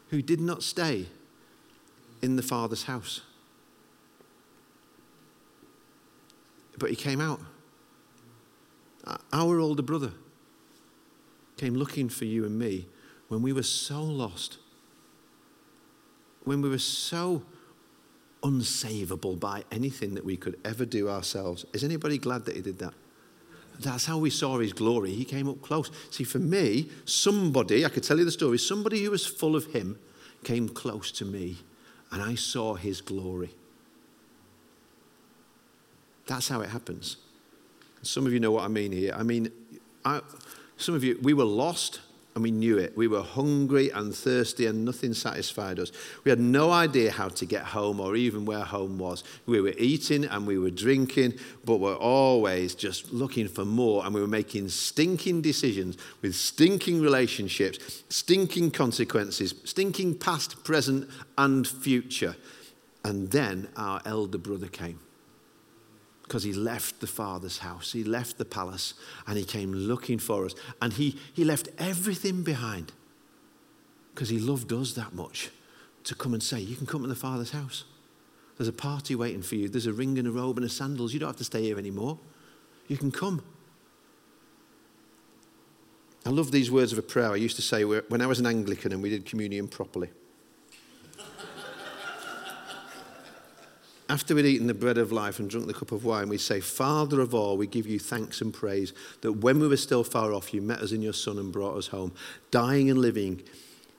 who 0.09 0.23
did 0.23 0.41
not 0.41 0.63
stay 0.63 1.05
in 2.23 2.37
the 2.37 2.41
Father's 2.41 2.85
house. 2.85 3.21
But 6.79 6.89
he 6.89 6.95
came 6.95 7.21
out. 7.21 7.39
Our 9.31 9.59
older 9.59 9.83
brother 9.83 10.13
came 11.59 11.75
looking 11.75 12.07
for 12.07 12.25
you 12.25 12.45
and 12.45 12.57
me 12.57 12.87
when 13.27 13.41
we 13.41 13.51
were 13.51 13.63
so 13.63 14.01
lost, 14.01 14.57
when 16.45 16.61
we 16.61 16.69
were 16.69 16.77
so 16.79 17.43
unsavable 18.41 19.37
by 19.37 19.63
anything 19.69 20.13
that 20.13 20.23
we 20.23 20.37
could 20.37 20.57
ever 20.63 20.85
do 20.85 21.09
ourselves. 21.09 21.65
Is 21.73 21.83
anybody 21.83 22.17
glad 22.17 22.45
that 22.45 22.55
he 22.55 22.61
did 22.61 22.79
that? 22.79 22.93
That's 23.81 24.05
how 24.05 24.17
we 24.17 24.29
saw 24.29 24.59
his 24.59 24.71
glory. 24.71 25.11
He 25.11 25.25
came 25.25 25.49
up 25.49 25.61
close. 25.61 25.91
See, 26.11 26.23
for 26.23 26.39
me, 26.39 26.89
somebody, 27.05 27.85
I 27.85 27.89
could 27.89 28.03
tell 28.03 28.17
you 28.17 28.25
the 28.25 28.31
story, 28.31 28.57
somebody 28.57 29.03
who 29.03 29.11
was 29.11 29.25
full 29.25 29.55
of 29.55 29.65
him 29.67 29.99
came 30.45 30.69
close 30.69 31.11
to 31.11 31.25
me 31.25 31.57
and 32.11 32.21
I 32.21 32.35
saw 32.35 32.75
his 32.75 33.01
glory. 33.01 33.51
That's 36.25 36.47
how 36.47 36.61
it 36.61 36.69
happens. 36.69 37.17
Some 38.01 38.25
of 38.25 38.31
you 38.31 38.39
know 38.39 38.51
what 38.51 38.63
I 38.63 38.69
mean 38.69 38.93
here. 38.93 39.13
I 39.13 39.23
mean, 39.23 39.51
I, 40.05 40.21
some 40.79 40.95
of 40.95 41.03
you, 41.03 41.19
we 41.21 41.33
were 41.33 41.45
lost 41.45 41.99
and 42.35 42.43
we 42.43 42.51
knew 42.51 42.77
it. 42.77 42.95
We 42.95 43.07
were 43.07 43.21
hungry 43.21 43.89
and 43.89 44.15
thirsty, 44.15 44.65
and 44.67 44.85
nothing 44.85 45.13
satisfied 45.13 45.79
us. 45.79 45.91
We 46.23 46.29
had 46.29 46.39
no 46.39 46.71
idea 46.71 47.11
how 47.11 47.27
to 47.29 47.45
get 47.45 47.63
home 47.63 47.99
or 47.99 48.15
even 48.15 48.45
where 48.45 48.63
home 48.63 48.97
was. 48.97 49.23
We 49.45 49.59
were 49.59 49.73
eating 49.77 50.23
and 50.23 50.47
we 50.47 50.57
were 50.57 50.69
drinking, 50.69 51.33
but 51.65 51.77
we're 51.77 51.97
always 51.97 52.75
just 52.75 53.11
looking 53.11 53.47
for 53.47 53.65
more, 53.65 54.05
and 54.05 54.13
we 54.13 54.21
were 54.21 54.27
making 54.27 54.69
stinking 54.69 55.41
decisions 55.41 55.97
with 56.21 56.35
stinking 56.35 57.01
relationships, 57.01 58.03
stinking 58.09 58.71
consequences, 58.71 59.55
stinking 59.65 60.15
past, 60.19 60.63
present, 60.63 61.09
and 61.37 61.67
future. 61.67 62.35
And 63.03 63.31
then 63.31 63.67
our 63.75 64.01
elder 64.05 64.37
brother 64.37 64.67
came 64.67 64.99
because 66.29 66.43
he 66.43 66.53
left 66.53 66.99
the 67.01 67.07
father's 67.07 67.57
house, 67.57 67.91
he 67.91 68.03
left 68.03 68.37
the 68.37 68.45
palace, 68.45 68.93
and 69.25 69.35
he 69.35 69.43
came 69.43 69.73
looking 69.73 70.19
for 70.19 70.45
us. 70.45 70.53
And 70.79 70.93
he, 70.93 71.17
he 71.33 71.43
left 71.43 71.69
everything 71.79 72.43
behind 72.43 72.93
because 74.13 74.29
he 74.29 74.37
loved 74.37 74.71
us 74.71 74.93
that 74.93 75.15
much 75.15 75.49
to 76.03 76.13
come 76.13 76.35
and 76.35 76.43
say, 76.43 76.59
You 76.59 76.75
can 76.75 76.85
come 76.85 77.01
to 77.01 77.07
the 77.07 77.15
father's 77.15 77.49
house. 77.49 77.83
There's 78.57 78.67
a 78.67 78.73
party 78.73 79.15
waiting 79.15 79.41
for 79.41 79.55
you. 79.55 79.69
There's 79.69 79.87
a 79.87 79.93
ring 79.93 80.19
and 80.19 80.27
a 80.27 80.31
robe 80.31 80.57
and 80.57 80.65
a 80.65 80.69
sandals. 80.69 81.13
You 81.13 81.19
don't 81.19 81.29
have 81.29 81.37
to 81.37 81.43
stay 81.43 81.63
here 81.63 81.79
anymore. 81.79 82.19
You 82.87 82.97
can 82.97 83.11
come. 83.11 83.41
I 86.27 86.29
love 86.29 86.51
these 86.51 86.69
words 86.69 86.91
of 86.91 86.99
a 86.99 87.01
prayer 87.01 87.31
I 87.31 87.37
used 87.37 87.55
to 87.55 87.63
say 87.63 87.83
when 87.83 88.21
I 88.21 88.27
was 88.27 88.39
an 88.39 88.45
Anglican 88.45 88.91
and 88.91 89.01
we 89.01 89.09
did 89.09 89.25
communion 89.25 89.67
properly. 89.67 90.09
After 94.09 94.33
we'd 94.33 94.45
eaten 94.45 94.65
the 94.65 94.73
bread 94.73 94.97
of 94.97 95.11
life 95.11 95.39
and 95.39 95.49
drunk 95.49 95.67
the 95.67 95.73
cup 95.73 95.91
of 95.91 96.03
wine, 96.03 96.29
we'd 96.29 96.39
say, 96.39 96.59
Father 96.59 97.21
of 97.21 97.35
all, 97.35 97.57
we 97.57 97.67
give 97.67 97.85
you 97.85 97.99
thanks 97.99 98.41
and 98.41 98.51
praise 98.51 98.91
that 99.21 99.33
when 99.33 99.59
we 99.59 99.67
were 99.67 99.77
still 99.77 100.03
far 100.03 100.33
off, 100.33 100.51
you 100.51 100.61
met 100.61 100.79
us 100.79 100.91
in 100.91 101.01
your 101.03 101.13
Son 101.13 101.37
and 101.37 101.51
brought 101.51 101.77
us 101.77 101.87
home. 101.87 102.11
Dying 102.49 102.89
and 102.89 102.99
living, 102.99 103.43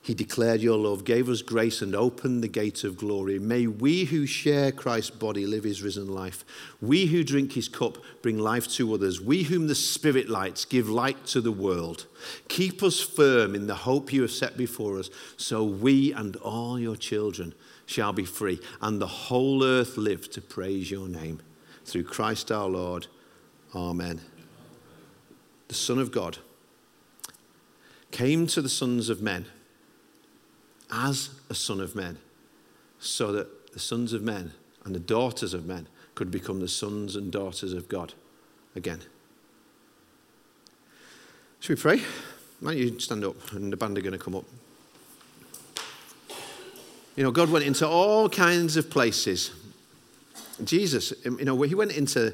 he 0.01 0.13
declared 0.13 0.61
your 0.61 0.77
love, 0.77 1.05
gave 1.05 1.29
us 1.29 1.41
grace, 1.41 1.81
and 1.81 1.95
opened 1.95 2.43
the 2.43 2.49
gate 2.49 2.83
of 2.83 2.97
glory. 2.97 3.39
May 3.39 3.67
we 3.67 4.03
who 4.03 4.25
share 4.25 4.73
Christ's 4.73 5.11
body 5.11 5.45
live 5.45 5.63
his 5.63 5.81
risen 5.81 6.07
life. 6.07 6.43
We 6.81 7.05
who 7.05 7.23
drink 7.23 7.53
his 7.53 7.69
cup 7.69 7.97
bring 8.21 8.37
life 8.37 8.67
to 8.71 8.93
others. 8.93 9.21
We 9.21 9.43
whom 9.43 9.67
the 9.67 9.75
Spirit 9.75 10.27
lights 10.27 10.65
give 10.65 10.89
light 10.89 11.25
to 11.27 11.39
the 11.39 11.53
world. 11.53 12.07
Keep 12.49 12.83
us 12.83 12.99
firm 12.99 13.55
in 13.55 13.67
the 13.67 13.75
hope 13.75 14.11
you 14.11 14.23
have 14.23 14.31
set 14.31 14.57
before 14.57 14.99
us, 14.99 15.09
so 15.37 15.63
we 15.63 16.11
and 16.11 16.35
all 16.35 16.77
your 16.77 16.97
children 16.97 17.53
shall 17.91 18.13
be 18.13 18.25
free, 18.25 18.59
and 18.81 19.01
the 19.01 19.07
whole 19.07 19.63
earth 19.63 19.97
live 19.97 20.29
to 20.31 20.41
praise 20.41 20.89
your 20.89 21.07
name. 21.07 21.41
Through 21.85 22.05
Christ 22.05 22.51
our 22.51 22.69
Lord. 22.69 23.07
Amen. 23.75 24.21
The 25.67 25.73
Son 25.73 25.99
of 25.99 26.11
God 26.11 26.37
came 28.11 28.47
to 28.47 28.61
the 28.61 28.69
sons 28.69 29.09
of 29.09 29.21
men 29.21 29.45
as 30.91 31.29
a 31.49 31.55
son 31.55 31.79
of 31.79 31.95
men, 31.95 32.17
so 32.99 33.31
that 33.31 33.73
the 33.73 33.79
sons 33.79 34.11
of 34.13 34.21
men 34.21 34.51
and 34.83 34.93
the 34.93 34.99
daughters 34.99 35.53
of 35.53 35.65
men 35.65 35.87
could 36.15 36.29
become 36.29 36.59
the 36.59 36.67
sons 36.67 37.15
and 37.15 37.31
daughters 37.31 37.71
of 37.73 37.87
God 37.87 38.13
again. 38.75 38.99
Should 41.61 41.77
we 41.77 41.81
pray? 41.81 42.01
Why 42.59 42.73
don't 42.73 42.81
you 42.81 42.99
stand 42.99 43.23
up 43.23 43.53
and 43.53 43.71
the 43.71 43.77
band 43.77 43.97
are 43.97 44.01
going 44.01 44.11
to 44.11 44.17
come 44.17 44.35
up? 44.35 44.45
You 47.15 47.23
know, 47.23 47.31
God 47.31 47.49
went 47.49 47.65
into 47.65 47.87
all 47.87 48.29
kinds 48.29 48.77
of 48.77 48.89
places. 48.89 49.51
Jesus, 50.63 51.13
you 51.25 51.45
know, 51.45 51.61
he 51.63 51.75
went 51.75 51.91
into, 51.91 52.33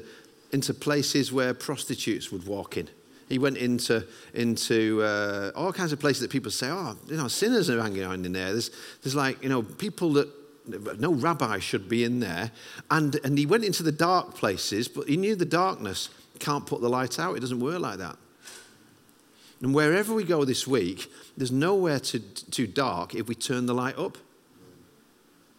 into 0.52 0.74
places 0.74 1.32
where 1.32 1.54
prostitutes 1.54 2.30
would 2.30 2.46
walk 2.46 2.76
in. 2.76 2.88
He 3.28 3.38
went 3.38 3.58
into, 3.58 4.06
into 4.32 5.02
uh, 5.02 5.50
all 5.54 5.72
kinds 5.72 5.92
of 5.92 6.00
places 6.00 6.22
that 6.22 6.30
people 6.30 6.50
say, 6.50 6.68
oh, 6.70 6.96
you 7.08 7.16
know, 7.16 7.28
sinners 7.28 7.68
are 7.68 7.80
hanging 7.80 8.02
around 8.02 8.24
in 8.24 8.32
there. 8.32 8.52
There's, 8.52 8.70
there's 9.02 9.14
like, 9.14 9.42
you 9.42 9.48
know, 9.48 9.62
people 9.62 10.12
that 10.14 10.28
no 10.98 11.12
rabbi 11.12 11.58
should 11.58 11.88
be 11.88 12.04
in 12.04 12.20
there. 12.20 12.50
And, 12.90 13.18
and 13.24 13.38
he 13.38 13.46
went 13.46 13.64
into 13.64 13.82
the 13.82 13.92
dark 13.92 14.34
places, 14.34 14.88
but 14.88 15.08
he 15.08 15.16
knew 15.16 15.34
the 15.34 15.44
darkness 15.44 16.08
can't 16.38 16.66
put 16.66 16.80
the 16.80 16.88
light 16.88 17.18
out. 17.18 17.36
It 17.36 17.40
doesn't 17.40 17.60
work 17.60 17.80
like 17.80 17.98
that. 17.98 18.16
And 19.60 19.74
wherever 19.74 20.14
we 20.14 20.24
go 20.24 20.44
this 20.44 20.66
week, 20.66 21.10
there's 21.36 21.50
nowhere 21.50 21.98
to, 22.00 22.20
too 22.20 22.66
dark 22.66 23.14
if 23.14 23.28
we 23.28 23.34
turn 23.34 23.66
the 23.66 23.74
light 23.74 23.98
up. 23.98 24.16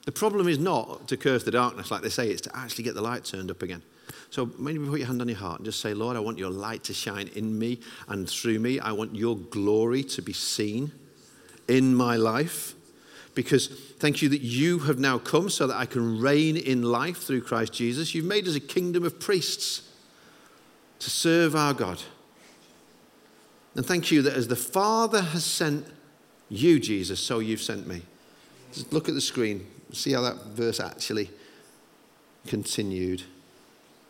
The 0.05 0.11
problem 0.11 0.47
is 0.47 0.57
not 0.57 1.07
to 1.09 1.17
curse 1.17 1.43
the 1.43 1.51
darkness, 1.51 1.91
like 1.91 2.01
they 2.01 2.09
say, 2.09 2.29
it's 2.29 2.41
to 2.41 2.55
actually 2.55 2.83
get 2.83 2.95
the 2.95 3.01
light 3.01 3.25
turned 3.25 3.51
up 3.51 3.61
again. 3.61 3.83
So 4.31 4.51
maybe 4.57 4.79
put 4.79 4.99
your 4.99 5.07
hand 5.07 5.21
on 5.21 5.27
your 5.27 5.37
heart 5.37 5.59
and 5.59 5.65
just 5.65 5.81
say, 5.81 5.93
Lord, 5.93 6.15
I 6.15 6.19
want 6.19 6.37
your 6.37 6.49
light 6.49 6.83
to 6.85 6.93
shine 6.93 7.29
in 7.35 7.57
me 7.57 7.79
and 8.07 8.29
through 8.29 8.59
me. 8.59 8.79
I 8.79 8.91
want 8.91 9.15
your 9.15 9.35
glory 9.35 10.03
to 10.03 10.21
be 10.21 10.33
seen 10.33 10.91
in 11.67 11.93
my 11.93 12.15
life. 12.15 12.75
Because 13.35 13.67
thank 13.67 14.21
you 14.21 14.29
that 14.29 14.41
you 14.41 14.79
have 14.79 14.99
now 14.99 15.17
come 15.17 15.49
so 15.49 15.67
that 15.67 15.77
I 15.77 15.85
can 15.85 16.19
reign 16.19 16.57
in 16.57 16.81
life 16.81 17.17
through 17.17 17.41
Christ 17.41 17.73
Jesus. 17.73 18.13
You've 18.15 18.25
made 18.25 18.47
us 18.47 18.55
a 18.55 18.59
kingdom 18.59 19.03
of 19.03 19.19
priests 19.19 19.87
to 20.99 21.09
serve 21.09 21.55
our 21.55 21.73
God. 21.73 22.01
And 23.75 23.85
thank 23.85 24.11
you 24.11 24.21
that 24.23 24.33
as 24.33 24.47
the 24.47 24.55
Father 24.55 25.21
has 25.21 25.45
sent 25.45 25.85
you, 26.49 26.79
Jesus, 26.79 27.19
so 27.19 27.39
you've 27.39 27.61
sent 27.61 27.87
me. 27.87 28.01
Just 28.73 28.91
look 28.91 29.07
at 29.07 29.13
the 29.13 29.21
screen. 29.21 29.65
See 29.91 30.13
how 30.13 30.21
that 30.21 30.45
verse 30.47 30.79
actually 30.79 31.29
continued. 32.47 33.23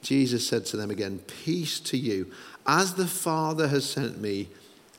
Jesus 0.02 0.48
said 0.48 0.66
to 0.68 0.78
them 0.78 0.92
again, 0.92 1.20
Peace 1.44 1.80
to 1.82 1.98
you. 1.98 2.32
As 2.66 2.94
the 2.94 3.08
Father 3.08 3.68
has 3.68 3.90
sent 3.90 4.20
me, 4.20 4.50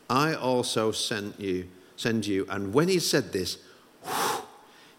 I 0.09 0.35
also 0.35 0.91
sent 0.93 1.39
you, 1.39 1.69
send 1.97 2.27
you. 2.27 2.47
And 2.51 2.75
when 2.75 2.89
he 2.89 2.99
said 2.99 3.33
this, 3.33 3.59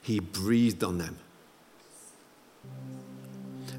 he 0.02 0.20
breathed 0.20 0.84
on 0.84 0.98
them 0.98 1.20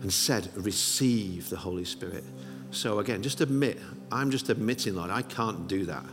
and 0.00 0.12
said, 0.12 0.50
Receive 0.54 1.48
the 1.48 1.56
Holy 1.56 1.84
Spirit. 1.84 2.24
So 2.70 2.98
again, 2.98 3.22
just 3.22 3.40
admit, 3.40 3.78
I'm 4.10 4.30
just 4.30 4.48
admitting, 4.48 4.96
Lord, 4.96 5.10
I 5.10 5.22
can't 5.22 5.66
do 5.68 5.84
that. 5.86 6.04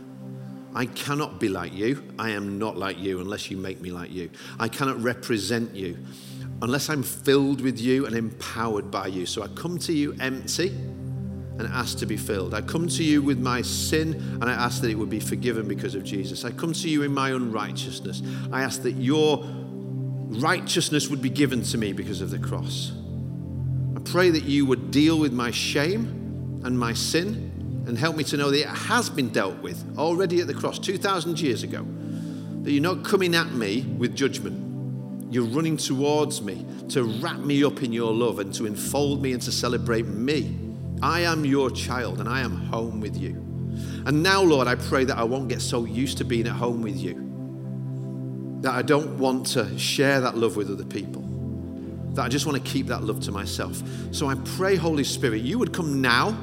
I 0.74 0.86
cannot 0.86 1.40
be 1.40 1.48
like 1.48 1.72
you. 1.74 2.12
I 2.18 2.30
am 2.30 2.58
not 2.58 2.76
like 2.76 2.98
you 2.98 3.20
unless 3.20 3.50
you 3.50 3.56
make 3.56 3.80
me 3.80 3.90
like 3.90 4.12
you. 4.12 4.30
I 4.58 4.68
cannot 4.68 5.00
represent 5.02 5.74
you 5.74 5.98
unless 6.62 6.88
I'm 6.88 7.02
filled 7.02 7.60
with 7.60 7.80
you 7.80 8.06
and 8.06 8.14
empowered 8.14 8.90
by 8.90 9.08
you. 9.08 9.26
So 9.26 9.42
I 9.42 9.48
come 9.48 9.78
to 9.80 9.92
you 9.92 10.14
empty 10.20 10.68
and 10.68 11.62
ask 11.68 11.98
to 11.98 12.06
be 12.06 12.16
filled. 12.16 12.54
I 12.54 12.62
come 12.62 12.88
to 12.88 13.04
you 13.04 13.20
with 13.20 13.38
my 13.38 13.62
sin 13.62 14.14
and 14.40 14.44
I 14.44 14.52
ask 14.52 14.80
that 14.82 14.90
it 14.90 14.94
would 14.94 15.10
be 15.10 15.20
forgiven 15.20 15.66
because 15.66 15.94
of 15.94 16.04
Jesus. 16.04 16.44
I 16.44 16.50
come 16.50 16.72
to 16.72 16.88
you 16.88 17.02
in 17.02 17.12
my 17.12 17.30
unrighteousness. 17.30 18.22
I 18.52 18.62
ask 18.62 18.82
that 18.82 18.92
your 18.92 19.44
righteousness 19.44 21.08
would 21.08 21.20
be 21.20 21.30
given 21.30 21.62
to 21.64 21.78
me 21.78 21.92
because 21.92 22.20
of 22.20 22.30
the 22.30 22.38
cross. 22.38 22.92
I 23.96 24.00
pray 24.00 24.30
that 24.30 24.44
you 24.44 24.64
would 24.66 24.90
deal 24.90 25.18
with 25.18 25.32
my 25.32 25.50
shame 25.50 26.60
and 26.64 26.78
my 26.78 26.92
sin 26.92 27.49
and 27.86 27.98
help 27.98 28.16
me 28.16 28.24
to 28.24 28.36
know 28.36 28.50
that 28.50 28.60
it 28.60 28.66
has 28.66 29.10
been 29.10 29.30
dealt 29.30 29.58
with 29.62 29.82
already 29.98 30.40
at 30.40 30.46
the 30.46 30.54
cross 30.54 30.78
2,000 30.78 31.40
years 31.40 31.62
ago. 31.62 31.86
That 32.62 32.72
you're 32.72 32.82
not 32.82 33.04
coming 33.04 33.34
at 33.34 33.52
me 33.52 33.82
with 33.98 34.14
judgment. 34.14 35.32
You're 35.32 35.46
running 35.46 35.76
towards 35.76 36.42
me 36.42 36.66
to 36.90 37.04
wrap 37.04 37.38
me 37.38 37.64
up 37.64 37.82
in 37.82 37.92
your 37.92 38.12
love 38.12 38.38
and 38.38 38.52
to 38.54 38.66
enfold 38.66 39.22
me 39.22 39.32
and 39.32 39.42
to 39.42 39.52
celebrate 39.52 40.06
me. 40.06 40.56
I 41.02 41.20
am 41.20 41.44
your 41.44 41.70
child 41.70 42.20
and 42.20 42.28
I 42.28 42.40
am 42.40 42.56
home 42.56 43.00
with 43.00 43.16
you. 43.16 43.30
And 44.06 44.22
now, 44.22 44.42
Lord, 44.42 44.66
I 44.66 44.74
pray 44.74 45.04
that 45.04 45.16
I 45.16 45.24
won't 45.24 45.48
get 45.48 45.62
so 45.62 45.84
used 45.84 46.18
to 46.18 46.24
being 46.24 46.46
at 46.46 46.54
home 46.54 46.82
with 46.82 46.96
you 46.96 47.26
that 48.62 48.74
I 48.74 48.82
don't 48.82 49.18
want 49.18 49.46
to 49.48 49.78
share 49.78 50.20
that 50.20 50.36
love 50.36 50.56
with 50.56 50.70
other 50.70 50.84
people, 50.84 51.22
that 52.14 52.22
I 52.22 52.28
just 52.28 52.44
want 52.44 52.62
to 52.62 52.70
keep 52.70 52.86
that 52.88 53.02
love 53.02 53.20
to 53.20 53.32
myself. 53.32 53.82
So 54.10 54.26
I 54.28 54.34
pray, 54.34 54.76
Holy 54.76 55.04
Spirit, 55.04 55.42
you 55.42 55.58
would 55.58 55.72
come 55.72 56.02
now 56.02 56.36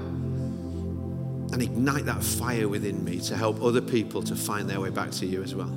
and 1.53 1.61
ignite 1.61 2.05
that 2.05 2.23
fire 2.23 2.67
within 2.67 3.03
me 3.03 3.19
to 3.21 3.35
help 3.35 3.61
other 3.61 3.81
people 3.81 4.21
to 4.23 4.35
find 4.35 4.69
their 4.69 4.79
way 4.79 4.89
back 4.89 5.11
to 5.11 5.25
you 5.25 5.43
as 5.43 5.55
well. 5.55 5.71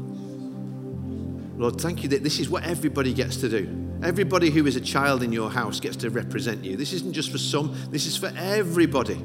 Lord, 1.56 1.80
thank 1.80 2.02
you 2.02 2.08
that 2.10 2.22
this 2.24 2.40
is 2.40 2.48
what 2.48 2.64
everybody 2.64 3.12
gets 3.12 3.36
to 3.38 3.48
do. 3.48 3.98
Everybody 4.02 4.50
who 4.50 4.66
is 4.66 4.76
a 4.76 4.80
child 4.80 5.22
in 5.22 5.30
your 5.30 5.50
house 5.50 5.78
gets 5.78 5.96
to 5.96 6.10
represent 6.10 6.64
you. 6.64 6.76
This 6.76 6.92
isn't 6.94 7.12
just 7.12 7.30
for 7.30 7.38
some, 7.38 7.76
this 7.90 8.06
is 8.06 8.16
for 8.16 8.32
everybody. 8.36 9.16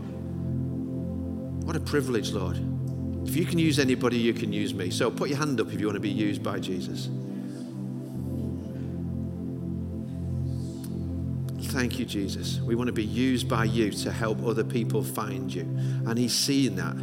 What 1.66 1.76
a 1.76 1.80
privilege, 1.80 2.32
Lord. 2.32 2.60
If 3.26 3.36
you 3.36 3.46
can 3.46 3.58
use 3.58 3.80
anybody, 3.80 4.18
you 4.18 4.34
can 4.34 4.54
use 4.54 4.74
me. 4.74 4.92
So 4.92 5.10
put 5.10 5.30
your 5.30 5.38
hand 5.38 5.60
up 5.62 5.72
if 5.72 5.80
you 5.80 5.88
want 5.88 5.96
to 5.96 6.02
be 6.02 6.10
used 6.10 6.44
by 6.44 6.60
Jesus. 6.60 7.10
Thank 11.76 12.00
you, 12.00 12.06
Jesus. 12.06 12.62
We 12.62 12.74
want 12.76 12.88
to 12.88 12.94
be 12.94 13.04
used 13.04 13.50
by 13.50 13.66
you 13.66 13.92
to 13.92 14.10
help 14.10 14.42
other 14.46 14.64
people 14.64 15.04
find 15.04 15.54
you. 15.54 15.64
And 16.08 16.18
He's 16.18 16.34
seeing 16.34 16.78
that. 16.78 16.96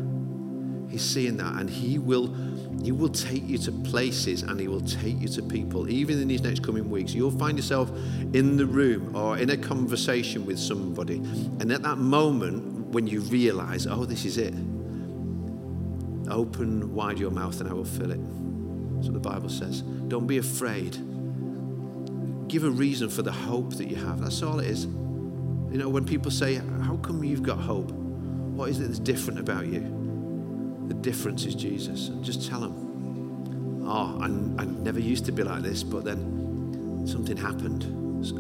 He's 0.91 1.05
seeing 1.05 1.37
that. 1.37 1.61
And 1.61 1.69
He 1.69 1.99
will. 1.99 2.35
He 2.83 2.91
will 2.91 3.11
take 3.11 3.47
you 3.47 3.59
to 3.59 3.71
places 3.71 4.43
and 4.43 4.59
he 4.59 4.67
will 4.67 4.81
take 4.81 5.21
you 5.21 5.29
to 5.29 5.43
people. 5.43 5.89
Even 5.89 6.21
in 6.21 6.27
these 6.27 6.43
next 6.43 6.65
coming 6.65 6.91
weeks, 6.91 7.15
you'll 7.15 7.31
find 7.31 7.57
yourself 7.57 7.91
in 8.33 8.57
the 8.57 8.67
room 8.67 9.15
or 9.15 9.39
in 9.39 9.51
a 9.51 9.57
conversation 9.57 10.45
with 10.45 10.59
somebody. 10.59 11.17
And 11.61 11.71
at 11.71 11.83
that 11.83 11.99
moment, 11.99 12.89
when 12.89 13.07
you 13.07 13.21
realize, 13.21 13.87
oh, 13.87 14.05
this 14.05 14.25
is 14.25 14.37
it, 14.37 14.55
Open 16.29 16.95
wide 16.95 17.19
your 17.19 17.31
mouth 17.31 17.61
and 17.61 17.69
I 17.69 17.73
will 17.73 17.85
fill 17.85 18.11
it. 18.11 18.21
So 19.05 19.13
the 19.13 19.21
Bible 19.21 19.51
says. 19.51 19.83
Don't 20.09 20.27
be 20.27 20.39
afraid. 20.39 20.97
Give 22.53 22.65
a 22.65 22.71
reason 22.71 23.09
for 23.09 23.23
the 23.23 23.33
hope 23.33 23.77
that 23.77 23.89
you 23.89 23.97
have. 23.97 24.21
That's 24.21 24.43
all 24.43 24.59
it 24.59 24.67
is. 24.67 24.85
You 24.85 25.79
know, 25.79 25.89
when 25.89 26.05
people 26.05 26.31
say, 26.31 26.57
How 26.83 26.99
come 26.99 27.25
you've 27.25 27.43
got 27.43 27.57
hope? 27.57 27.91
What 27.91 28.69
is 28.69 28.79
it 28.79 28.89
that's 28.89 28.99
different 28.99 29.41
about 29.41 29.69
you? 29.69 29.81
The 30.87 30.93
difference 30.93 31.47
is 31.47 31.55
Jesus. 31.55 32.09
And 32.09 32.23
just 32.23 32.47
tell 32.47 32.61
them, 32.61 33.85
Oh, 33.87 34.19
I, 34.21 34.27
I 34.61 34.67
never 34.67 35.01
used 35.01 35.25
to 35.25 35.33
be 35.33 35.43
like 35.43 35.63
this, 35.63 35.83
but 35.83 36.05
then 36.05 37.07
something 37.07 37.39
happened. 37.39 37.85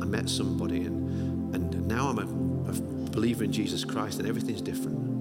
I 0.02 0.04
met 0.04 0.28
somebody, 0.28 0.84
and, 0.84 1.54
and 1.54 1.88
now 1.88 2.10
I'm 2.10 2.18
a, 2.18 2.70
a 2.70 2.74
believer 3.12 3.44
in 3.44 3.50
Jesus 3.50 3.82
Christ, 3.82 4.18
and 4.18 4.28
everything's 4.28 4.60
different. 4.60 5.11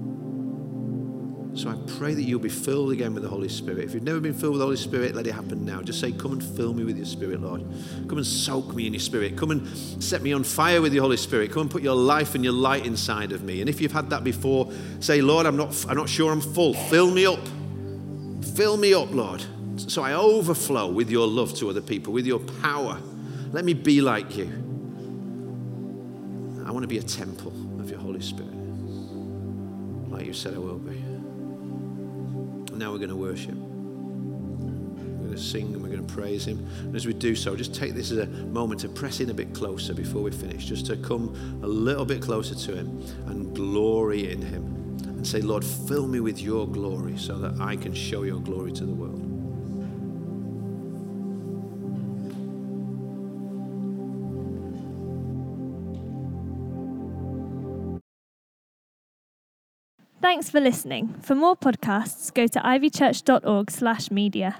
So 1.54 1.68
I 1.68 1.76
pray 1.98 2.14
that 2.14 2.22
you'll 2.22 2.40
be 2.40 2.48
filled 2.48 2.92
again 2.92 3.12
with 3.12 3.24
the 3.24 3.28
Holy 3.28 3.48
Spirit. 3.48 3.84
If 3.84 3.92
you've 3.92 4.02
never 4.02 4.20
been 4.20 4.32
filled 4.32 4.52
with 4.52 4.60
the 4.60 4.64
Holy 4.64 4.76
Spirit, 4.76 5.14
let 5.14 5.26
it 5.26 5.32
happen 5.32 5.66
now. 5.66 5.82
Just 5.82 6.00
say, 6.00 6.10
Come 6.10 6.32
and 6.32 6.42
fill 6.42 6.72
me 6.72 6.82
with 6.82 6.96
your 6.96 7.04
Spirit, 7.04 7.42
Lord. 7.42 7.62
Come 8.08 8.16
and 8.16 8.26
soak 8.26 8.74
me 8.74 8.86
in 8.86 8.94
your 8.94 9.00
Spirit. 9.00 9.36
Come 9.36 9.50
and 9.50 9.68
set 10.02 10.22
me 10.22 10.32
on 10.32 10.44
fire 10.44 10.80
with 10.80 10.94
your 10.94 11.02
Holy 11.02 11.18
Spirit. 11.18 11.52
Come 11.52 11.62
and 11.62 11.70
put 11.70 11.82
your 11.82 11.94
life 11.94 12.34
and 12.34 12.42
your 12.42 12.54
light 12.54 12.86
inside 12.86 13.32
of 13.32 13.42
me. 13.42 13.60
And 13.60 13.68
if 13.68 13.82
you've 13.82 13.92
had 13.92 14.08
that 14.10 14.24
before, 14.24 14.72
say, 15.00 15.20
Lord, 15.20 15.44
I'm 15.44 15.56
not, 15.56 15.84
I'm 15.88 15.96
not 15.96 16.08
sure 16.08 16.32
I'm 16.32 16.40
full. 16.40 16.72
Fill 16.72 17.10
me 17.10 17.26
up. 17.26 17.46
Fill 18.54 18.78
me 18.78 18.94
up, 18.94 19.10
Lord. 19.12 19.44
So 19.76 20.02
I 20.02 20.14
overflow 20.14 20.90
with 20.90 21.10
your 21.10 21.26
love 21.26 21.54
to 21.56 21.68
other 21.68 21.82
people, 21.82 22.14
with 22.14 22.24
your 22.26 22.40
power. 22.62 22.98
Let 23.50 23.66
me 23.66 23.74
be 23.74 24.00
like 24.00 24.38
you. 24.38 24.46
I 26.64 26.70
want 26.70 26.82
to 26.84 26.88
be 26.88 26.98
a 26.98 27.02
temple 27.02 27.52
of 27.78 27.90
your 27.90 27.98
Holy 27.98 28.22
Spirit, 28.22 28.54
like 30.08 30.24
you 30.24 30.32
said 30.32 30.54
I 30.54 30.58
will 30.58 30.78
be 30.78 31.11
now 32.82 32.90
we're 32.90 32.98
going 32.98 33.10
to 33.10 33.16
worship. 33.16 33.54
We're 33.54 35.26
going 35.26 35.30
to 35.30 35.38
sing 35.38 35.72
and 35.72 35.80
we're 35.80 35.88
going 35.88 36.04
to 36.04 36.12
praise 36.12 36.44
Him. 36.44 36.66
And 36.80 36.96
as 36.96 37.06
we 37.06 37.12
do 37.12 37.36
so, 37.36 37.54
just 37.54 37.72
take 37.72 37.94
this 37.94 38.10
as 38.10 38.18
a 38.18 38.26
moment 38.26 38.80
to 38.80 38.88
press 38.88 39.20
in 39.20 39.30
a 39.30 39.34
bit 39.34 39.54
closer 39.54 39.94
before 39.94 40.20
we 40.20 40.32
finish, 40.32 40.64
just 40.64 40.86
to 40.86 40.96
come 40.96 41.60
a 41.62 41.66
little 41.66 42.04
bit 42.04 42.20
closer 42.20 42.56
to 42.56 42.74
Him 42.74 43.00
and 43.26 43.54
glory 43.54 44.32
in 44.32 44.42
Him. 44.42 44.64
And 45.06 45.24
say, 45.24 45.40
Lord, 45.40 45.64
fill 45.64 46.08
me 46.08 46.18
with 46.18 46.40
your 46.40 46.66
glory 46.66 47.16
so 47.16 47.38
that 47.38 47.60
I 47.60 47.76
can 47.76 47.94
show 47.94 48.24
your 48.24 48.40
glory 48.40 48.72
to 48.72 48.84
the 48.84 48.92
world. 48.92 49.31
Thanks 60.32 60.48
for 60.48 60.60
listening. 60.60 61.14
For 61.20 61.34
more 61.34 61.54
podcasts, 61.54 62.32
go 62.32 62.46
to 62.46 62.58
ivychurch.org/media. 62.58 64.56